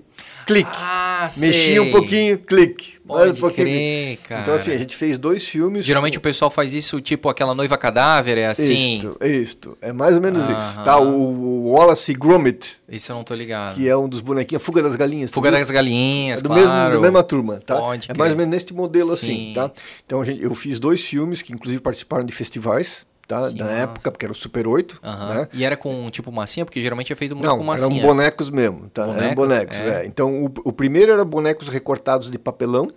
[0.46, 0.70] clique.
[0.74, 1.80] Ah, Mexia sei.
[1.80, 3.01] um pouquinho, clique.
[3.12, 3.66] Pode um pouquinho.
[3.68, 4.41] crer, cara.
[4.41, 5.86] Então, assim, a gente fez dois filmes.
[5.86, 8.95] Geralmente o pessoal faz isso, tipo aquela noiva cadáver, é assim.
[8.97, 9.78] Isto, isto.
[9.82, 10.51] É mais ou menos isso.
[10.53, 10.84] Aham.
[10.84, 10.99] Tá?
[10.99, 13.76] O, o Wallace Gromit, Isso eu não tô ligado.
[13.76, 15.32] que é um dos bonequinhos, Fuga das Galinhas.
[15.32, 16.62] Fuga das galinhas, É do claro.
[16.62, 17.76] mesmo, da mesma turma, tá?
[17.78, 18.18] Pode é crer.
[18.18, 19.26] mais ou menos nesse modelo Sim.
[19.26, 19.72] assim, tá?
[20.05, 23.05] Então a gente, eu fiz dois filmes que inclusive participaram de festivais,
[23.42, 23.50] tá?
[23.50, 25.34] Que da época, porque era o Super 8, Aham.
[25.36, 25.48] né?
[25.54, 28.02] E era com tipo massinha, porque geralmente é feito muito Não, com eram massinha.
[28.06, 29.04] bonecos mesmo, tá?
[29.04, 29.36] eram Bonecos?
[29.36, 30.02] bonecos, É.
[30.02, 30.06] é.
[30.06, 32.90] Então o, o primeiro era bonecos recortados de papelão,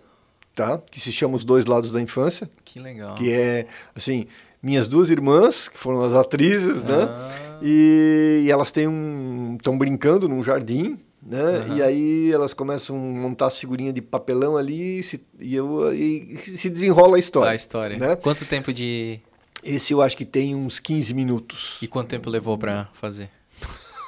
[0.54, 0.80] tá?
[0.90, 3.14] Que se chama Os Dois Lados da Infância, Que legal.
[3.14, 4.26] que é assim,
[4.62, 7.08] minhas duas irmãs, que foram as atrizes, né?
[7.08, 7.58] Ah.
[7.62, 9.54] E, e elas têm um.
[9.56, 10.98] estão brincando num jardim.
[11.26, 11.40] Né?
[11.40, 11.76] Aham.
[11.78, 15.90] E aí elas começam a montar as figurinhas de papelão ali e se, e eu,
[15.94, 17.50] e se desenrola a história.
[17.52, 17.96] a história.
[17.96, 18.14] Né?
[18.16, 19.20] Quanto tempo de.
[19.64, 21.76] Esse eu acho que tem uns 15 minutos.
[21.80, 23.30] E quanto tempo levou pra fazer?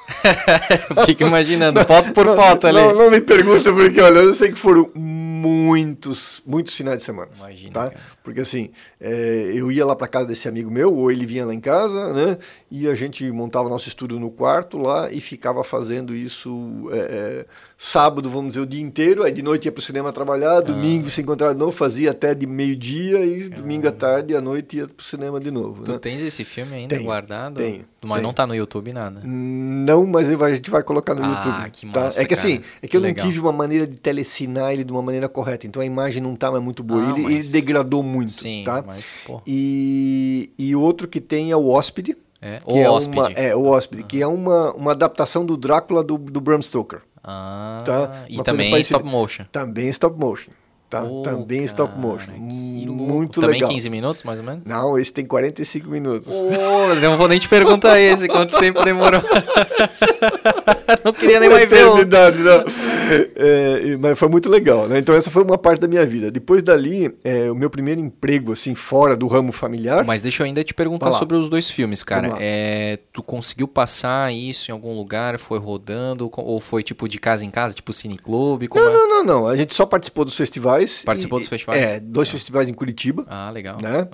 [1.05, 2.79] Fico imaginando, foto por foto ali.
[2.79, 4.89] Não, não me pergunta, porque olha, eu sei que foram
[5.37, 7.29] muitos, muitos finais de semana.
[7.37, 7.89] Imagina, Tá?
[7.89, 8.01] cara.
[8.23, 8.69] Porque assim,
[8.99, 12.11] é, eu ia lá para casa desse amigo meu, ou ele vinha lá em casa,
[12.13, 12.37] né?
[12.69, 17.45] E a gente montava nosso estúdio no quarto lá e ficava fazendo isso é, é,
[17.77, 19.23] sábado, vamos dizer, o dia inteiro.
[19.23, 22.45] Aí de noite ia pro cinema trabalhar, domingo se encontrava de novo, fazia até de
[22.47, 25.83] meio-dia e domingo à tarde e à noite ia pro cinema de novo.
[25.83, 25.99] Tu né?
[25.99, 27.55] tens esse filme ainda Tenho, guardado?
[27.55, 28.27] tenho, Mas tenho.
[28.27, 29.21] não tá no YouTube nada.
[29.23, 31.71] Não, mas vai- a gente vai colocar no Ah, YouTube.
[31.71, 31.99] que tá?
[32.01, 32.69] massa, É que assim, cara.
[32.77, 33.25] é que, Que eu não legal.
[33.25, 36.49] tive uma maneira de telecinar ele de uma maneira correta, então a imagem não tá
[36.51, 37.01] mais muito boa.
[37.05, 38.83] Ah, ele, mas- ele degradou muito, Sim, tá?
[38.85, 39.41] mas, pô.
[39.45, 42.17] E, e outro que tem é o Hóspede.
[42.41, 43.17] É, que o é hóspede.
[43.19, 46.99] Uma, é, o Hóspede, que é uma, uma adaptação do Drácula do, do Bram Stoker.
[47.23, 48.25] Ah, Tá?
[48.29, 49.43] e Uma também stop motion.
[49.51, 50.51] Também stop motion.
[50.89, 51.01] Tá?
[51.01, 52.31] Pô, também stop cara, motion.
[52.31, 53.03] que louco.
[53.03, 53.69] Muito Também legal.
[53.69, 54.61] 15 minutos, mais ou menos?
[54.65, 56.31] Não, esse tem 45 minutos.
[56.31, 59.21] Pô, não vou nem te perguntar esse, quanto tempo demorou.
[61.03, 61.85] não queria nem mais ver.
[63.35, 64.99] É, mas foi muito legal, né?
[64.99, 66.31] Então essa foi uma parte da minha vida.
[66.31, 70.45] Depois dali, é, o meu primeiro emprego, assim, fora do ramo familiar, Mas deixa eu
[70.45, 72.37] ainda te perguntar sobre os dois filmes, cara.
[72.39, 75.37] É, tu conseguiu passar isso em algum lugar?
[75.37, 76.29] Foi rodando?
[76.33, 78.69] Ou foi tipo de casa em casa, tipo cineclube?
[78.69, 78.93] Como Não, é?
[78.93, 79.47] não, não, não.
[79.47, 80.76] A gente só participou dos festivais.
[81.03, 81.81] Participou e- dos festivais?
[81.81, 83.77] É, dois festivais em Curitiba, Ah, legal.
[83.81, 84.07] né?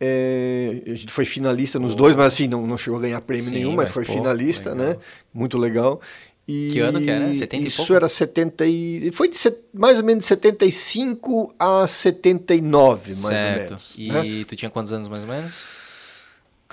[0.00, 1.98] É, a gente foi finalista nos Pô.
[1.98, 4.12] dois, mas assim, não, não chegou a ganhar prêmio Sim, nenhum, mas, mas, foi pô,
[4.14, 4.86] finalista, legal.
[4.88, 4.96] né?
[5.32, 6.00] Muito legal.
[6.46, 7.32] E Que ano que era?
[7.32, 7.94] 70 e Isso pouco?
[7.94, 9.10] era 70 e...
[9.12, 13.60] Foi de set- mais ou menos de 75 a 79, mais certo.
[13.62, 13.94] ou menos.
[13.96, 14.44] E né?
[14.46, 15.64] tu tinha quantos anos mais ou menos?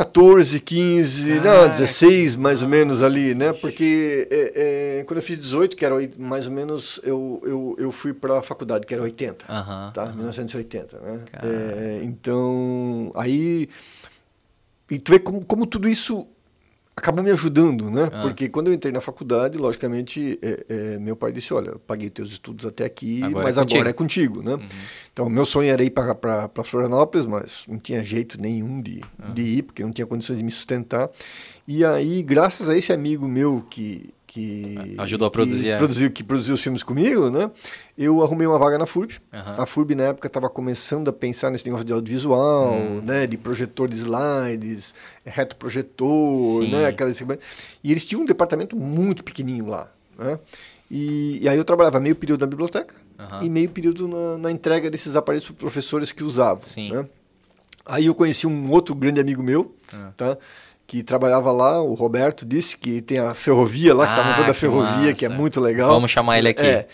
[0.03, 3.53] 14, 15, Cara, não, 16 mais ou menos ali, né?
[3.53, 7.91] Porque é, é, quando eu fiz 18, que era mais ou menos, eu, eu, eu
[7.91, 9.91] fui para a faculdade, que era 80, Aham.
[9.93, 10.07] tá?
[10.07, 11.19] 1980, né?
[11.43, 13.69] É, então, aí...
[14.89, 16.27] E tu vê como, como tudo isso
[17.01, 18.09] acabou me ajudando, né?
[18.13, 18.21] Ah.
[18.21, 22.31] Porque quando eu entrei na faculdade, logicamente, é, é, meu pai disse, olha, paguei teus
[22.31, 24.69] estudos até aqui, Agora mas é contigo." agora é contigo, né?
[25.11, 29.01] Então, meu sonho era ir para Florianópolis, mas não tinha jeito nenhum de,
[29.33, 31.09] de ir, porque não tinha condições de me sustentar.
[31.67, 34.13] E aí, graças a esse amigo meu que...
[34.33, 37.51] que Ajudou a que produzir a- produziu, que produziu os filmes comigo, né?
[37.97, 39.15] Eu arrumei uma vaga na FURB.
[39.33, 39.55] Aham.
[39.61, 43.01] A FURB, na época, estava começando a pensar nesse negócio de audiovisual, Hum.
[43.03, 43.27] né?
[43.27, 46.71] De projetor de slides, retroprojetor, Sim.
[46.71, 46.85] né?
[46.87, 47.19] Aquelas...
[47.83, 50.39] E eles tinham um departamento muito pequenininho lá, né?
[50.89, 53.43] E, e aí eu trabalhava meio período na biblioteca Aham.
[53.43, 56.91] e meio período na, na entrega desses aparelhos para professores que usavam, Sim.
[56.93, 57.05] né?
[57.85, 60.11] Aí eu conheci um outro grande amigo meu, Ah.
[60.15, 60.37] tá?
[60.91, 64.51] Que trabalhava lá, o Roberto disse que tem a ferrovia lá, que tá Ah, montando
[64.51, 65.39] a ferrovia, que é massa.
[65.39, 65.87] muito legal.
[65.89, 66.65] Vamos chamar ele aqui.
[66.65, 66.85] É.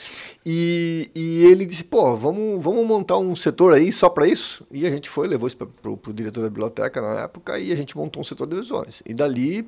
[0.45, 4.63] E, e ele disse, pô, vamos, vamos montar um setor aí só para isso?
[4.71, 7.75] E a gente foi, levou isso para o diretor da biblioteca na época e a
[7.75, 9.01] gente montou um setor de visuais.
[9.03, 9.67] E dali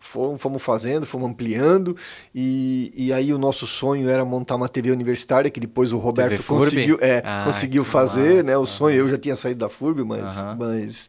[0.00, 1.96] fomos, fomos fazendo, fomos ampliando
[2.34, 6.42] e, e aí o nosso sonho era montar uma TV universitária que depois o Roberto
[6.42, 8.56] conseguiu, é, Ah, conseguiu fazer, né?
[8.56, 8.72] O massa.
[8.72, 10.56] sonho, eu já tinha saído da FURB, mas, Aham.
[10.58, 11.08] mas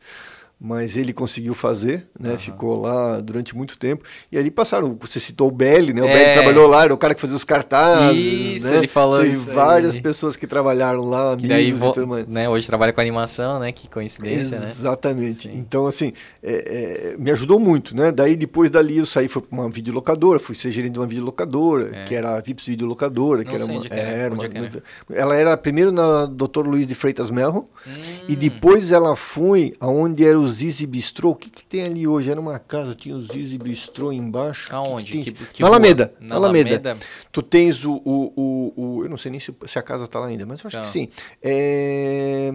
[0.67, 2.37] mas ele conseguiu fazer, né?
[2.39, 4.03] Ficou lá durante muito tempo.
[4.31, 6.01] E ali passaram, você citou o Belli, né?
[6.01, 6.13] O É.
[6.13, 8.77] Belli trabalhou lá, era o cara que fazia os cartazes, Isso, né?
[8.79, 9.55] ele falou Tem isso aí.
[9.55, 12.27] várias pessoas que trabalharam lá, daí amigos vo- e tudo mais.
[12.27, 13.71] né, hoje trabalha com animação, né?
[13.71, 14.65] Que coincidência, né?
[14.65, 15.43] Exatamente.
[15.49, 15.51] Sim.
[15.55, 18.11] Então, assim, é, é, me ajudou muito, né?
[18.11, 21.91] Daí, depois dali, eu saí, fui para uma videolocadora, fui ser gerente de uma videolocadora,
[21.95, 22.05] É.
[22.05, 23.81] que era a Vips Videolocadora, Não que era uma...
[23.81, 24.81] que é, era uma- é que
[25.13, 26.65] Ela era primeiro na Dr.
[26.65, 27.91] Luiz de Freitas Melro, Hum.
[28.27, 31.31] e depois ela foi aonde era o Zizi Bistrô.
[31.31, 32.29] O que, que tem ali hoje?
[32.31, 34.67] Era uma casa, tinha o Zizi Bistrô embaixo.
[34.73, 35.11] Aonde?
[35.11, 35.47] Que que Que- tem?
[35.53, 35.67] que na?
[35.67, 36.13] Alameda.
[36.19, 36.69] Na Alameda.
[36.69, 36.97] Alameda?
[37.31, 40.19] Tu tens o, o, o, o- Eu não sei nem se, se a casa está
[40.19, 40.83] lá ainda, mas eu acho Tá.
[40.83, 41.09] que sim.
[41.41, 42.53] É...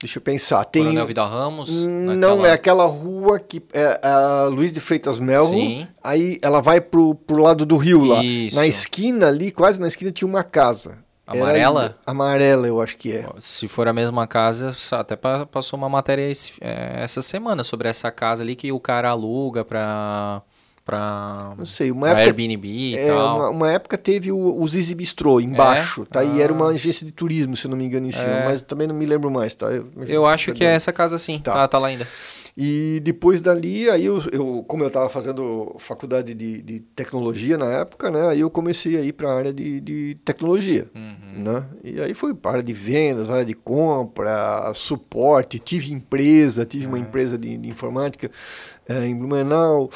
[0.00, 0.62] Deixa eu pensar.
[0.66, 1.70] Tem, Coronel Vidal Ramos?
[1.82, 5.46] Não, naquela- é aquela rua que é a Luiz de Freitas Melo.
[5.46, 5.86] Sim.
[6.02, 8.22] Aí ela vai pro, pro lado do rio lá.
[8.22, 8.54] Isso.
[8.56, 10.98] Na esquina ali, quase na esquina, tinha uma casa.
[11.26, 11.98] Amarela?
[12.06, 13.26] amarela, eu acho que é.
[13.38, 16.30] Se for a mesma casa, até pa- passou uma matéria
[16.60, 20.42] é, essa semana sobre essa casa ali que o cara aluga pra,
[20.84, 22.24] pra, Não sei, uma época.
[22.24, 26.22] Airbnb É, uma, uma época teve o, o Zizi Bistrô embaixo, tá?
[26.22, 28.24] E era uma agência de turismo, se não me engano, em cima.
[28.40, 28.44] É.
[28.44, 29.66] Mas também não me lembro mais, tá?
[29.66, 31.52] Eu, Eu acho que é essa casa sim, Tá.
[31.54, 32.06] tá, tá lá ainda.
[32.56, 37.66] E depois dali, aí eu, eu- como eu estava fazendo faculdade de, de tecnologia na
[37.66, 38.28] época, né?
[38.28, 41.42] Aí eu comecei a ir para a área de, de tecnologia, Uhum.
[41.42, 41.66] né?
[41.82, 46.84] E aí fui para a área de vendas, área de compra, suporte, tive empresa, tive
[46.84, 46.88] É.
[46.88, 48.30] uma empresa de, de informática
[48.88, 49.90] eh, em Blumenau.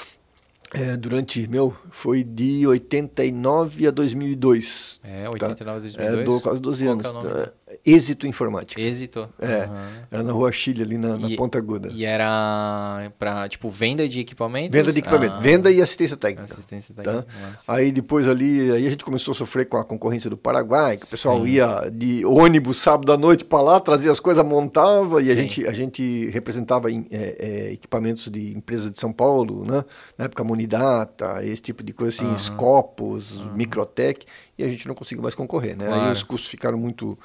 [0.75, 5.01] eh, durante, meu, foi de 89 a 2002.
[5.03, 5.31] É, tá?
[5.31, 5.81] 89 É,
[6.11, 6.25] 2002.
[6.29, 7.07] do, quase 12 Qual anos.
[7.07, 7.53] é tá?
[7.85, 8.81] Êxito Informática.
[8.81, 9.29] Êxito.
[9.39, 9.63] É.
[9.65, 9.89] Aham.
[10.11, 11.89] Era na Rua Chile, ali na, na E- Ponta Aguda.
[11.93, 14.71] E era pra, tipo, venda de equipamentos?
[14.73, 16.45] Venda de equipamento, Ah, venda e assistência técnica.
[16.45, 17.03] Assistência tá?
[17.03, 17.29] técnica.
[17.43, 17.73] massa.
[17.73, 21.05] Aí depois ali, aí a gente começou a sofrer com a concorrência do Paraguai, que
[21.05, 21.47] o pessoal Sim.
[21.53, 25.35] ia de ônibus sábado à noite para lá, trazia as coisas, montava, e a Sim.
[25.43, 27.37] gente, a gente representava em, é,
[27.69, 29.85] é, equipamentos de empresas de São Paulo, né?
[30.17, 34.27] Na época Monidata, esse tipo de coisa assim, Scopus, Microtech,
[34.59, 35.87] e a gente não conseguiu mais concorrer, né?
[35.87, 36.13] Aí Claro.
[36.13, 37.19] os custos ficaram muito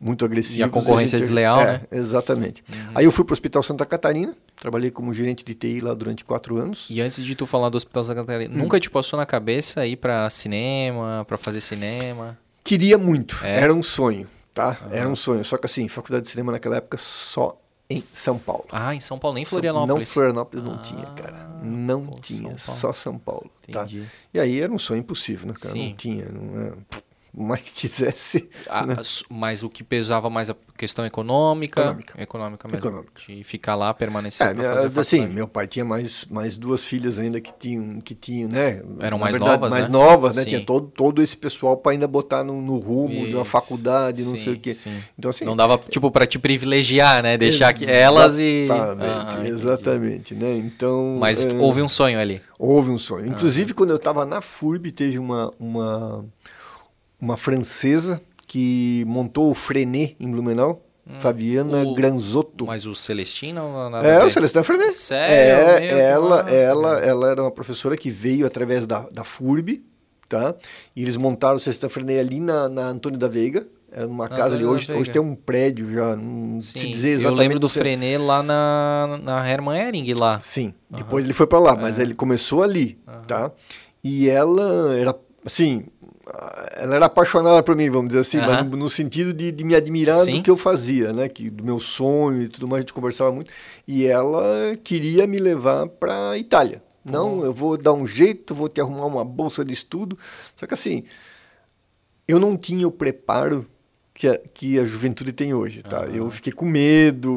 [0.00, 0.58] muito agressivos.
[0.58, 1.80] E a concorrência gente- desleal, é, né?
[1.92, 2.64] Exatamente.
[2.92, 6.24] Aí eu fui para o Hospital Santa Catarina, trabalhei como gerente de TI lá durante
[6.24, 6.88] quatro anos.
[6.90, 9.94] E antes de tu falar do Hospital Santa Catarina, nunca te passou na cabeça ir
[9.94, 12.36] pra cinema, pra fazer cinema?
[12.64, 13.60] Queria muito, É?
[13.60, 14.76] era um sonho, tá?
[14.90, 15.44] Era um sonho.
[15.44, 17.56] Só que assim, faculdade de cinema naquela época só
[17.98, 18.64] em São Paulo.
[18.70, 20.12] Ah, em São Paulo, nem Não, Florianópolis.
[20.12, 21.48] Florianópolis não Ah, tinha, cara.
[21.62, 23.82] Não pô, tinha, São só São Paulo, tá?
[23.84, 24.04] Entendi.
[24.34, 25.72] E aí era um sonho impossível, né, cara?
[25.72, 25.88] Sim.
[25.90, 26.72] Não tinha, não é...
[27.34, 28.96] Mais que quisesse, Ah, né?
[29.30, 31.80] Mas o que pesava mais a questão econômica?
[31.80, 32.22] Econômica.
[32.22, 32.86] Econômica mesmo.
[32.86, 33.22] Econômica.
[33.26, 37.40] De ficar lá, permanecer É, minha- assim, meu pai tinha mais, mais duas filhas ainda
[37.40, 38.82] que tinham, que tinham, né?
[39.00, 39.92] Eram na mais verdade, novas, mais né?
[39.92, 40.42] novas, né?
[40.42, 40.48] Sim.
[40.50, 43.50] Tinha todo, todo esse pessoal para ainda botar no, no rumo de uma Isso.
[43.50, 44.74] faculdade, não Sim, sei o quê.
[44.74, 45.02] sim.
[45.18, 47.38] Então, assim, Não dava, tipo, pra te privilegiar, né?
[47.38, 48.64] Deixar que elas e...
[48.64, 49.48] Exatamente, Ah, entendi.
[49.50, 50.54] exatamente, né?
[50.58, 51.16] Então.
[51.18, 52.42] Mas é, houve um sonho ali.
[52.58, 53.26] houve um sonho.
[53.26, 56.24] Inclusive, quando eu estava na FURB, teve uma, uma,
[57.22, 60.84] uma francesa que montou o Frenet em Blumenau,
[61.20, 61.92] Fabiana Hum.
[61.92, 62.66] o- Granzotto.
[62.66, 64.92] Mas o Celestino nada É, o Celestino Frenet.
[64.92, 65.34] Sério?
[65.84, 67.06] É, que ela, massa, ela, cara.
[67.06, 69.82] ela era uma professora que veio através da, da FURB,
[70.28, 70.54] tá?
[70.94, 73.66] E eles montaram o Celestino Frenet ali na, na Antônio da Veiga.
[73.94, 74.64] Era numa casa ali.
[74.64, 75.00] Hoje, Veiga.
[75.02, 77.40] hoje tem um prédio já, não sei Sim, dizer eu exatamente.
[77.40, 80.40] lembro do se- Frenet lá na, na Hermann Hering, lá.
[80.40, 83.50] Sim, depois ele foi para lá, mas ele começou ali, tá?
[84.02, 85.84] E ela era, assim,
[86.76, 88.64] ela era apaixonada por mim, vamos dizer assim, mas Aham.
[88.64, 90.36] no, no sentido de, de me admirar Sim.
[90.36, 91.28] do que eu fazia, né?
[91.28, 93.50] Que, do meu sonho e tudo mais, a gente conversava muito.
[93.86, 96.82] E ela queria me levar para Itália.
[97.04, 100.16] Não, eu vou dar um jeito, vou te arrumar uma bolsa de estudo.
[100.56, 101.02] Só que assim,
[102.28, 103.66] eu não tinha o preparo
[104.14, 106.04] que a, que a juventude tem hoje, tá?
[106.12, 107.30] Eu fiquei com medo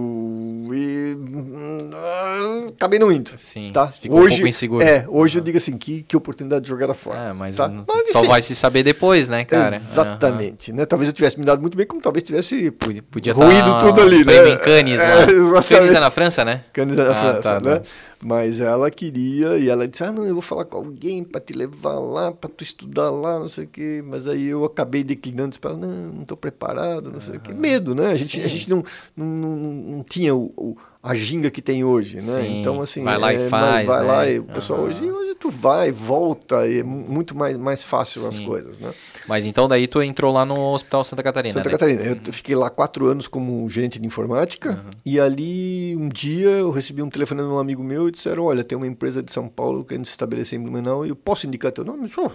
[0.74, 3.88] e hum, acabei não indo, Sim, tá?
[3.88, 4.84] ficou um hoje, pouco inseguro.
[4.84, 7.30] É, hoje eu digo assim, que, que oportunidade de jogar fora.
[7.30, 7.70] É, mas, tá?
[7.70, 9.76] Mas, só vai se saber depois, né, cara?
[9.76, 10.86] Exatamente, né?
[10.86, 14.02] Talvez eu tivesse me dado muito bem, como talvez tivesse Podia, podia ruído tá tudo
[14.02, 14.50] ali, né?
[14.50, 15.16] em Cannes É,
[15.54, 15.64] lá.
[15.64, 16.64] Cannes é na França, né?
[16.74, 17.76] Cannes na Ah, França, tá, né?
[17.78, 17.82] tá.
[18.28, 21.54] Mas ela queria, e ela disse: Ah, não, eu vou falar com alguém para te
[21.54, 24.04] levar lá, para tu estudar lá, não sei o quê.
[24.04, 27.40] Mas aí eu acabei declinando, disse pra ela: Não, não estou preparado, não sei o
[27.40, 27.54] quê.
[27.54, 28.08] Medo, né?
[28.08, 28.84] A gente, a gente não,
[29.16, 30.76] não, não, não tinha o, o-
[31.06, 32.22] a ginga que tem hoje, né?
[32.22, 33.04] Sim, Então, assim.
[33.04, 34.08] vai lá e mas faz, Vai né?
[34.08, 34.90] lá e o pessoal Aham.
[34.90, 38.46] hoje, hoje tu vai, volta, e é mu- muito mais, mais fácil as Sim.
[38.46, 38.92] coisas, né?
[39.28, 41.72] Mas então daí tu entrou lá no Hospital Santa Catarina, Santa né?
[41.72, 42.02] Catarina.
[42.26, 44.84] Eu fiquei lá quatro anos como gerente de informática.
[45.06, 48.64] E ali, um dia, eu recebi um telefone de um amigo meu e disseram: Olha,
[48.64, 51.72] tem uma empresa de São Paulo querendo se estabelecer em Blumenau e eu posso indicar
[51.72, 52.00] teu nome?
[52.00, 52.32] Eu disse, "Oh,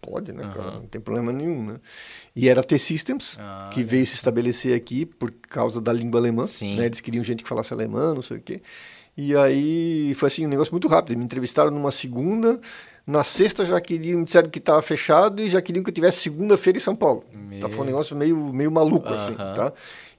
[0.00, 0.72] pode, né, cara?
[0.72, 1.76] Não tem problema nenhum, né?
[2.34, 6.42] E era T-Systems, Ah, que veio se estabelecer aqui por causa da língua alemã.
[6.44, 6.76] Sim.
[6.76, 6.86] Né?
[6.86, 8.62] Eles queriam gente que falasse alemão, não sei o quê.
[9.16, 11.18] E aí foi assim, um negócio muito rápido.
[11.18, 12.60] Me entrevistaram numa segunda.
[13.04, 16.18] Na sexta já queriam, me disseram que estava fechado e já queriam que eu tivesse
[16.18, 17.24] segunda-feira em São Paulo.
[17.60, 19.72] Tá, foi um negócio meio, meio maluco, assim, tá?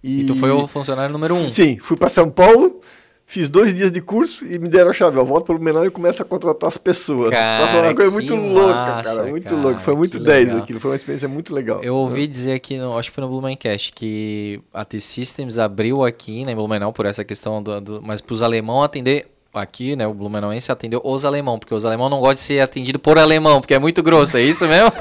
[0.03, 1.47] E tu foi o funcionário número um.
[1.49, 2.81] Sim, fui para São Paulo,
[3.29, 5.15] fiz dois dias de curso e me deram a chave.
[5.15, 7.29] Eu volto para o Blumenau e começo a contratar as pessoas.
[7.29, 9.29] Cara, Tá, foi uma coisa muito louca, massa, cara.
[9.29, 9.79] Muito cara, louco.
[9.81, 10.63] Foi muito que 10 legal.
[10.63, 10.79] aquilo.
[10.79, 11.79] Foi uma experiência muito legal.
[11.83, 16.43] Eu ouvi dizer aqui, no, acho que foi no Blumencast, que a T-Systems abriu aqui
[16.43, 20.05] né, em Blumenau por essa questão do, do mas para os alemão atender aqui, né,
[20.05, 23.59] o Blumenauense atendeu os alemão, porque os alemão não gostam de ser atendido por alemão,
[23.59, 24.91] porque é muito grosso, é isso mesmo?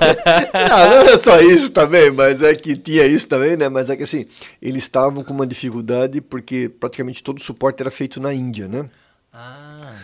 [0.54, 3.68] não, não é só isso também, mas é que tinha isso também, né?
[3.68, 4.26] Mas é que assim,
[4.60, 8.86] eles estavam com uma dificuldade porque praticamente todo o suporte era feito na Índia, né?
[9.32, 9.94] Ah.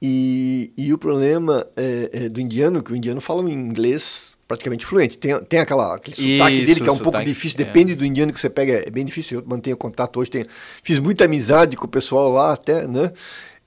[0.00, 4.84] E, e o problema é, é do indiano, que o indiano fala um inglês praticamente
[4.84, 5.16] fluente.
[5.16, 7.64] Tem, tem aquela, aquele sotaque Isso, dele que é um sotaque, pouco difícil, é.
[7.64, 9.40] depende do indiano que você pega, é bem difícil.
[9.40, 10.46] Eu mantenho contato hoje, tenho,
[10.82, 13.12] fiz muita amizade com o pessoal lá até, né?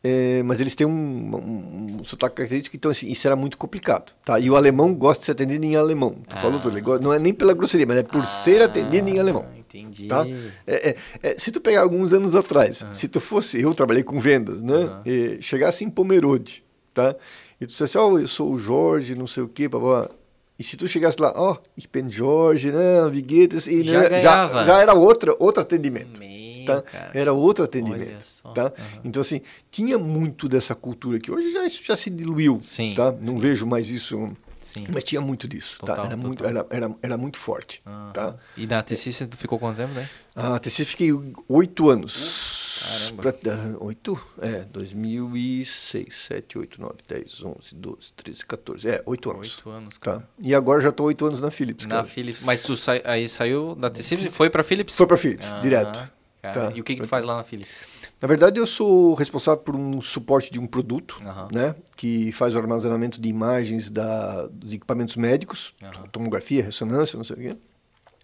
[0.07, 4.11] É, mas eles têm um, um, um sotaque característico, então assim, isso era muito complicado.
[4.23, 4.39] Tá?
[4.39, 6.17] E o alemão gosta de ser atendido em alemão.
[6.29, 6.41] Tu Ah.
[6.41, 6.99] falou tudo.
[7.01, 9.45] Não é nem pela grosseria, mas é por ser atendido em alemão.
[9.49, 10.07] Ah, Entendi.
[10.07, 10.23] Tá?
[10.67, 14.19] É, é, é, se tu pegar alguns anos atrás, se tu fosse, eu trabalhei com
[14.19, 15.01] vendas, né?
[15.05, 16.63] E chegasse em Pomerode,
[16.93, 17.15] tá?
[17.59, 20.09] E tu dissesse, ó, eu sou o Jorge, não sei o quê, babá.
[20.57, 24.63] E se tu chegasse lá, ó, ich bin Jorge, né, Viguetas, e Já né, já,
[24.65, 26.17] já era outra, outro atendimento.
[26.19, 26.29] Meu,
[26.65, 26.83] Tá?
[27.13, 28.23] Era outro atendimento.
[28.53, 28.71] Tá?
[29.03, 32.59] Então, assim, tinha muito dessa cultura que hoje já, isso já se diluiu.
[32.61, 33.11] Sim, Tá?
[33.11, 34.31] Não vejo mais isso.
[34.59, 34.87] Sim.
[34.91, 35.77] Mas tinha muito disso.
[35.79, 35.85] tá?
[35.87, 37.81] Total, Era, muito, era, era, era muito forte.
[37.85, 38.11] Aham.
[38.11, 38.35] Tá?
[38.57, 40.09] E na TC tu ficou quanto tempo, né?
[40.35, 41.09] Ah, TC fiquei
[41.47, 42.63] oito anos.
[42.85, 43.35] Caramba.
[43.45, 44.19] Ah, Oito?
[44.41, 48.87] É, 2006, 7, 8, 9, 10, 11, 12, 13, 14.
[48.89, 49.55] É, oito anos.
[49.55, 50.19] Oito anos, cara.
[50.19, 50.25] Tá.
[50.39, 51.85] E agora já tô oito anos na Philips.
[51.85, 52.03] Na cara.
[52.03, 52.41] Philips.
[52.43, 54.95] Mas tu sai, aí saiu da TC e foi pra Philips?
[54.95, 56.11] Foi pra Philips, Ah, direto.
[56.53, 56.71] Cara.
[56.71, 56.77] Tá.
[56.77, 57.79] E o que, que tu faz lá na Philips?
[58.21, 61.47] Na verdade, eu sou responsável por um suporte de um produto, Aham.
[61.51, 61.75] né?
[61.95, 66.03] Que faz o armazenamento de imagens da, dos equipamentos médicos, Aham.
[66.11, 67.57] tomografia, ressonância, não sei o quê.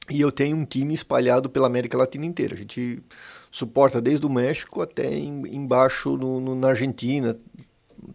[0.09, 2.55] E eu tenho um time espalhado pela América Latina inteira.
[2.55, 3.01] A gente
[3.51, 7.37] suporta desde o México até em- embaixo no, no- na Argentina,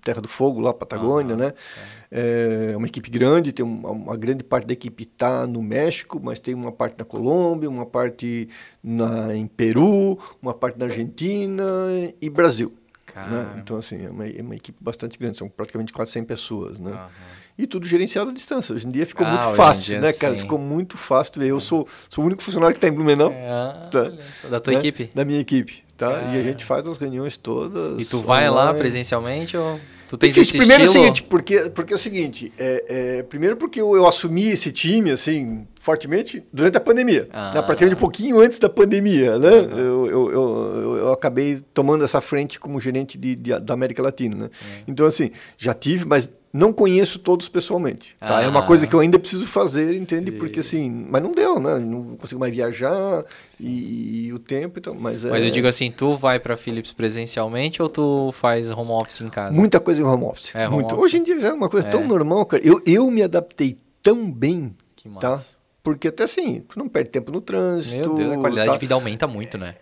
[0.02, 1.52] Terra do Fogo, lá, Patagônia, Aham, né?
[2.10, 6.38] É uma equipe grande, tem uma, uma grande parte da equipe está no México, mas
[6.38, 8.48] tem uma parte na Colômbia, uma parte
[8.82, 11.64] na, em Peru, uma parte na Argentina
[12.20, 12.72] e Brasil.
[13.14, 13.22] Né?
[13.24, 13.54] Cara.
[13.58, 17.08] Então, assim, é uma, é uma equipe bastante grande, são praticamente quase 100 pessoas, né?
[17.58, 18.74] E tudo gerenciado à distância.
[18.74, 20.34] Hoje em dia ficou Ah, muito fácil, né, cara?
[20.34, 20.40] sim.
[20.40, 21.42] Ficou muito fácil.
[21.42, 24.12] Eu sou, sou o único funcionário que está em Blumenau, É, Tá.
[24.50, 24.78] da tua né?
[24.78, 25.08] equipe?
[25.14, 26.10] Da minha equipe, tá?
[26.10, 26.38] E Cara.
[26.38, 28.00] a gente faz as reuniões todas.
[28.00, 29.78] E tu vai lá presencialmente ou
[30.08, 30.58] tu tens Difícil.
[30.58, 31.04] Primeiro é o estilo?
[31.04, 32.84] seguinte, porque, porque é o seguinte, é,
[33.18, 37.28] é, primeiro porque eu, eu assumi esse time, assim, fortemente durante a pandemia.
[37.32, 37.52] Ah.
[37.54, 37.62] né?
[37.62, 39.48] Praticamente um pouquinho antes da pandemia, né?
[39.50, 44.02] Eu, eu, eu, eu- eu acabei tomando essa frente como gerente de, de- da América
[44.02, 44.50] Latina, né?
[44.60, 44.82] É.
[44.88, 48.42] Então, assim, já tive, mas não conheço todos pessoalmente, tá?
[48.42, 48.66] É uma Ah.
[48.66, 50.30] coisa que eu ainda preciso fazer, entende?
[50.32, 50.38] Sim.
[50.38, 51.78] Porque, assim, mas não deu, né?
[51.78, 53.24] Não consigo mais viajar
[53.60, 55.30] e, e o tempo, então, mas é...
[55.30, 59.28] Mas eu digo assim, tu vai pra Philips presencialmente ou tu faz home office em
[59.28, 59.56] casa?
[59.56, 60.54] Muita coisa em home office.
[60.54, 60.92] É, home muito.
[60.94, 61.04] office.
[61.04, 61.90] Hoje em dia já é uma coisa É.
[61.90, 62.62] tão normal, cara.
[62.66, 65.30] Eu, eu me adaptei tão bem, Que tá?
[65.30, 65.56] massa.
[65.82, 68.08] Porque até assim, tu não perde tempo no trânsito.
[68.08, 68.74] Meu Deus, a qualidade tá?
[68.74, 69.74] de vida aumenta muito, né?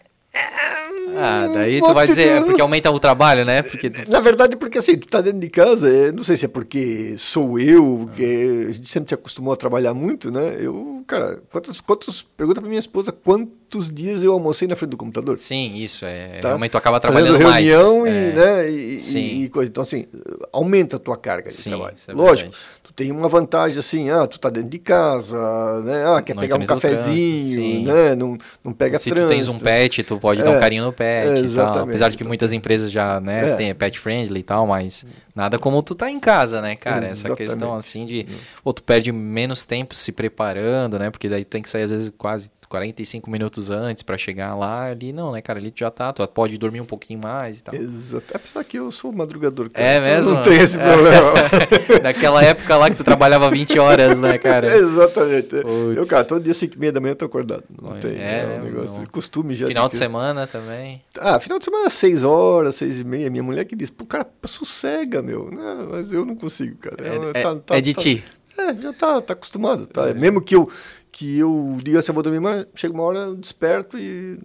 [1.16, 3.62] Ah, daí vou tu vai dizer, é porque aumenta o trabalho, né?
[3.62, 4.11] Porque tu...
[4.11, 7.15] Na verdade, porque assim, tu tá dentro de casa, é, não sei se é porque
[7.19, 10.57] sou eu, que a gente sempre se acostumou a trabalhar muito, né?
[10.59, 14.97] Eu, cara, quantos, quantos, pergunta pra minha esposa quantos dias eu almocei na frente do
[14.97, 15.36] computador.
[15.36, 16.41] Sim, isso, é.
[16.41, 16.49] Tá?
[16.49, 17.66] Realmente tu acaba Fazendo trabalhando mais.
[17.66, 18.32] reunião e, é.
[18.32, 19.19] né, e, Sim.
[19.19, 19.51] e.
[19.65, 20.07] Então, assim,
[20.53, 21.95] aumenta a tua carga de Sim, trabalho.
[22.09, 22.55] é Lógico,
[22.97, 26.05] tem uma vantagem assim, ah, tu tá dentro de casa, né?
[26.07, 28.15] Ah, quer Não pegar um trânsito, cafezinho, né?
[28.15, 29.27] Não, não pega Se trânsito.
[29.33, 31.79] tu tens um pet, tu pode dar É, um carinho no pet é, e tal.
[31.81, 33.57] Apesar de que muitas empresas já, né, É.
[33.57, 35.05] tem pet friendly e tal, mas
[35.35, 37.07] nada como tu tá em casa, né, cara?
[37.07, 37.37] Essa Exatamente.
[37.39, 38.27] questão assim de,
[38.65, 41.11] ou tu perde menos tempo se preparando, né?
[41.11, 44.86] Porque daí tu tem que sair às vezes quase 45 minutos antes pra chegar lá,
[44.91, 45.59] ali não, né, cara?
[45.59, 47.74] Ali tu já tá, tu pode dormir um pouquinho mais e tal.
[47.74, 48.24] Exato.
[48.35, 49.70] Apesar que eu sou madrugador.
[49.70, 50.35] cara, É então mesmo?
[50.35, 50.82] Não tem esse É.
[50.82, 51.32] problema.
[52.03, 54.77] Daquela época lá que tu trabalhava 20 horas, né, cara?
[54.77, 55.49] Exatamente.
[55.49, 55.97] Putz.
[55.97, 57.65] Eu, cara, todo dia 5 e meia da manhã eu tô acordado.
[57.81, 58.16] Não Olha, tem.
[58.16, 59.05] é, É, um negócio não.
[59.05, 59.66] de costume já.
[59.66, 61.03] Final que- de semana também.
[61.19, 63.31] Ah, final de semana, 6 horas, 6 e meia.
[63.31, 65.51] Minha mulher que diz, pô, cara, sossega, meu.
[65.51, 66.97] Não, mas eu não consigo, cara.
[67.03, 68.24] Eu- É, tá- tá- é de tá- ti.
[68.57, 69.86] É, já tá, tá acostumado.
[69.86, 70.15] Tá?
[70.15, 70.69] Mesmo que eu,
[71.16, 74.36] que eu diga assim, eu vou dormir mais, chega uma hora, eu desperto e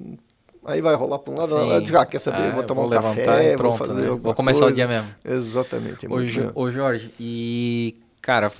[0.63, 1.71] aí vai rolar para um lado, Sim.
[1.71, 4.01] eu digo, ah, quer saber, Ah, vou tomar vou um café, e pronto, vou fazer
[4.11, 4.19] né?
[4.21, 4.75] Vou começar o coisa.
[4.75, 5.07] dia mesmo.
[5.25, 6.05] Exatamente.
[6.05, 8.51] É Ô, ô, Jorge, e cara,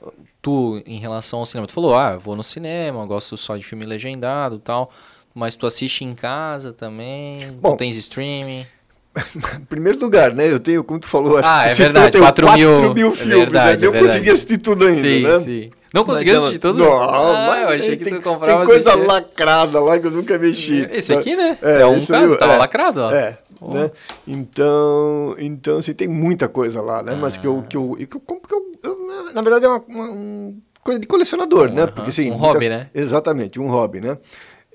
[0.41, 3.55] tu em relação ao cinema, tu falou, ah, eu vou no cinema, eu gosto só
[3.55, 4.89] de filme legendado e tal,
[5.35, 8.65] mas tu assiste em casa também, Bom, tens streaming.
[9.69, 10.51] Primeiro lugar, né?
[10.51, 12.93] Eu tenho, como tu falou, acho Ah, que é verdade, eu tenho 4 mil.
[12.95, 13.85] mil É filmes, verdade, né?
[13.85, 15.39] é Eu consegui assistir tudo ainda, sim, né?
[15.39, 15.71] sim.
[15.93, 16.79] Não conseguiu assistir tudo?
[16.79, 19.07] Não, ah, mas eu achei tem- que tem, tu comprava Tem coisa assistir.
[19.07, 20.87] lacrada lá que eu nunca mexi.
[20.91, 21.19] Esse tá?
[21.19, 21.57] aqui, né?
[21.61, 22.57] É, um esse caso, aí, tava é.
[22.57, 23.11] lacrado, ó.
[23.11, 23.73] É, Oh.
[23.73, 23.91] né?
[24.25, 27.17] Então, então assim, tem muita coisa lá, né?
[27.19, 29.83] Mas que eu, que eu, que eu compro, que eu, eu- na verdade é uma,
[29.87, 31.81] uma um coisa de colecionador, né?
[31.83, 32.87] Aham, Porque, assim, um muita- hobby, né?
[32.95, 34.17] Exatamente, um hobby, né?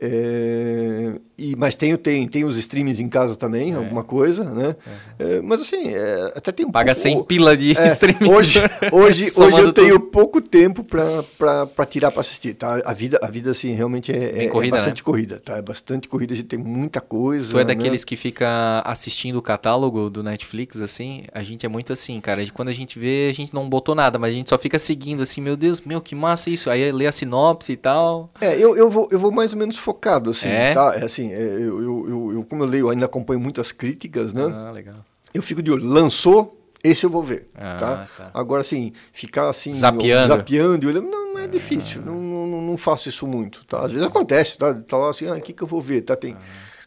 [0.07, 3.77] É, e, mas tem, tem, tem os streams em casa também, É.
[3.77, 4.77] alguma coisa, né?
[5.19, 8.31] É, mas assim, é, até tem um Paga pouco- 100 pila de é, streaming.
[8.33, 8.61] Hoje,
[8.93, 10.11] hoje, hoje eu tenho tudo.
[10.11, 12.81] pouco tempo para tirar para assistir, tá?
[12.85, 15.05] A vida, a vida assim, realmente é, é, corrida, é bastante né?
[15.05, 15.57] corrida, tá?
[15.57, 17.51] É bastante corrida, a gente tem muita coisa.
[17.51, 17.75] Tu é né?
[17.75, 21.25] daqueles que fica assistindo o catálogo do Netflix, assim?
[21.33, 22.45] A gente é muito assim, cara.
[22.53, 25.23] Quando a gente vê, a gente não botou nada, mas a gente só fica seguindo,
[25.23, 26.71] assim, meu Deus, meu, que massa isso.
[26.71, 28.31] Aí lê a sinopse e tal.
[28.41, 30.75] É, eu, eu, vou, eu vou mais ou menos focado, assim, É?
[30.75, 30.95] tá?
[30.97, 34.43] É assim, é, eu, eu, eu, como eu leio, ainda acompanho muito as críticas, né?
[34.45, 34.97] Ah, legal.
[35.33, 38.09] Eu fico de olho, lançou, esse eu vou ver, Ah, tá?
[38.17, 38.31] tá.
[38.35, 39.73] Agora, assim, ficar assim...
[39.73, 40.29] Zapeando.
[40.29, 43.81] Zapeando e olhando, não, não é difícil, não, não, não faço isso muito, tá?
[43.85, 44.75] Às vezes acontece, tá?
[44.75, 46.15] Tá lá assim, ah, o que que eu vou ver, tá?
[46.17, 46.37] Tem...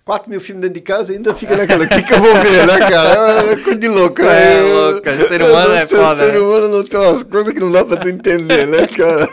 [0.08, 2.34] 4 mil filmes dentro de casa e ainda fica naquela, o que, que eu vou
[2.36, 3.52] ver, né, cara?
[3.52, 4.58] É coisa de louco, né?
[4.58, 5.28] É louco, cara.
[5.28, 6.40] Ser humano é Ser foda, né?
[6.40, 9.28] humano não tem umas coisas que não dá pra tu entender, né, cara?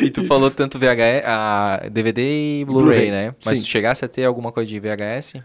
[0.00, 3.34] E tu falou tanto VHS, a DVD e Blu-ray, Blu-ray, né?
[3.44, 3.64] Mas sim.
[3.64, 5.42] tu chegasse a ter alguma coisa de VHS?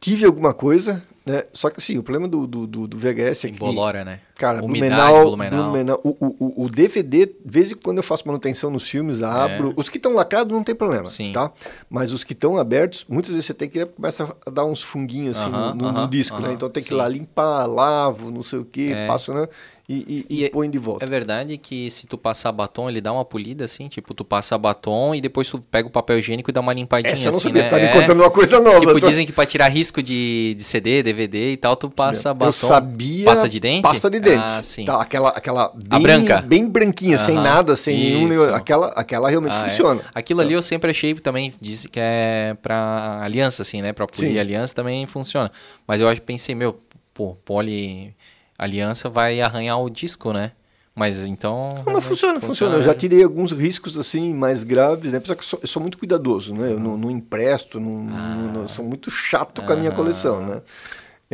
[0.00, 1.44] Tive alguma coisa, né?
[1.52, 3.54] Só que assim, o problema do, do, do, do VHS é que...
[3.54, 4.20] Embolora, né?
[4.34, 6.00] Cara, Umidade, Blumenau, Blumenau.
[6.02, 9.72] O, o, o- DVD, de vez em quando eu faço manutenção nos filmes, abro.
[9.76, 11.08] Os que estão lacrados não tem problema, É.
[11.10, 11.30] Sim.
[11.32, 11.52] tá?
[11.88, 15.36] Mas os que estão abertos, muitas vezes você tem que começa a dar uns funguinhos
[15.38, 16.46] assim Aham, no, no- no aham, disco, né?
[16.46, 19.06] aham, Então tem que ir lá limpar, lavo, não sei o que, É.
[19.06, 19.46] passo, né?
[19.88, 21.04] E, e, e E é- põe de volta.
[21.04, 23.88] É verdade que se tu passar batom, ele dá uma polida assim?
[23.88, 27.12] Tipo, tu passa batom e depois tu pega o papel higiênico e dá uma limpadinha
[27.12, 27.68] Essa eu não assim, sabia, né?
[27.68, 27.92] tá me É.
[27.92, 28.80] contando uma coisa nova.
[28.80, 32.32] Tipo, tô- dizem que pra tirar risco de, de CD, DVD e tal, tu passa
[32.32, 32.46] batom.
[32.48, 33.24] Eu sabia.
[33.24, 33.82] Pasta de dente?
[33.82, 34.42] Pasta de dente.
[34.46, 34.84] Ah, sim.
[34.84, 36.40] Tá, aquela, aquela A bem, branca?
[36.42, 38.32] bem branquinha, sem nada, sem nenhum.
[38.32, 38.50] Isso.
[38.54, 39.68] Aquela, aquela realmente Ah, é?
[39.70, 40.00] funciona.
[40.14, 43.92] Aquilo ali eu sempre achei também, disse que é pra aliança, assim, né?
[43.92, 45.50] Pra polir aliança também funciona.
[45.86, 46.80] Mas eu acho, pensei, meu,
[47.14, 48.14] pô, poli
[48.58, 50.52] aliança vai arranhar o disco, né?
[50.94, 51.70] Mas então.
[51.86, 52.76] Não, mas funciona, funciona.
[52.76, 52.94] Eu já né?
[52.98, 55.16] tirei alguns riscos assim mais graves, né?
[55.16, 56.70] Apesar que eu sou, eu sou muito cuidadoso, né?
[56.70, 59.94] Eu não, não empresto, não, não- não- sou muito chato com a minha Ah.
[59.94, 60.60] coleção, né?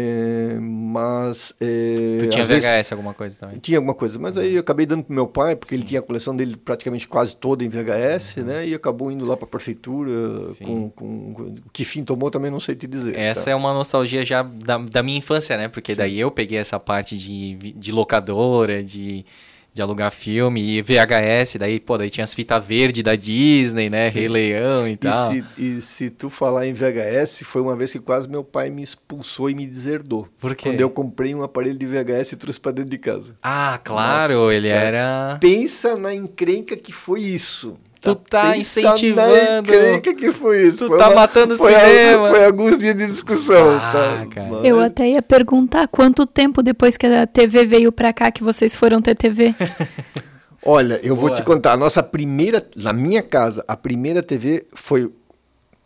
[0.01, 1.53] É, mas.
[1.61, 3.59] é, Tu tinha às vezes- VHS alguma coisa também?
[3.59, 6.03] Tinha alguma coisa, mas aí eu acabei dando pro meu pai, porque ele tinha a
[6.03, 8.65] coleção dele praticamente quase toda em VHS, né?
[8.65, 10.55] E acabou indo lá pra prefeitura, Uhum.
[10.55, 10.65] Sim.
[10.65, 13.17] com, com, com- Que fim tomou também não sei te dizer.
[13.19, 13.51] Essa tá?
[13.51, 15.67] é uma nostalgia já da, da minha infância, né?
[15.67, 19.27] Porque daí eu peguei essa parte de, de locadora, de,
[19.73, 24.09] de alugar filme e VHS, daí, pô, daí tinha as fitas verdes da Disney, né?
[24.09, 25.31] Rei Leão e E tal.
[25.31, 28.83] se, e se tu falar em VHS, foi uma vez que quase meu pai me
[28.83, 30.27] expulsou e me deserdou.
[30.39, 30.71] Por quê?
[30.71, 33.37] Quando eu comprei um aparelho de VHS e trouxe pra dentro de casa.
[33.43, 34.81] Ah, claro, Nossa, ele cara.
[34.87, 35.39] era.
[35.41, 37.77] Pensa na encrenca que foi isso.
[38.01, 39.61] Tu tá incentivando.
[39.75, 40.79] Encrenca que foi isso.
[40.79, 42.31] Tu Foi tá matando o foi cinema.
[42.31, 43.71] Foi alguns dias de discussão.
[43.77, 44.27] Ah, tá?
[44.33, 44.49] cara.
[44.51, 48.43] Mas- Eu até ia perguntar quanto tempo depois que a TV veio pra cá que
[48.43, 49.53] vocês foram ter TV.
[50.65, 51.37] Olha, eu vou Boa.
[51.37, 51.73] te contar.
[51.73, 55.11] A nossa primeira, na minha casa, a primeira TV foi.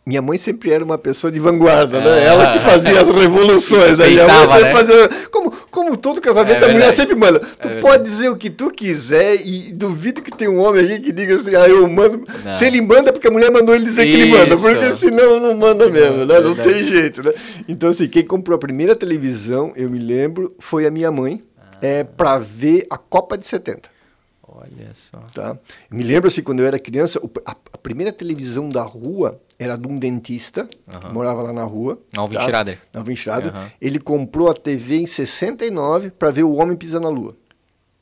[0.05, 2.11] Minha mãe sempre era uma pessoa de vanguarda, né?
[2.11, 2.19] Ah.
[2.33, 3.97] Ela que fazia as revoluções.
[3.97, 4.07] Né?
[4.07, 4.71] Minha mãe sempre né?
[4.75, 5.09] fazia.
[5.31, 7.39] Como, como todo casamento, É a mulher sempre manda.
[7.39, 7.81] Tu verdade.
[7.81, 11.35] pode dizer o que tu quiser e duvido que tem um homem aqui que diga
[11.35, 12.23] assim, ah, eu mando.
[12.45, 12.51] Não.
[12.51, 14.53] Se ele manda, é porque a mulher mandou ele dizer que ele manda.
[14.53, 14.63] Isso.
[14.63, 16.39] Porque senão não manda mesmo, né?
[16.39, 17.31] Não tem jeito, né?
[17.67, 21.77] Então, assim, quem comprou a primeira televisão, eu me lembro, foi a minha mãe, Ah.
[21.81, 23.89] é, pra ver a Copa de 70.
[24.63, 25.17] Olha só.
[25.33, 25.57] Tá?
[25.91, 29.87] Me lembro assim, quando eu era criança, a, a primeira televisão da rua era de
[29.87, 31.99] um dentista, que morava lá na rua.
[32.15, 32.41] Alvin tá?
[32.41, 32.79] Schrader.
[32.93, 33.55] Alvin Schrader.
[33.55, 33.71] Aham.
[33.81, 37.35] Ele comprou a TV em 69 para ver o homem pisar na lua.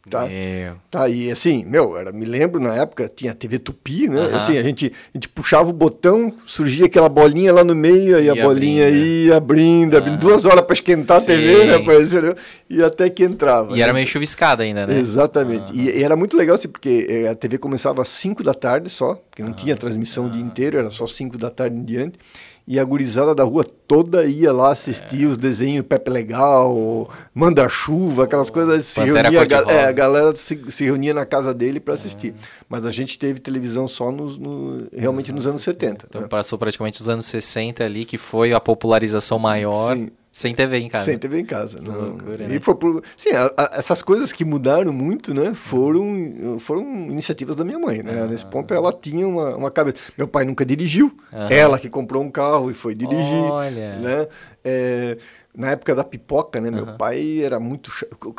[0.09, 0.25] Tá?
[0.25, 0.77] Meu.
[0.89, 4.19] Tá, e assim, meu, era, me lembro na época, tinha TV Tupi, né?
[4.21, 4.37] Aham.
[4.37, 8.27] Assim, a gente, a gente puxava o botão, surgia aquela bolinha lá no meio, aí
[8.27, 9.05] a bolinha abrindo.
[9.05, 11.77] ia abrindo, abrindo duas horas para esquentar a TV, né?
[11.77, 11.85] Sim.
[11.85, 12.33] Parecia, né?
[12.67, 13.77] E até que entrava.
[13.77, 13.99] E era né?
[13.99, 14.97] meio chuviscada ainda, né?
[14.97, 15.71] Exatamente.
[15.71, 18.89] E, e era muito legal, assim, porque eh, a TV começava às 5 da tarde
[18.89, 22.17] só, porque não tinha transmissão o dia inteiro, era só 5 da tarde em diante.
[22.67, 28.49] E a gurizada da rua toda ia lá assistir os desenhos Pepe Legal, Manda-Chuva, aquelas
[28.49, 28.85] coisas.
[28.85, 32.33] Se reunia, a, é, a galera se, se reunia na casa dele para assistir.
[32.69, 36.05] Mas a gente teve televisão só nos, no- realmente nos anos 70.
[36.09, 36.27] Então né?
[36.27, 40.09] passou praticamente os anos 60 ali, que foi a popularização maior, Sim.
[40.31, 41.05] Sem TV em casa.
[41.05, 41.81] Sem TV em casa.
[41.81, 41.93] não.
[41.93, 42.59] loucura, e né?
[42.61, 45.53] foi por, sim, a- a- essas coisas que mudaram muito, né?
[45.53, 48.25] Foram, foram iniciativas da minha mãe, né?
[48.27, 49.97] Nesse ponto ela tinha uma, uma cabeça.
[50.17, 51.49] Meu pai nunca dirigiu, Aham.
[51.51, 53.97] ela que comprou um carro e foi dirigir, Olha.
[53.97, 54.27] né?
[54.63, 55.17] É,
[55.53, 56.71] na época da pipoca, né?
[56.71, 57.91] Meu pai era muito.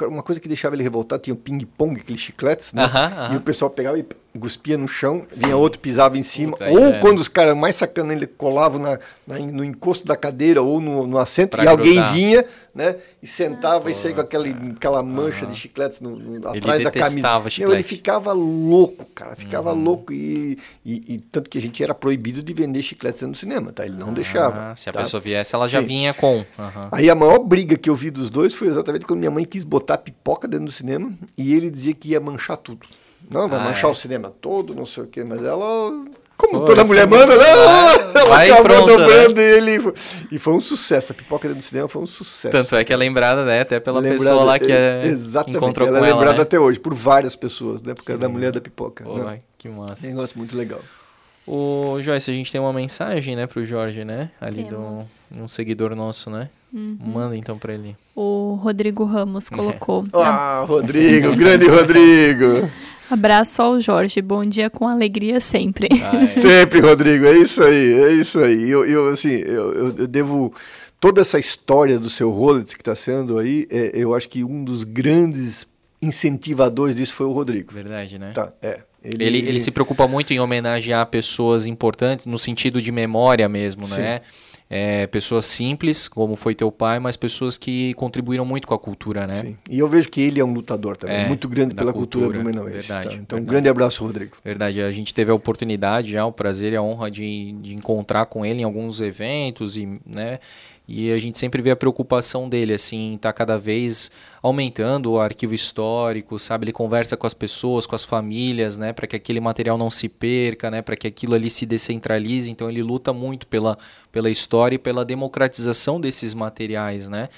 [0.08, 2.84] Uma coisa que deixava ele revoltado tinha o ping-pong, aqueles chicletes, né?
[2.84, 3.34] Aham, aham.
[3.34, 4.06] E o pessoal pegava e
[4.40, 6.52] cuspia no chão, vinha outro, pisava em cima.
[6.52, 6.98] Puta, ou é.
[7.00, 11.06] quando os caras mais sacanas ele colavam na, na- no encosto da cadeira ou no,
[11.06, 12.12] no assento, Pra e alguém grudar.
[12.14, 12.44] vinha,
[12.74, 12.96] né?
[13.22, 17.38] E sentava e saía com aquele, aquela mancha de chicletes no, no- atrás da camisa.
[17.40, 17.72] Meu, chiclete.
[17.74, 19.36] ele ficava louco, cara.
[19.36, 19.82] Ficava Uhum.
[19.84, 20.12] louco.
[20.12, 23.70] E, e- e tanto que a gente era proibido de vender chicletes dentro do cinema,
[23.72, 23.84] tá?
[23.84, 24.72] Ele não deixava.
[24.72, 25.00] Ah, se a tá?
[25.02, 25.86] pessoa viesse, ela já Sim.
[25.88, 26.44] vinha com.
[26.58, 26.88] Aham.
[26.90, 29.62] Aí a maior briga que eu vi dos dois foi exatamente quando minha mãe quis
[29.62, 32.86] botar pipoca dentro do cinema e ele dizia que ia manchar tudo.
[33.30, 33.92] Não, vai Ah, manchar é?
[33.92, 35.64] o cinema todo, não sei o quê, mas ela,
[36.36, 37.18] como Foi, toda mulher foi.
[37.18, 37.44] manda, né?
[38.14, 38.96] Ela vai acabou né?
[38.96, 39.78] dobrando ele.
[40.30, 41.12] E foi um sucesso.
[41.12, 42.50] A pipoca dentro do cinema foi um sucesso.
[42.52, 43.60] Tanto é que é lembrada, né?
[43.62, 45.56] Até pela Lembrada- pessoa lá que, é- é, Exatamente.
[45.56, 46.42] encontrou ela com é ela, lembrada né?
[46.42, 47.94] até hoje por várias pessoas, né?
[47.94, 49.04] Por causa da mulher da pipoca.
[49.04, 49.24] Pô, né?
[49.24, 50.06] vai, que massa.
[50.06, 50.80] Negócio muito legal.
[51.46, 54.30] Ô, Joyce, a gente tem uma mensagem, né, pro Jorge, né?
[54.40, 55.28] Ali Temos.
[55.32, 56.48] de um seguidor nosso, né?
[56.72, 57.96] Manda então pra ele.
[58.16, 60.04] O Rodrigo Ramos colocou.
[60.12, 62.70] Ah, Rodrigo, grande Rodrigo.
[63.12, 64.22] Abraço ao Jorge.
[64.22, 65.88] Bom dia com alegria sempre.
[66.02, 66.24] Ah, é.
[66.26, 68.70] Sempre, Rodrigo, é isso aí, é isso aí.
[68.70, 70.54] Eu, eu assim, eu, eu- devo
[70.98, 74.64] toda essa história do seu Rolex que está sendo aí, é, eu acho que um
[74.64, 75.66] dos grandes
[76.00, 77.70] incentivadores disso foi o Rodrigo.
[77.74, 78.32] Verdade, né?
[78.32, 78.80] Tá, é.
[79.04, 84.00] Ele, ele se preocupa muito em homenagear pessoas importantes no sentido de memória mesmo, Sim.
[84.00, 84.20] né?
[84.74, 89.26] É, pessoas simples, como foi teu pai, mas pessoas que contribuíram muito com a cultura,
[89.26, 89.42] né?
[89.42, 89.56] Sim.
[89.68, 92.42] E eu vejo que ele é um lutador também, É, muito grande pela cultura, cultura,
[92.42, 92.88] blumenauense.
[92.88, 93.14] verdade, tá?
[93.16, 93.50] Então, um verdade.
[93.50, 94.36] grande abraço, Rodrigo.
[94.42, 98.24] Verdade, a gente teve a oportunidade já, o prazer e a honra de, de encontrar
[98.24, 100.38] com ele em alguns eventos e, né,
[100.94, 104.10] e a gente sempre vê a preocupação dele, assim, tá cada vez
[104.42, 109.06] aumentando o arquivo histórico, sabe, ele conversa com as pessoas, com as famílias, né, para
[109.06, 112.82] que aquele material não se perca, né, para que aquilo ali se descentralize, então ele
[112.82, 113.78] luta muito pela,
[114.12, 117.30] pela história e pela democratização desses materiais, né,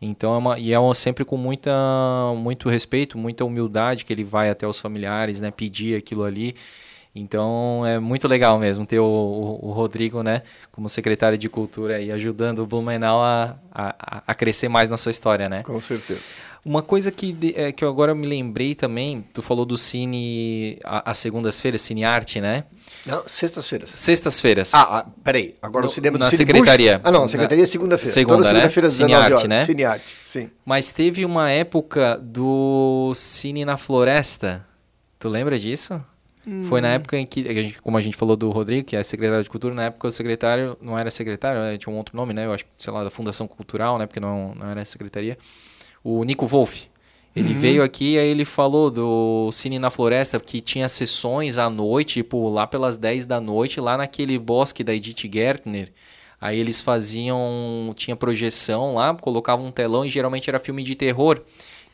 [0.00, 1.72] então é uma, e é uma, sempre com muita,
[2.36, 6.54] muito respeito, muita humildade que ele vai até os familiares, né, pedir aquilo ali.
[7.14, 11.96] Então é muito legal mesmo ter o, o, o Rodrigo, né, como secretário de cultura
[11.96, 15.62] aí, ajudando o Blumenau a, a, a crescer mais na sua história, né?
[15.64, 16.20] Com certeza.
[16.62, 21.16] Uma coisa que, é, que eu agora me lembrei também, tu falou do Cine, as
[21.16, 22.64] segundas-feiras, Cine Arte, né?
[23.06, 23.90] Não, sextas-feiras.
[23.96, 24.74] Sextas-feiras.
[24.74, 25.54] Ah, ah, peraí.
[25.62, 26.98] Agora No- o cinema do na Cine secretaria.
[26.98, 28.12] Bush- Ah, não, Na- a secretaria é segunda-feira.
[28.12, 28.58] Segunda, Toda né?
[28.60, 29.48] segunda-feira, às 19 Cinearte, horas.
[29.48, 29.64] né?
[29.64, 30.50] Cinearte, sim.
[30.62, 34.66] Mas teve uma época do Cine na Floresta.
[35.18, 35.98] Tu lembra disso?
[36.68, 39.02] Foi na época em que, a gente- como a gente falou do Rodrigo, que é
[39.02, 42.32] secretário de cultura, na época o secretário não era secretário, né, tinha um outro nome,
[42.32, 42.46] né?
[42.46, 44.06] Eu acho sei lá, da Fundação Cultural, né?
[44.06, 45.36] Porque não, não era secretaria.
[46.02, 46.88] O Nico Wolff.
[47.36, 51.70] Ele veio aqui e aí ele falou do Cine na Floresta, que tinha sessões à
[51.70, 55.92] noite, tipo, lá pelas 10 da noite, lá naquele bosque da Edith Gertner.
[56.40, 57.92] Aí eles faziam.
[57.94, 61.40] Tinha projeção lá, colocavam um telão e geralmente era filme de terror.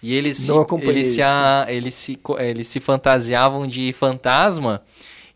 [0.03, 0.53] E eles se,
[0.83, 4.83] eles, se, a- eles, se, co- eles se fantasiavam de fantasma.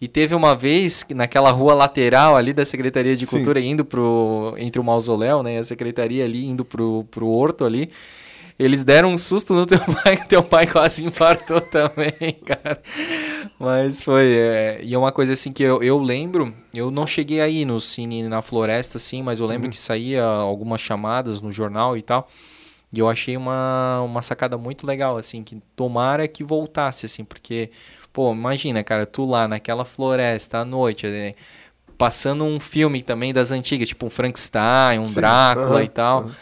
[0.00, 3.36] E teve uma vez que naquela rua lateral ali da Secretaria de Sim.
[3.36, 4.54] Cultura, indo pro.
[4.58, 5.56] entre o mausoléu, né?
[5.56, 7.90] E a secretaria ali, indo pro, pro horto ali.
[8.58, 12.80] Eles deram um susto no teu pai, teu pai quase infartou também, cara.
[13.58, 14.26] Mas foi.
[14.32, 16.54] é, e é uma coisa assim que eu, eu lembro.
[16.74, 19.70] Eu não cheguei aí no Cine na Floresta, assim, mas eu lembro Uhum.
[19.70, 22.28] que saía algumas chamadas no jornal e tal.
[22.92, 27.70] E eu achei uma, uma sacada muito legal, assim, que tomara que voltasse, assim, porque,
[28.12, 31.34] pô, imagina, cara, tu lá naquela floresta à noite, né,
[31.96, 36.20] passando um filme também das antigas, tipo um Frankenstein, um Drácula aham, e tal.
[36.20, 36.36] aham.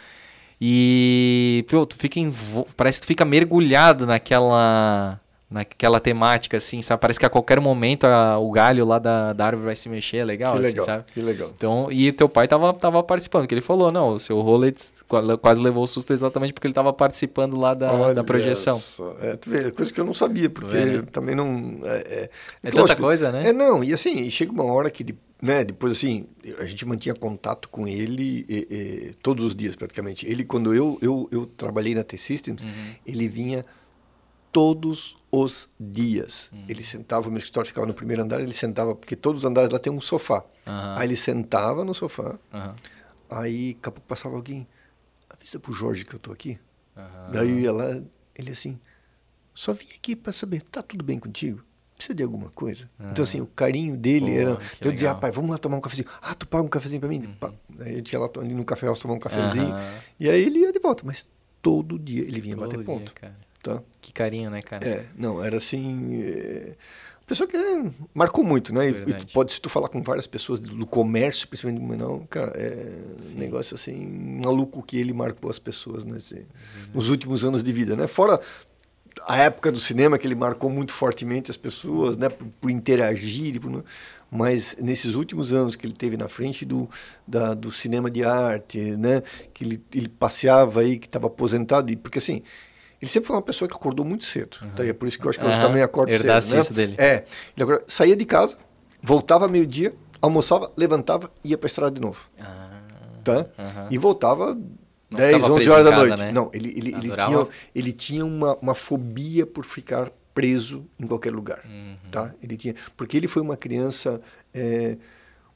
[0.61, 2.67] E, pô, tu fica envol...
[2.77, 5.21] parece que tu fica mergulhado naquela
[5.51, 7.01] naquela temática, assim, sabe?
[7.01, 10.19] Parece que a qualquer momento a- o galho lá da, da árvore vai se mexer,
[10.19, 11.05] é legal, Que assim, legal, sabe?
[11.13, 11.51] que legal.
[11.57, 15.39] Então, e teu pai tava, tava participando, que ele falou, não, o seu Rolex qua-
[15.39, 18.79] quase levou o susto exatamente porque ele tava participando lá da, da projeção.
[19.23, 21.03] É, tu vê, coisa que eu não sabia, porque vê, né?
[21.11, 21.81] também não.
[21.85, 22.31] É, é,
[22.63, 23.49] É que tanta lógico, coisa, né?
[23.49, 26.27] É, não, e assim, chega uma hora que, de- né, depois assim,
[26.59, 30.27] a gente mantinha contato com ele e- e, todos os dias praticamente.
[30.31, 32.71] Ele, quando eu, eu, eu trabalhei na T-Systems, Uhum.
[33.07, 33.65] ele vinha
[34.59, 36.51] todos os dias.
[36.53, 36.65] Uhum.
[36.69, 39.71] Ele sentava, o meu escritório ficava no primeiro andar, ele sentava, porque todos os andares
[39.71, 40.45] lá tem um sofá.
[40.67, 40.97] Aham.
[40.99, 42.75] Aí ele sentava no sofá, Aham.
[43.31, 44.67] aí daqui a pouco passava alguém,
[45.31, 46.59] avisa pro Jorge que eu tô aqui.
[47.33, 48.03] Daí eu ia lá,
[48.35, 48.81] ele assim,
[49.55, 51.63] só vim aqui para saber, tá tudo bem contigo?
[51.95, 52.91] Precisa de alguma coisa?
[53.13, 54.51] Então, assim, o carinho dele Pô, era.
[54.81, 55.15] Eu dizia, legal.
[55.15, 56.09] rapaz, vamos lá tomar um cafezinho.
[56.21, 57.23] Ah, tu paga um cafezinho para mim?
[57.41, 57.53] Pá.
[57.81, 59.75] Aí eu tinha lá ali no café house tomar um cafezinho.
[60.19, 61.27] E aí ele ia de volta, mas
[61.63, 63.15] todo dia ele vinha Todo bater dia, ponto.
[63.15, 63.37] cara.
[63.63, 63.83] Tá?
[64.01, 64.87] Que carinho, né, cara?
[64.87, 66.23] É, não, era assim.
[66.23, 66.75] é,
[67.29, 67.59] pessoa que
[68.15, 68.89] marcou muito, né?
[68.89, 71.87] E, e tu pode, se tu falar com várias pessoas do, comércio, principalmente do
[72.29, 72.99] cara, é
[73.35, 76.45] um negócio assim, maluco que ele marcou as pessoas nesse, Uhum.
[76.95, 78.07] nos últimos anos de vida, né?
[78.07, 78.41] Fora
[79.27, 82.29] a época do cinema que ele marcou muito fortemente as pessoas, né?
[82.31, 83.85] Por, por interagir, por,
[84.31, 86.89] mas nesses últimos anos que ele teve na frente do,
[87.27, 89.23] da- do cinema de arte, né?
[89.53, 92.43] Que ele, ele passeava aí, que estava aposentado, e porque assim...
[93.01, 94.57] Ele sempre foi uma pessoa que acordou muito cedo.
[94.77, 94.85] Tá?
[94.85, 95.61] E é por isso que eu acho que eu Aham.
[95.61, 96.21] também acordo cedo.
[96.23, 96.63] Herdasse né?
[96.77, 96.95] dele.
[96.99, 97.25] É.
[97.57, 98.57] Ele saía de casa,
[99.03, 102.29] voltava meio-dia, almoçava, levantava e ia para estrada de novo.
[102.41, 102.81] Ah,
[103.23, 103.47] Tá?
[103.59, 103.89] aham.
[103.91, 104.55] E voltava
[105.11, 106.21] Não 10, ficava 11 preso horas da casa, noite.
[106.23, 106.33] né?
[106.33, 111.33] Não, ele, ele, ele tinha, ele tinha uma, uma fobia por ficar preso em qualquer
[111.33, 111.61] lugar.
[111.67, 111.97] Uhum.
[112.11, 112.35] Tá?
[112.43, 114.21] Ele tinha, porque ele foi uma criança
[114.55, 114.97] é,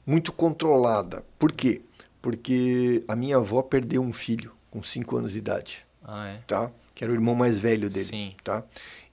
[0.05, 1.23] muito controlada.
[1.39, 1.81] Por quê?
[2.21, 6.37] Porque a minha avó perdeu um filho com 5 anos de idade Ah, é.
[6.47, 6.71] tá?
[7.03, 8.33] Que era o irmão mais velho dele, Sim.
[8.41, 8.63] tá?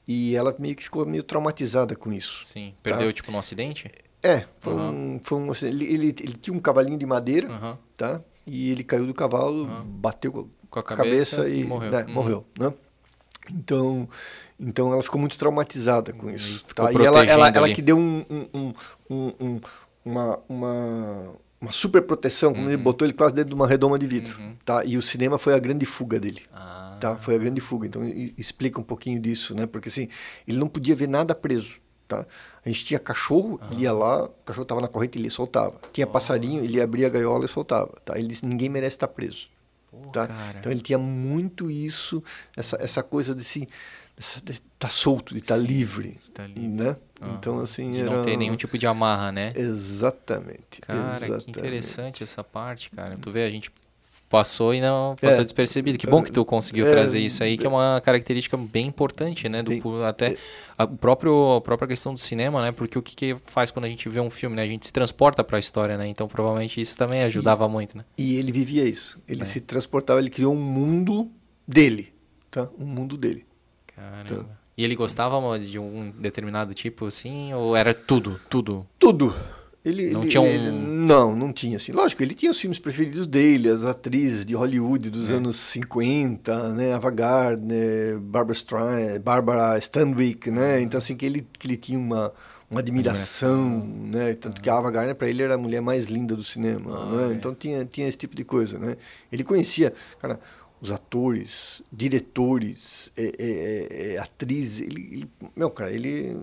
[0.07, 2.45] E ela meio que ficou meio traumatizada com isso.
[2.45, 2.73] Sim.
[2.85, 3.91] Perdeu, tipo, num acidente?
[4.23, 4.91] É, foi Aham.
[4.93, 7.79] um, foi um ele, ele, ele tinha um cavalinho de madeira, Aham.
[7.97, 8.21] tá?
[8.47, 11.91] E ele caiu do cavalo, bateu com Com a a cabeça cabeça, e morreu.
[11.91, 12.13] né, Uhum.
[12.13, 12.73] morreu, né?
[13.51, 14.09] Então,
[14.59, 16.65] então ela ficou muito traumatizada com isso.
[16.75, 16.93] Tá?
[16.93, 18.73] E ela, ela, ela que deu um- um-
[19.11, 19.61] um- um-
[20.05, 21.29] uma, uma,
[21.61, 22.83] uma super proteção, como ele Uhum.
[22.83, 24.39] botou ele quase dentro de uma redoma de vidro.
[24.65, 24.85] Tá?
[24.85, 26.43] E o cinema foi a grande fuga dele.
[26.53, 27.17] Ah, Tá?
[27.17, 27.87] Foi a grande fuga.
[27.87, 28.03] Então
[28.37, 29.67] explica um pouquinho disso, né?
[29.67, 30.09] Porque assim,
[30.47, 31.75] ele não podia ver nada preso,
[32.07, 32.27] tá?
[32.65, 35.75] A gente tinha cachorro, ele ia lá, o cachorro estava na corrente, ele soltava.
[35.93, 38.19] Tinha passarinho, ele abria a gaiola e soltava, tá?
[38.19, 39.49] Ele disse, ninguém merece estar preso.
[39.91, 40.27] Pô, tá?
[40.29, 40.59] cara.
[40.59, 42.23] Então ele tinha muito isso,
[42.57, 43.71] essa, essa coisa de se estar
[44.79, 46.63] tá solto, de estar Sim, livre, tá livre.
[46.69, 46.97] né?
[47.21, 47.35] Aham.
[47.39, 48.11] Então assim, De era...
[48.17, 49.53] não ter nenhum tipo de amarra, né?
[49.57, 50.81] Exatamente.
[50.83, 51.45] Cara, exatamente.
[51.45, 53.17] que interessante essa parte, cara.
[53.17, 53.71] Tu vê, a gente
[54.29, 55.45] passou e não passou É.
[55.45, 55.99] despercebido.
[55.99, 56.91] Que bom que tu conseguiu É.
[56.91, 59.61] trazer isso aí, que é uma característica bem importante, né?
[59.63, 60.37] Do, Bem- até
[60.79, 62.71] a, o próprio, a própria questão do cinema, né?
[62.73, 64.63] Porque o que, que faz quando a gente vê um filme, né?
[64.63, 66.07] A gente se transporta para a história, né?
[66.07, 68.05] Então provavelmente isso também ajudava muito, né?
[68.17, 69.19] E ele vivia isso.
[69.27, 69.33] É.
[69.33, 71.29] Ele se transportava, ele criou um mundo
[71.67, 72.15] dele,
[72.53, 72.69] tá?
[72.79, 73.45] Um mundo dele.
[74.01, 74.49] Caramba.
[74.77, 77.53] E ele gostava de um determinado tipo, assim?
[77.53, 78.87] Ou era tudo, tudo?
[78.99, 79.35] Tudo.
[79.85, 81.91] Ele, Não ele- tinha um- ele- não, não tinha assim.
[81.93, 85.11] Lógico, ele tinha os filmes preferidos dele, as atrizes de Hollywood É.
[85.11, 86.93] dos anos 50, né?
[86.93, 90.81] Ava Gardner, Barbara Streisand, Barbara Stanwyck, né?
[90.83, 92.33] Então assim que ele que ele tinha uma
[92.71, 94.35] uma admiração, né?
[94.35, 97.07] Tanto que a Ava Gardner para ele era a mulher mais linda do cinema, Ah,
[97.29, 97.33] né?
[97.33, 97.35] é.
[97.35, 98.97] Então tinha tinha esse tipo de coisa, né?
[99.33, 100.39] Ele conhecia, cara,
[100.81, 106.37] os atores, diretores, é, é, é, é, atrizes, ele, ele- meu cara, ele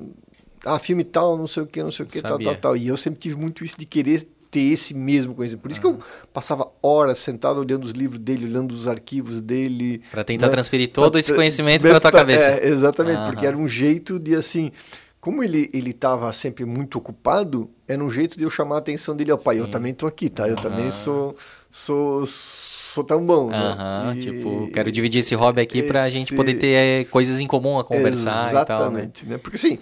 [0.65, 2.77] ah, filme tal, não sei o que, não sei o que, tal, tal, tal.
[2.77, 5.61] E eu sempre tive muito isso de querer ter esse mesmo conhecimento.
[5.61, 5.99] Por isso que eu
[6.34, 10.01] passava horas sentado olhando os livros dele, olhando os arquivos dele.
[10.11, 10.53] Pra tentar né?
[10.53, 12.51] transferir todo Pra esse conhecimento pra tua cabeça.
[12.51, 13.26] É, exatamente, Aham.
[13.26, 14.72] porque era um jeito de assim.
[15.19, 19.15] Como ele ele estava sempre muito ocupado, era um jeito de eu chamar a atenção
[19.15, 19.31] dele.
[19.31, 19.72] Ó, pai, eu Sim.
[19.72, 20.47] também tô aqui, tá?
[20.47, 20.64] Eu Aham.
[20.64, 21.35] também sou
[21.72, 22.26] sou
[22.88, 24.14] sou tão bom, né?
[24.15, 27.47] E- tipo, quero dividir esse hobby aqui pra gente esse- poder ter eh, coisas em
[27.47, 28.88] comum a conversar e tal, né?
[28.88, 29.38] Exatamente, né?
[29.38, 29.77] Porque assim,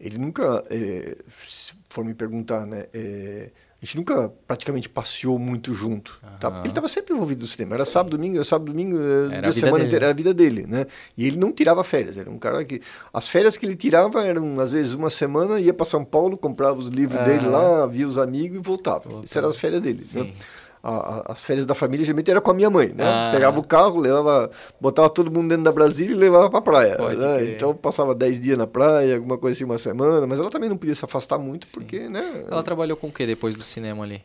[0.00, 1.16] ele nunca, é,
[1.48, 2.86] se for me perguntar, né?
[2.92, 3.50] é,
[3.80, 6.50] a gente nunca praticamente passeou muito junto, tá?
[6.50, 7.74] Porque ele estava sempre envolvido no cinema.
[7.74, 8.96] Era sábado, domingo, era sábado, domingo,
[9.30, 10.86] Era semana inteira, era a vida dele, né?
[11.16, 12.80] E ele não tirava férias, era um cara que...
[13.12, 16.78] As férias que ele tirava eram, às vezes, uma semana, ia para São Paulo, comprava
[16.78, 19.22] os livros dele lá, via os amigos e voltava.
[19.22, 20.04] Isso eram as férias dele, né?
[20.04, 20.20] Sim.
[20.20, 20.55] A-
[20.88, 23.04] a- as férias da família geralmente era com a minha mãe, né?
[23.04, 23.30] Ah.
[23.32, 24.50] Pegava o carro, levava,
[24.80, 26.96] botava todo mundo dentro da Brasília e levava pra praia.
[26.98, 27.44] Né?
[27.52, 30.76] Então passava 10 dias na praia, alguma coisa assim, uma semana, mas ela também não
[30.76, 32.44] podia se afastar muito, porque, né?
[32.50, 34.22] Ela trabalhou com o que depois do cinema ali?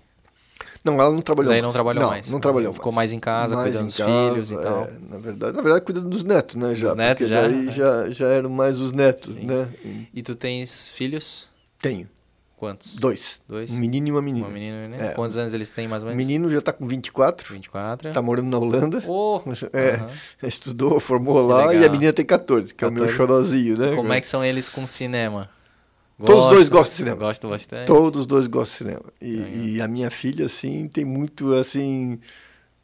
[0.84, 1.66] Não, ela não trabalhou Daí mais.
[1.68, 2.32] não trabalhou mais.
[2.32, 4.88] Não trabalhou Ficou mais em casa, cuidando em dos filhos e é, tal.
[5.10, 6.74] na verdade, na verdade, cuidando dos netos, né?
[6.74, 7.42] Já, Dos netos, já?
[7.42, 9.46] Daí já, já eram mais os netos, Sim.
[9.46, 9.68] né?
[10.12, 11.50] E tu tens filhos?
[11.80, 12.08] Tenho.
[12.62, 12.96] Quantos?
[12.98, 13.42] Dois.
[13.50, 13.72] Dois?
[13.72, 14.46] Um menino e uma menina.
[14.46, 15.08] Uma menina, né?
[15.08, 15.14] É.
[15.16, 16.24] Quantos anos eles têm mais ou O menos?
[16.24, 18.14] menino já tá com 24, 24.
[18.14, 19.04] tá morando na Holanda.
[19.08, 19.42] Oh,
[19.74, 20.08] É, aham.
[20.44, 21.90] estudou, formou Que lá e legal.
[21.90, 23.18] a menina tem 14, que é o meu 14.
[23.18, 23.96] xodózinho, né?
[23.96, 25.50] Como é que são eles com cinema?
[26.24, 27.16] Todos os dois gostam de cinema.
[27.18, 27.88] Gostam bastante.
[27.88, 29.06] Todos os dois gostam de cinema.
[29.20, 32.20] E, e a minha filha, assim, tem muito, assim...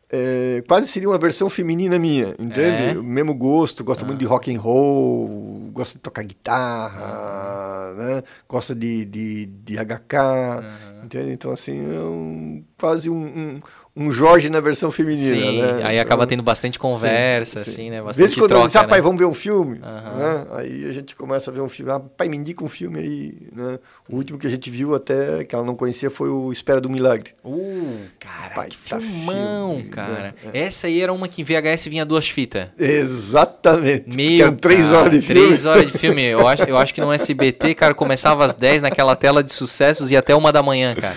[0.10, 2.84] é, quase seria uma versão feminina minha, entende?
[2.84, 2.98] É?
[2.98, 4.30] O mesmo gosto, gosta muito de Ah.
[4.30, 8.24] rock and roll, gosta de tocar guitarra, né?
[8.48, 11.02] Gosta de, de, de HK, Aham.
[11.04, 11.32] entende?
[11.32, 13.60] Então, assim, é um, quase um, um,
[14.00, 15.72] um Jorge na versão feminina, Sim, né?
[15.84, 17.72] aí Então, acaba tendo bastante conversa, sim.
[17.72, 18.00] assim, né?
[18.00, 18.88] Bastante vezes quando troca, ela diz, ah, né?
[18.90, 20.18] pai, vamos ver um filme, Aham.
[20.18, 20.46] né?
[20.52, 23.34] Aí a gente começa a ver um filme, ah, pai, me indica um filme aí,
[23.52, 23.80] né?
[24.08, 26.90] O último que a gente viu até, que ela não conhecia, foi o Espera do
[26.90, 27.32] Milagre.
[27.44, 30.14] Uh, cara, Baita que filmão, filme, cara.
[30.24, 30.34] né?
[30.54, 32.68] Essa aí era uma que em VHS vinha duas fitas.
[32.78, 34.16] Exatamente.
[34.16, 35.42] Meu, Eram três cara, horas de filme.
[35.42, 36.24] Três horas de filme.
[36.24, 40.12] Eu acho, eu acho que no SBT, cara, começava às 10 naquela tela de sucessos
[40.12, 41.16] e até uma da manhã, cara.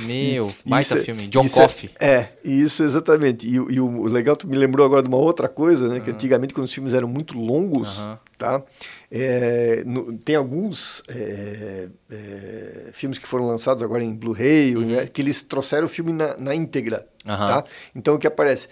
[0.00, 1.26] Meu, baita Isso é- filme.
[1.28, 1.90] John é- Coffey.
[2.00, 3.46] É, isso exatamente.
[3.48, 6.00] E, o- e o legal, tu me lembrou agora de uma outra coisa, né?
[6.00, 6.14] Que Ah.
[6.14, 8.18] antigamente, quando os filmes eram muito longos, Aham.
[8.38, 8.62] tá?
[9.10, 15.20] É, no- tem alguns é, é, filmes que foram lançados agora em Blu-ray, né, que
[15.22, 17.36] eles trouxeram o filme na, na íntegra, Uhum.
[17.36, 17.64] Tá?
[17.94, 18.68] Então, o que aparece?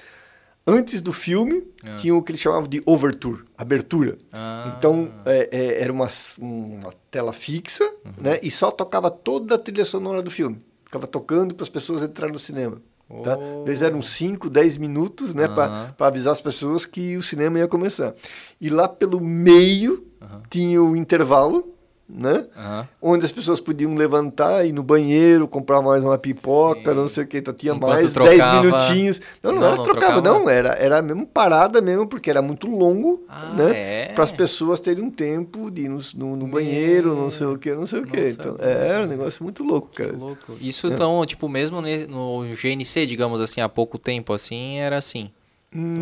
[0.66, 1.62] Antes do filme,
[1.98, 4.16] tinha o que eles chamavam de overture, abertura.
[4.32, 4.74] Ah.
[4.78, 6.08] Então, é, é, era uma,
[6.38, 8.12] uma tela fixa, Uhum.
[8.18, 8.38] né?
[8.42, 10.62] E só tocava toda a trilha sonora do filme.
[10.94, 12.80] Ficava tocando para as pessoas entrarem no cinema.
[13.24, 13.36] Tá?
[13.36, 13.60] Oh.
[13.60, 15.46] Às vezes eram 5, 10 minutos, né?
[15.46, 15.92] Aham.
[15.98, 18.14] Para avisar as pessoas que o cinema ia começar.
[18.60, 20.06] E lá pelo meio
[20.48, 21.73] tinha o intervalo,
[22.08, 22.44] né?
[22.56, 22.88] Aham.
[23.00, 26.96] Onde as pessoas podiam levantar, ir no banheiro, comprar mais uma pipoca, Sim.
[26.96, 27.38] não sei o que.
[27.38, 29.20] Então tinha Enquanto mais trocava- 10 minutinhos.
[29.42, 30.38] Não, não, Não, era não trocava, trocava?
[30.40, 30.48] não.
[30.50, 33.70] Era, era mesmo parada mesmo, porque era muito longo, Ah, né?
[33.74, 34.12] é?
[34.14, 37.58] Para as pessoas terem um tempo de ir no, no, no banheiro, não sei o
[37.58, 38.20] que, não sei o que.
[38.20, 40.12] Então, é, era um negócio muito louco, cara.
[40.16, 40.56] Louco.
[40.60, 45.30] Isso então, tipo, mesmo no GNC, digamos assim, há pouco tempo, assim, era assim.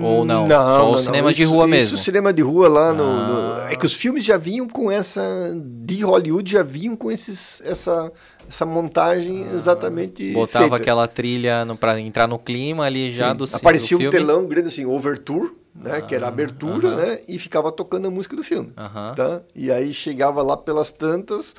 [0.03, 0.47] Ou não?
[0.47, 1.99] Só o cinema de Isso- rua isso, mesmo.
[1.99, 3.69] cinema de rua lá no, no- Ah.
[3.73, 5.23] É que os filmes já vinham com essa.
[5.57, 8.13] De Hollywood já vinham com esses, essa,
[8.47, 10.31] essa montagem exatamente.
[10.31, 10.35] Ah.
[10.35, 10.77] Botava feita.
[10.77, 13.37] aquela trilha no, pra entrar no clima ali já Sim.
[13.37, 16.03] do, ci- Aparecia do um telão grande assim, overture, né?
[16.03, 17.21] que era a abertura, né?
[17.27, 18.73] E ficava tocando a música do filme.
[19.17, 19.41] Tá?
[19.55, 21.55] E aí chegava lá pelas tantas,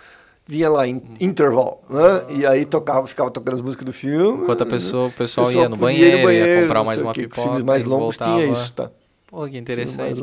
[0.46, 2.26] vinha lá em interval, né?
[2.30, 4.44] E aí tocava, ficava tocando as músicas do filme.
[4.44, 7.14] Enquanto a pessoa, o pessoal, pessoal ia no podia ir banheiro, ia comprar mais uma
[7.14, 7.40] que pipoca.
[7.40, 8.52] Os filmes mais longos tinha voltava.
[8.52, 8.92] isso, tá?
[9.34, 10.14] Pô, que interessante,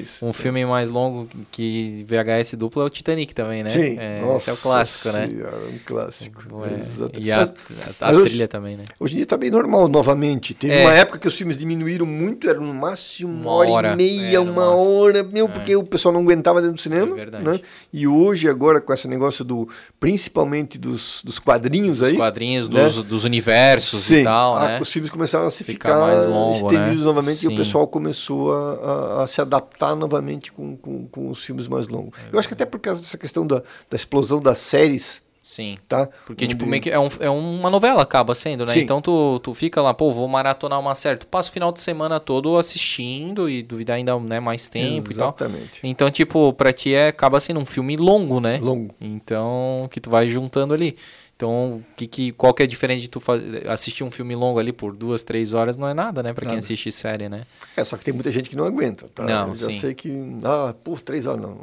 [0.00, 0.24] isso.
[0.24, 3.68] Um filme mais longo que VHS duplo é o Titanic também, né?
[3.70, 5.26] Sim, É, nossa esse é o clássico, né?
[5.26, 6.42] senhora, um clássico.
[6.64, 7.20] É, exato.
[7.20, 8.84] E a, a- a mas hoje- trilha também, né?
[9.00, 10.54] Hoje em dia tá bem normal novamente.
[10.54, 10.82] Teve É.
[10.82, 14.36] uma época que os filmes diminuíram muito, era no máximo uma, hora, hora, e meia,
[14.36, 14.90] é, no uma máximo.
[14.92, 17.14] hora, meu, porque o pessoal não aguentava dentro do cinema.
[17.14, 17.44] É verdade.
[17.44, 17.60] né?
[17.92, 19.68] E hoje, agora, com esse negócio do.
[19.98, 22.16] Principalmente dos, dos quadrinhos Os aí.
[22.16, 22.84] quadrinhos né?
[22.84, 24.78] dos, dos universos Sim, e tal, a- né?
[24.80, 27.04] os filmes começaram a se Ficar ficar, mais longo, estendidos né?
[27.06, 27.54] novamente e Sim.
[27.54, 31.88] o pessoal começou a, a- a se adaptar novamente com, com, com os filmes mais
[31.88, 32.18] longos.
[32.30, 35.76] É Eu acho que até por causa dessa questão da, da explosão das séries, Sim.
[35.88, 36.08] tá?
[36.24, 38.72] Porque, tipo, Onde- meio que é, um- é uma novela, acaba sendo, né?
[38.72, 38.80] Sim.
[38.80, 41.18] Então tu, tu fica lá, pô, vou maratonar uma série.
[41.18, 45.14] Tu passa o final de semana todo assistindo e duvidar ainda né, mais tempo e
[45.16, 45.28] tal.
[45.36, 45.80] Exatamente.
[45.82, 48.58] Então, tipo, pra ti é, acaba sendo um filme longo, né?
[48.62, 48.94] Longo.
[49.00, 50.96] Então, que tu vai juntando ali.
[51.42, 54.60] Então, que, que, qual que é a diferença de tu faz- assistir um filme longo
[54.60, 55.76] ali por duas, três horas?
[55.76, 56.32] Não é nada, né?
[56.32, 57.42] Pra quem assiste série, né?
[57.76, 59.24] É, só que tem muita gente que não aguenta, tá?
[59.24, 59.80] Não, eu já sim.
[59.80, 60.10] sei que,
[60.44, 61.58] ah, por três horas não.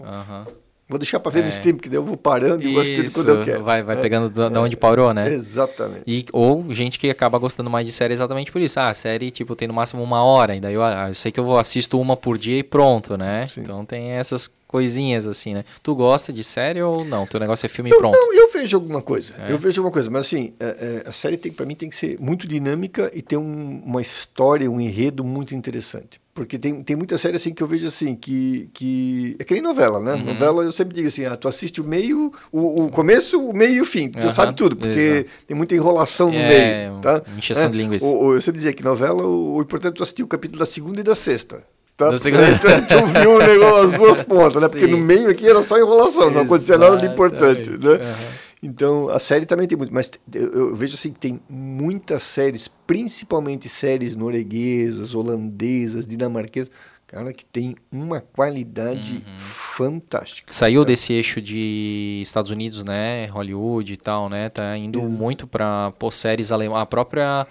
[0.90, 1.44] Vou deixar pra ver É.
[1.44, 3.64] no stream, que daí eu vou parando e assistindo Isso, quando eu quero.
[3.64, 5.32] vai, vai É, pegando da, da onde parou, né?
[5.32, 6.02] Exatamente.
[6.08, 8.80] E, ou gente que acaba gostando mais de série exatamente por isso.
[8.80, 10.56] Ah, a série, tipo, tem no máximo uma hora.
[10.56, 13.16] E daí eu, ah, eu sei que eu vou assisto uma por dia e pronto,
[13.16, 13.46] né?
[13.48, 13.62] Sim.
[13.62, 15.66] Então tem essas coisinhas assim, né?
[15.82, 17.26] Tu gosta de série ou não?
[17.26, 18.14] Teu negócio é filme Eu, pronto.
[18.16, 19.34] não, eu vejo alguma coisa.
[19.40, 19.52] É?
[19.52, 20.12] Eu vejo alguma coisa.
[20.12, 23.22] Mas assim, é, é, a série tem, para mim tem que ser muito dinâmica e
[23.24, 26.22] ter um- uma história, um enredo muito interessante.
[26.36, 29.36] Porque tem, tem muita série assim que eu vejo assim, que, que.
[29.40, 30.14] É que nem novela, né?
[30.14, 30.24] Uhum.
[30.26, 33.74] Novela eu sempre digo assim, ah, tu assiste o meio, o, o começo, o meio
[33.74, 34.10] e o fim.
[34.10, 35.30] Tu Aham, sabe tudo, porque exato.
[35.48, 37.02] tem muita enrolação no É, meio.
[37.02, 37.24] Tá?
[37.36, 38.06] encheção de linguiça.
[38.06, 41.00] Eu sempre dizia que novela, o, o importante é tu assistir o capítulo da segunda
[41.00, 41.64] e da sexta.
[42.00, 42.10] Tá?
[42.12, 42.46] Da segunda-
[42.88, 44.70] tu, viu o negócio, as duas pontas, né?
[44.70, 44.92] Porque Sim.
[44.92, 47.70] no meio aqui era só enrolação, não acontecia nada de importante.
[47.72, 47.96] Né?
[47.96, 48.16] Aham.
[48.64, 52.70] Então, a série também tem muito, mas eu, eu vejo assim que tem muitas séries,
[52.88, 56.70] principalmente séries norueguesas, holandesas, dinamarquesas,
[57.08, 59.40] cara, que tem uma qualidade Uhum.
[59.40, 60.54] fantástica.
[60.54, 63.26] Saiu desse eixo de Estados Unidos, né?
[63.28, 64.48] Hollywood e tal, né?
[64.50, 66.82] Tá indo muito pra pô, séries alemãs.
[66.82, 67.46] A própria.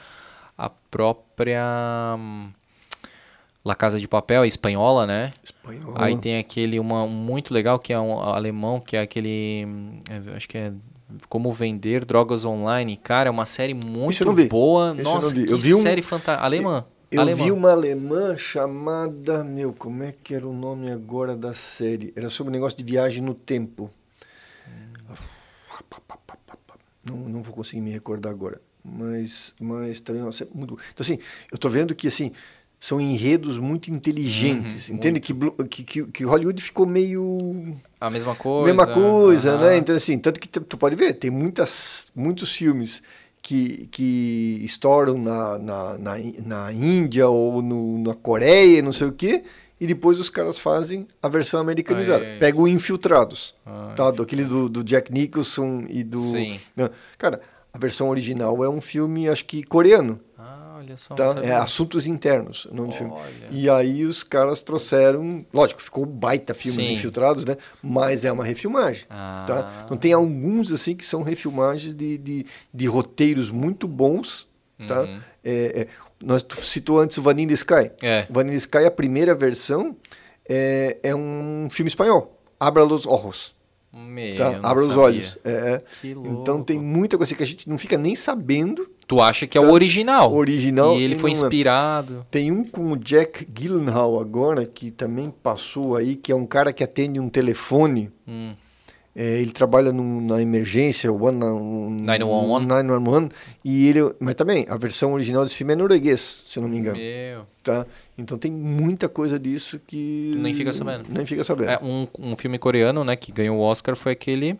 [0.56, 1.64] A própria.
[3.68, 5.30] La Casa de Papel, é espanhola, né?
[5.44, 5.92] Espanhol.
[5.94, 9.66] Aí tem aquele uma um muito legal que é um alemão, que é aquele.
[10.08, 10.72] é, acho que é
[11.28, 12.96] Como Vender Drogas Online.
[12.96, 14.92] Cara, é uma série muito eu boa.
[14.92, 16.42] Esse eu Nossa, que Eu vi um- série fantástica.
[16.44, 16.86] Alemã.
[17.10, 17.44] Eu alemã.
[17.44, 19.44] vi uma alemã chamada.
[19.44, 22.10] Meu, como é que era o nome agora da série?
[22.16, 23.90] Era sobre um negócio de viagem no tempo.
[27.04, 28.60] Não, não vou conseguir me recordar agora.
[28.84, 30.74] Mas, mas também é uma série muito.
[30.74, 31.18] Então, assim,
[31.52, 32.32] eu tô vendo que assim.
[32.80, 35.18] São enredos muito inteligentes, Uhum, entende?
[35.20, 35.34] Que,
[35.68, 38.66] que, que, que Hollywood ficou meio A mesma coisa.
[38.66, 39.60] mesma coisa, aham.
[39.66, 39.76] né?
[39.78, 43.02] Então, assim, tanto que tu pode ver, tem muitas, muitos filmes
[43.42, 46.14] que, que estouram na, na, na,
[46.44, 49.42] na Índia ou no, na Coreia, não sei o quê,
[49.80, 52.24] e depois os caras fazem a versão americanizada.
[52.24, 54.10] Ah, é Pega o Infiltrados, Ah, tá?
[54.12, 56.18] Do, aquele do, do Jack Nicholson e do...
[56.18, 56.60] Sim.
[56.76, 57.40] Não, Cara,
[57.72, 60.20] a versão original é um filme, acho que coreano,
[60.88, 61.14] olha só.
[61.14, 61.40] tá?
[61.42, 63.14] É Assuntos Internos, o nome do filme.
[63.50, 65.44] E aí os caras trouxeram...
[65.52, 66.92] Lógico, ficou baita filme Sim.
[66.94, 67.56] Infiltrados, né?
[67.82, 69.04] Mas é uma refilmagem.
[69.10, 69.44] Ah.
[69.46, 69.82] Tá?
[69.84, 74.46] Então tem alguns assim que são refilmagens de, de, de roteiros muito bons.
[74.86, 75.02] Tá?
[75.02, 75.20] Uhum.
[75.44, 75.86] É, é,
[76.22, 77.90] nós tu citou antes o Vanilla Sky.
[78.02, 78.26] É.
[78.30, 79.96] Vanilla Sky, a primeira versão,
[80.48, 82.38] é, é um filme espanhol.
[82.58, 83.54] Abra los ojos.
[83.92, 84.60] Meu, Tá?
[84.62, 85.02] Abra os sabia.
[85.02, 85.38] olhos.
[85.44, 85.82] É.
[86.00, 88.88] Que Então tem muita coisa que a gente não fica nem sabendo.
[89.08, 89.72] Tu acha que é o Tá.
[89.72, 90.32] original?
[90.34, 92.26] Original E ele foi inspirado.
[92.30, 96.72] Tem um com o Jack Gyllenhaal agora, que também passou aí, que é um cara
[96.74, 98.10] que atende um telefone.
[98.28, 98.52] Hum.
[99.16, 102.66] É, ele trabalha num- na emergência, one, um, 911.
[102.66, 103.28] 911,
[103.64, 106.76] e ele, mas também a versão original desse filme é norueguês, se eu não me
[106.76, 107.40] engano, Meu.
[107.64, 107.84] tá?
[108.16, 111.06] Então tem muita coisa disso que Nem fica sabendo.
[111.08, 111.70] Nem fica sabendo.
[111.70, 114.56] É, um, um filme coreano, né, que ganhou o Oscar foi aquele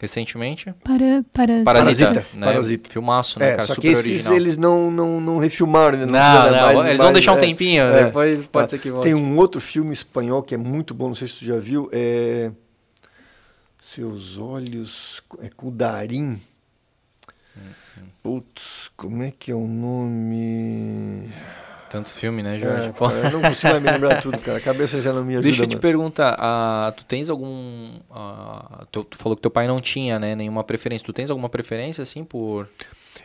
[0.00, 0.74] recentemente.
[0.84, 2.46] Para, para Parasita, Parasita, né?
[2.46, 2.90] Parasita.
[2.90, 4.34] Filmaço, né, É, cara, só que super esses original.
[4.36, 6.06] eles não, não, não refilmaram, né?
[6.06, 6.12] Não,
[6.42, 8.68] fizeram não, mais- eles vão mais- deixar um é, tempinho, é, depois pode tá.
[8.68, 9.04] ser que volte.
[9.04, 11.88] Tem um outro filme espanhol que é muito bom, não sei se tu já viu,
[11.92, 12.50] é
[13.80, 16.40] Seus Olhos, é com o Darim.
[18.22, 21.30] Putz, como é que é o nome?
[21.88, 22.88] Tanto filme, né, Jorge?
[22.88, 23.06] É, Pô.
[23.08, 24.58] cara, eu não consigo me lembrar tudo, cara.
[24.58, 25.42] A cabeça já não me ajuda.
[25.48, 25.80] Deixa eu te mano.
[25.80, 28.00] perguntar, ah, tu tens algum...
[28.10, 31.04] ah, tu, tu falou que teu pai não tinha, né, nenhuma preferência.
[31.06, 32.68] Tu tens alguma preferência, assim, por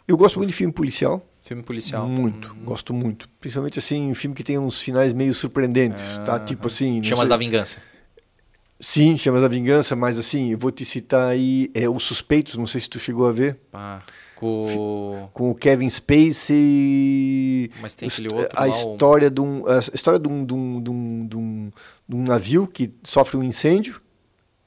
[0.07, 1.25] Eu gosto muito de filme policial.
[1.43, 2.07] filme policial?
[2.07, 3.27] Muito, gosto muito.
[3.39, 6.39] Principalmente assim, um filme que tem uns finais meio surpreendentes, tá?
[6.39, 7.01] Tipo assim.
[7.03, 7.79] Chamas sei- da Vingança.
[8.79, 12.65] Sim, Chamas da Vingança, mas assim, eu vou te citar aí é, Os Suspeitos, não
[12.65, 14.01] sei se tu chegou a ver, Ah,
[14.41, 15.29] com...
[15.33, 17.71] com o Kevin Spacey.
[17.81, 20.89] Mas tem aquele outro a história de um, a história de um, de um, de
[20.89, 21.71] um, de um,
[22.09, 24.01] de um navio que sofre um incêndio.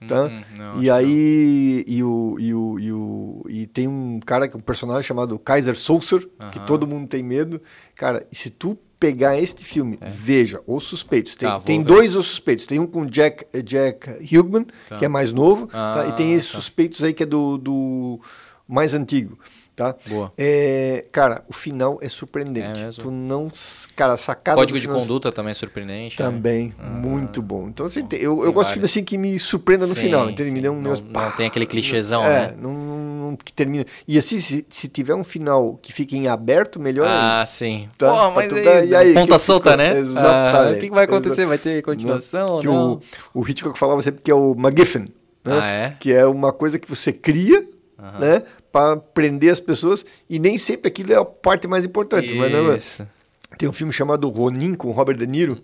[0.06, 0.26] Tá?
[0.26, 4.20] Hum, não, acho e que aí e o, e o, e o e tem um
[4.20, 6.20] cara que é um personagem chamado Kaiser Soucer
[6.52, 6.66] que Aham.
[6.66, 7.58] todo mundo tem medo
[7.94, 11.52] cara se tu pegar este filme veja os suspeitos tem, É.
[11.52, 11.86] Tá, tem ver.
[11.88, 14.98] dois os suspeitos tem um com Jack Jack Hugman Tá.
[14.98, 15.70] que é mais novo?
[15.72, 16.58] Ah, e tem esses tá.
[16.58, 18.20] suspeitos aí que é do, do
[18.68, 19.38] mais antigo
[19.76, 20.32] tá Boa.
[20.38, 23.50] é, cara o final é surpreendente É tu não
[23.96, 26.20] cara sacada Código de conduta também é surpreendente.
[26.20, 26.26] né?
[26.26, 29.86] também muito bom então assim, tem- eu, eu gosto de filme assim que me surpreenda
[29.86, 32.28] no Sim, final entende me dê um Não- negócio, não pá, tem aquele clichêzão, é,
[32.48, 32.54] né?
[32.60, 32.96] Não, não-
[33.30, 33.84] não- que termina.
[34.06, 37.08] E assim, se, se tiver um final que fique em aberto, melhor.
[37.08, 37.88] Ah, sim.
[37.98, 38.12] Tá?
[38.12, 39.98] Pô, mas aí, dar- e aí, ponta que solta, né?
[39.98, 40.74] Exatamente.
[40.74, 41.44] Ah, o que, que vai acontecer?
[41.46, 43.00] Vai ter continuação que ou não?
[43.34, 45.08] o, o Hitchcock falava sempre que é o MacGuffin.
[45.44, 45.58] Né?
[45.60, 45.96] Ah, é?
[45.98, 47.60] Que é uma coisa que você cria,
[48.20, 48.44] né?
[48.74, 50.04] Para prender as pessoas.
[50.28, 52.34] E nem sempre aquilo é a parte mais importante.
[52.34, 53.06] Mas não é- Isso.
[53.56, 55.62] tem um filme chamado Ronin com Robert De Niro.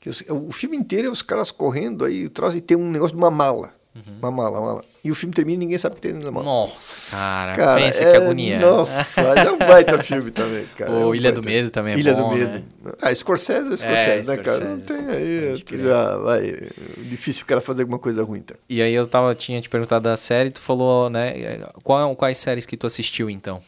[0.00, 3.14] Que o filme inteiro é os caras correndo aí, o troço, e tem um negócio
[3.14, 3.74] de uma mala.
[4.20, 4.84] Uma mala, uma mala.
[5.04, 6.44] E o filme termina e ninguém sabe o que tem dentro da mala.
[6.44, 8.58] Nossa, cara, Cara, pensa é- que agonia.
[8.58, 10.90] Nossa, é um baita filme também, cara.
[10.90, 11.48] O é um Ilha do baita.
[11.56, 12.52] Medo também é Ilha bom, do Medo.
[12.52, 12.62] né?
[13.00, 14.58] Ah, Scorsese é Scorsese, né, cara?
[14.64, 15.04] Não Scorsese.
[15.04, 16.68] tem aí, já vai.
[16.98, 18.54] Difícil o cara fazer alguma coisa ruim, tá?
[18.68, 21.60] E aí eu tava, tinha te perguntado da série, tu falou, né?
[21.82, 23.60] Qual, quais séries que tu assistiu então?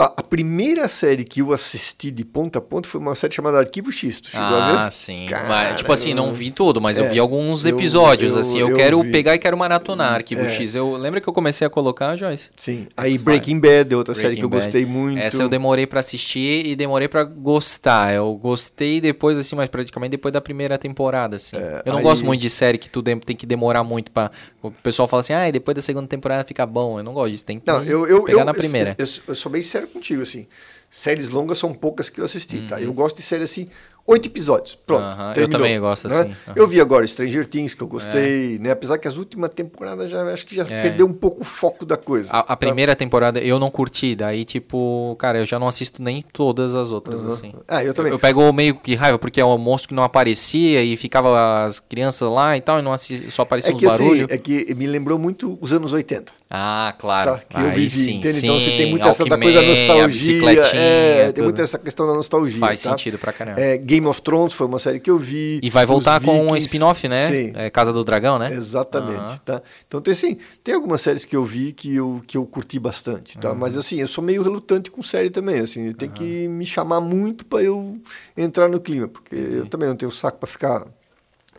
[0.00, 3.90] A, primeira série que eu assisti de ponta a ponta foi uma série chamada Arquivo
[3.90, 4.78] X, tu chegou a ver?
[4.78, 5.26] Ah, sim.
[5.28, 8.34] Cara, Mas, tipo assim, não eu- vi tudo, mas eu É, vi alguns eu- episódios,
[8.34, 8.58] eu- assim.
[8.60, 9.10] Eu, eu quero vi.
[9.10, 10.50] pegar e quero maratonar Arquivo É.
[10.50, 10.76] X.
[10.76, 12.50] Eu lembro que eu comecei a colocar, Joyce?
[12.56, 12.86] Sim.
[12.96, 13.18] Aí.
[13.18, 14.96] Breaking Bad é outra série que eu Breaking gostei Bad.
[14.96, 15.18] muito.
[15.18, 18.14] Essa eu demorei pra assistir e demorei pra gostar.
[18.14, 21.56] Eu gostei depois, assim, mas praticamente depois da primeira temporada, assim.
[21.56, 24.30] eu não aí- gosto muito de série que tu tem que demorar muito pra...
[24.62, 26.98] O pessoal fala assim, ah, e depois da segunda temporada fica bom.
[27.00, 28.94] Eu não gosto disso, tem que Não, eu, eu, pegar eu, na eu- primeira.
[28.98, 30.46] Eu, eu sou bem sério contigo, assim.
[30.90, 32.66] Séries longas são poucas que eu assisti, Uhum.
[32.66, 32.80] tá?
[32.80, 33.68] Eu gosto de série assim,
[34.06, 34.74] oito episódios.
[34.74, 35.02] Pronto.
[35.04, 36.14] Aham, eu também gosto né?
[36.20, 36.54] assim, aham.
[36.56, 38.70] Eu vi agora Stranger Things, que eu gostei, né?
[38.70, 40.80] Apesar que as últimas temporadas já acho que já É.
[40.84, 42.30] perdeu um pouco o foco da coisa.
[42.32, 46.22] A, a primeira temporada eu não curti, daí tipo, cara, eu já não assisto nem
[46.32, 47.52] todas as outras, assim.
[47.68, 48.10] Ah, eu também.
[48.10, 51.78] Eu pego meio que raiva, porque é um monstro que não aparecia e ficava as
[51.80, 54.26] crianças lá e tal, e não assi- só aparecia É os que assim, barulhos.
[54.30, 56.32] é que me lembrou muito os anos 80.
[56.50, 57.32] Ah, claro.
[57.32, 58.40] Tá, que eu vivi, sim, entende?
[58.40, 58.46] sim.
[58.46, 60.62] Então você tem muita essa da coisa da nostalgia.
[60.74, 61.44] É, tem tudo.
[61.44, 62.58] muita essa questão da nostalgia.
[62.58, 62.90] Faz tá?
[62.90, 63.60] sentido pra caramba.
[63.60, 65.60] É, Game of Thrones foi uma série que eu vi.
[65.62, 67.30] E vai voltar com um spin-off, né?
[67.30, 67.52] Sim.
[67.54, 68.50] É Casa do Dragão, né?
[68.54, 69.40] Exatamente, Aham.
[69.44, 69.62] tá?
[69.86, 73.36] Então tem assim, tem algumas séries que eu vi que eu, que eu curti bastante,
[73.36, 73.54] tá?
[73.54, 77.44] Mas assim, eu sou meio relutante com série também, assim, tem que me chamar muito
[77.44, 77.98] para eu
[78.36, 80.86] entrar no clima, porque eu também não tenho saco para ficar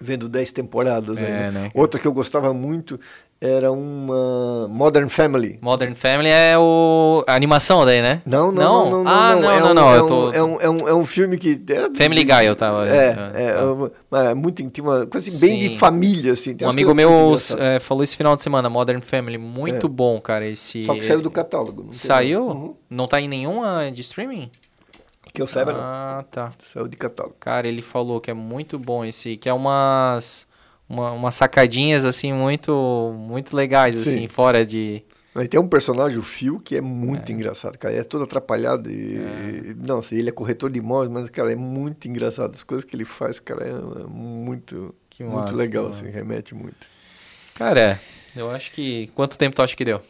[0.02, 1.52] vendo 10 temporadas aí, É, né?
[1.52, 1.72] né?
[1.74, 3.00] Outra que eu gostava muito
[3.42, 5.58] era uma Modern Family.
[5.62, 7.24] Modern Family é o...
[7.26, 8.22] a animação daí, né?
[8.26, 9.12] Não, não, não, não.
[9.12, 9.94] ah, não, é não, um, não.
[9.96, 10.34] É um, tô...
[10.34, 11.62] é, um, é, um, é um filme que...
[11.70, 12.88] Era Family Guy eu tava...
[12.90, 13.66] É, ah, é, tá.
[13.74, 15.70] uma- uma- muito, tinha uma coisa assim, bem Sim.
[15.70, 16.56] de família, assim.
[16.62, 19.90] Um amigo meu é, falou esse final de semana, Modern Family, muito É.
[19.90, 20.84] bom, cara, esse...
[20.84, 21.84] Só que saiu do catálogo.
[21.86, 22.48] não Saiu?
[22.48, 22.76] Uhum.
[22.90, 24.52] Não tá em nenhuma de streaming?
[25.34, 25.80] Que eu saiba, não.
[25.82, 26.50] Ah, tá.
[26.58, 27.36] Saiu de catálogo.
[27.40, 30.49] Cara, ele falou que é muito bom esse, que é umas
[30.90, 34.02] uma, umas sacadinhas assim muito muito legais Sim.
[34.02, 35.04] assim, fora de
[35.36, 37.94] Aí tem um personagem, o Phil, que é muito engraçado, cara.
[37.94, 39.16] É todo atrapalhado e...
[39.16, 42.56] e- Não, assim, ele é corretor de imóveis, mas, cara, é muito engraçado.
[42.56, 46.56] As coisas que ele faz, cara, é, é muito, Que muito massa, legal, assim, remete
[46.56, 46.88] muito.
[47.54, 48.00] Cara, é,
[48.36, 50.02] eu acho que quanto tempo tu acha que deu?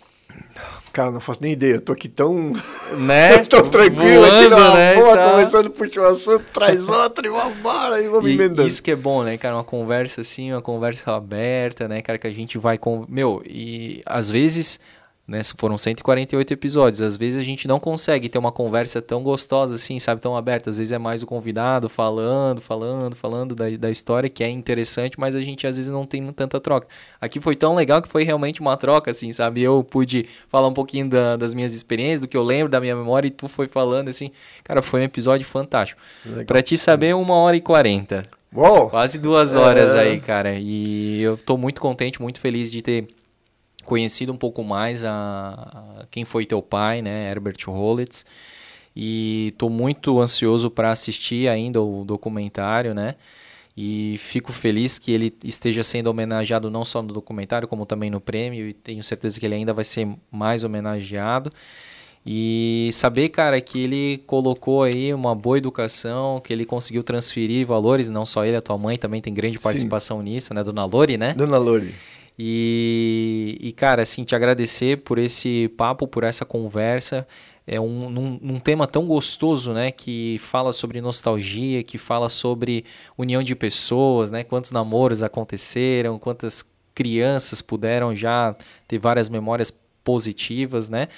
[0.92, 1.76] Cara, não faço nem ideia.
[1.76, 2.52] Eu tô aqui tão,
[2.98, 3.38] Né?
[3.46, 5.32] tão tranquilo aqui Voando, na né, boa, tá.
[5.32, 8.68] começando a puxar um assunto, traz outro e vambora, e vamos E emendando.
[8.68, 9.56] isso que é bom, né, cara?
[9.56, 12.18] Uma conversa assim, uma conversa aberta, né, cara?
[12.18, 13.06] Que a gente vai com.
[13.08, 14.80] Meu, e às vezes,
[15.30, 15.42] né?
[15.58, 17.02] Foram 148 episódios.
[17.02, 20.20] Às vezes a gente não consegue ter uma conversa tão gostosa assim, sabe?
[20.20, 20.70] Tão aberta.
[20.70, 25.20] Às vezes é mais o convidado falando, falando, falando da, da história, que é interessante,
[25.20, 26.88] mas a gente às vezes não tem tanta troca.
[27.22, 29.62] Aqui foi tão legal que foi realmente uma troca, assim, sabe?
[29.62, 32.96] Eu pude falar um pouquinho da- das minhas experiências, do que eu lembro da minha
[32.96, 34.32] memória, e tu foi falando, assim.
[34.64, 36.02] Cara, foi um episódio fantástico.
[36.48, 38.24] Pra te saber, uma hora e quarenta.
[38.90, 40.00] Quase duas horas É.
[40.00, 40.56] aí, cara.
[40.58, 43.08] E eu tô muito contente, muito feliz de ter
[43.90, 45.10] conhecido um pouco mais a,
[46.00, 48.24] a quem foi teu pai, né, Herbert Holitz.
[48.96, 53.16] E tô muito ansioso para assistir ainda o documentário, né?
[53.76, 58.20] E fico feliz que ele esteja sendo homenageado não só no documentário, como também no
[58.20, 58.68] prêmio.
[58.68, 61.52] E tenho certeza que ele ainda vai ser mais homenageado.
[62.26, 68.10] E saber, cara, que ele colocou aí uma boa educação, que ele conseguiu transferir valores,
[68.10, 70.64] não só ele, a tua mãe também tem grande participação nisso, né?
[70.64, 71.34] Dona Lori, né?
[71.34, 71.96] Dona Lori.
[72.42, 77.28] E, e, cara, assim, te agradecer por esse papo, por essa conversa.
[77.68, 79.92] É um, num, num tema tão gostoso, né?
[79.92, 82.86] Que fala sobre nostalgia, que fala sobre
[83.18, 84.42] união de pessoas, né?
[84.46, 86.64] Quantos namoros aconteceram, quantas
[86.96, 88.56] crianças puderam já
[88.88, 91.10] ter várias memórias positivas, né?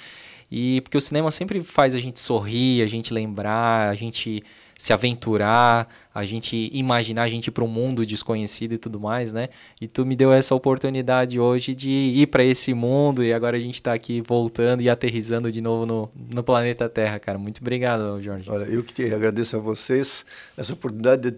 [0.52, 4.44] E porque o cinema sempre faz a gente sorrir, a gente lembrar, a gente
[4.82, 9.50] se aventurar, a gente imaginar a gente para um mundo desconhecido e tudo mais, né?
[9.80, 13.60] E tu me deu essa oportunidade hoje de ir para esse mundo e agora a
[13.60, 17.38] gente tá aqui voltando e aterrizando de novo no, no planeta Terra, cara.
[17.38, 18.50] Muito obrigado, Jorge.
[18.50, 20.26] Olha, eu que agradeço a vocês
[20.58, 21.38] essa oportunidade de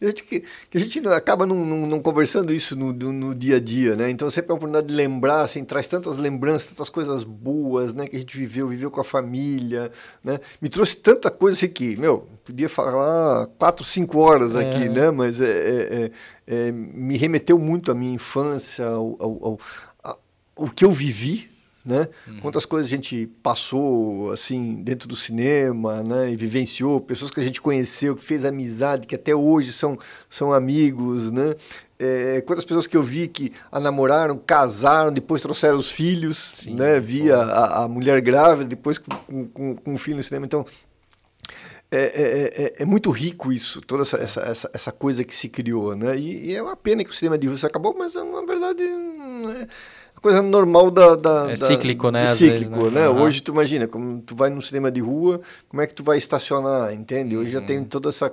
[0.00, 0.40] a gente, que,
[0.70, 3.94] que a gente acaba não, não- não conversando isso no, no, no dia a dia,
[3.96, 4.10] né?
[4.10, 8.06] Então sempre é uma oportunidade de lembrar, assim, traz tantas lembranças, tantas coisas boas, né?
[8.06, 9.90] Que a gente viveu, viveu com a família,
[10.22, 10.38] né?
[10.60, 14.88] Me trouxe tanta coisa assim que, meu, podia falar quatro, cinco horas aqui, É.
[14.88, 15.10] né?
[15.10, 16.10] Mas é, é- é-
[16.68, 19.60] é, me remeteu muito à minha infância, ao, ao, ao,
[20.02, 20.16] a-
[20.56, 21.48] o que eu vivi,
[21.84, 22.08] né?
[22.40, 26.30] Quantas coisas a gente passou assim dentro do cinema, né?
[26.30, 29.98] E vivenciou, pessoas que a gente conheceu, que fez amizade, que até hoje são,
[30.30, 31.54] são amigos, né?
[31.98, 36.74] É, quantas pessoas que eu vi que a namoraram, casaram, depois trouxeram os filhos, Sim,
[36.74, 36.98] né?
[36.98, 40.44] Vi a, a- mulher grávida, depois com, com, com um filho no cinema.
[40.46, 40.64] Então,
[41.90, 45.48] é, é, é, é muito rico isso, toda essa, essa, essa, essa coisa que se
[45.48, 46.18] criou, né?
[46.18, 49.48] E, e é uma pena que o cinema de Rússia acabou, mas na verdade hum,
[49.50, 49.68] é
[50.24, 53.00] coisa normal da, da É da- cíclico, né, é às cíclico, vezes, né?
[53.02, 53.06] né?
[53.08, 53.22] Aham.
[53.22, 56.16] Hoje tu imagina, como tu vai num cinema de rua, como é que tu vai
[56.18, 57.36] estacionar, entende?
[57.36, 57.66] Hoje já Uhum.
[57.66, 58.32] tem toda essa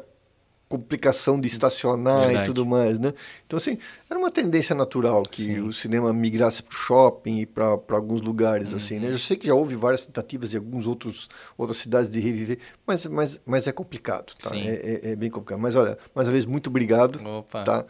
[0.69, 2.43] complicação de estacionar Verdade.
[2.43, 3.13] e tudo mais, né?
[3.45, 3.77] Então assim,
[4.09, 5.59] era uma tendência natural que Sim.
[5.59, 8.77] o cinema migrasse para o shopping e para alguns lugares Uhum.
[8.77, 9.11] assim, né?
[9.11, 11.27] Eu sei que já houve várias tentativas de alguns outros
[11.57, 12.57] outras cidades de reviver,
[12.87, 14.55] mas mas, mas é complicado, tá?
[14.55, 15.59] É, é- é bem complicado.
[15.59, 17.63] Mas olha, mais uma vez muito obrigado, Opa.
[17.63, 17.85] tá?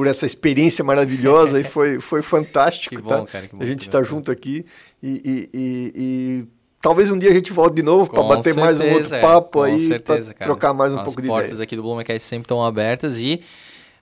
[0.00, 3.26] Por, essa experiência maravilhosa e foi foi fantástico, Que bom, tá?
[3.26, 4.64] cara, que bom a gente está junto aqui
[5.02, 6.44] e, e- e- e
[6.80, 9.20] talvez um dia a gente volte de novo para bater mais um outro certeza, é.
[9.20, 11.62] papo Com aí, certeza, trocar mais um As pouco de portas ideia.
[11.64, 13.42] aqui do Blumencast sempre estão abertas e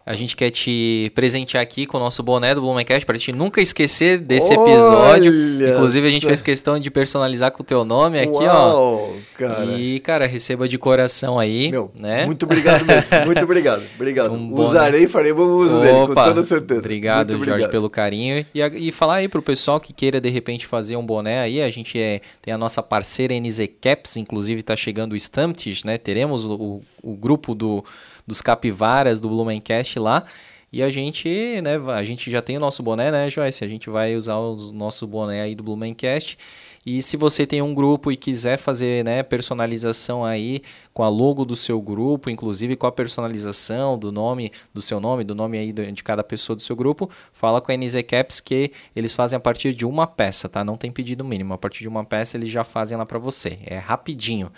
[0.09, 3.61] a gente quer te presentear aqui com o nosso boné do Blumencast para te nunca
[3.61, 5.31] esquecer desse episódio.
[5.31, 8.73] Olha Inclusive a gente fez questão de personalizar com o teu nome aqui, ó.
[8.73, 9.67] Uau, cara.
[9.67, 12.25] E, cara, receba de coração aí, Meu, né?
[12.25, 14.33] muito obrigado mesmo, muito obrigado, obrigado.
[14.33, 16.81] Um Usarei e farei bom uso dele, com toda certeza.
[16.81, 17.71] Obrigado, Muito Jorge, obrigado.
[17.71, 18.47] pelo carinho.
[18.55, 21.61] E, e falar aí pro pessoal que queira, de repente, fazer um boné aí.
[21.61, 25.99] A gente é, tem a nossa parceira NZ Caps, inclusive tá chegando o Stamptish, né?
[25.99, 27.85] Teremos o, o, o grupo do,
[28.29, 30.25] dos capivaras do Blumencast lá.
[30.71, 31.29] E a gente,
[31.63, 33.65] né, a gente já tem o nosso boné, né, Joyce?
[33.65, 36.37] A gente vai usar o nosso boné aí do Blumencast.
[36.85, 41.45] E se você tem um grupo e quiser fazer né, personalização aí com a logo
[41.45, 45.73] do seu grupo, inclusive com a personalização do nome, do seu nome, do nome aí
[45.73, 49.41] de cada pessoa do seu grupo, fala com a NZ Caps que eles fazem a
[49.41, 50.63] partir de uma peça, tá?
[50.63, 51.55] Não tem pedido mínimo.
[51.55, 53.59] A partir de uma peça eles já fazem lá para você.
[53.65, 54.51] É rapidinho.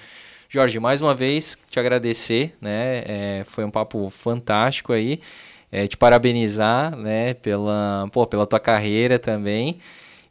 [0.52, 3.05] Jorge, mais uma vez te agradecer, né?
[3.06, 5.20] É, foi um papo fantástico aí.
[5.70, 7.35] É, te parabenizar, né?
[7.35, 9.77] Pela, pô, pela tua carreira também.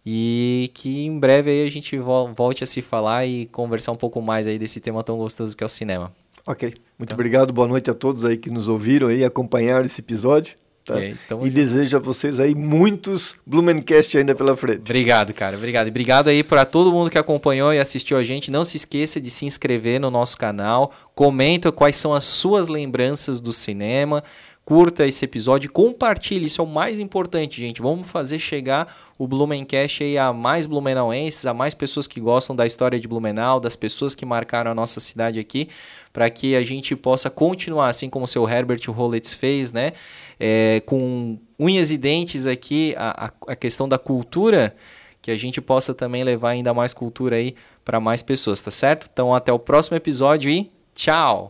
[0.05, 4.21] E que em breve aí a gente volte a se falar e conversar um pouco
[4.21, 6.11] mais aí desse tema tão gostoso que é o cinema.
[6.45, 6.67] Ok.
[6.67, 7.15] Muito então.
[7.15, 7.53] obrigado.
[7.53, 10.57] Boa noite a todos aí que nos ouviram aí, acompanharam esse episódio.
[10.89, 10.95] Tá?
[10.95, 14.79] Okay, então e desejo a vocês aí muitos Blumencast ainda pela frente.
[14.79, 15.55] Obrigado, cara.
[15.55, 15.85] Obrigado.
[15.85, 18.49] E obrigado aí para todo mundo que acompanhou e assistiu a gente.
[18.49, 20.91] Não se esqueça de se inscrever no nosso canal.
[21.13, 24.23] Comenta quais são as suas lembranças do cinema
[24.65, 27.81] curta esse episódio, compartilhe, isso é o mais importante, gente.
[27.81, 32.67] Vamos fazer chegar o Blumencast aí a mais blumenauenses, a mais pessoas que gostam da
[32.67, 35.69] história de Blumenau, das pessoas que marcaram a nossa cidade aqui,
[36.13, 39.93] para que a gente possa continuar, assim como o seu Herbert Rollets fez, né?
[40.39, 44.75] É, com unhas e dentes aqui, a, a questão da cultura,
[45.21, 49.09] que a gente possa também levar ainda mais cultura aí para mais pessoas, tá certo?
[49.11, 51.47] Então até o próximo episódio e tchau!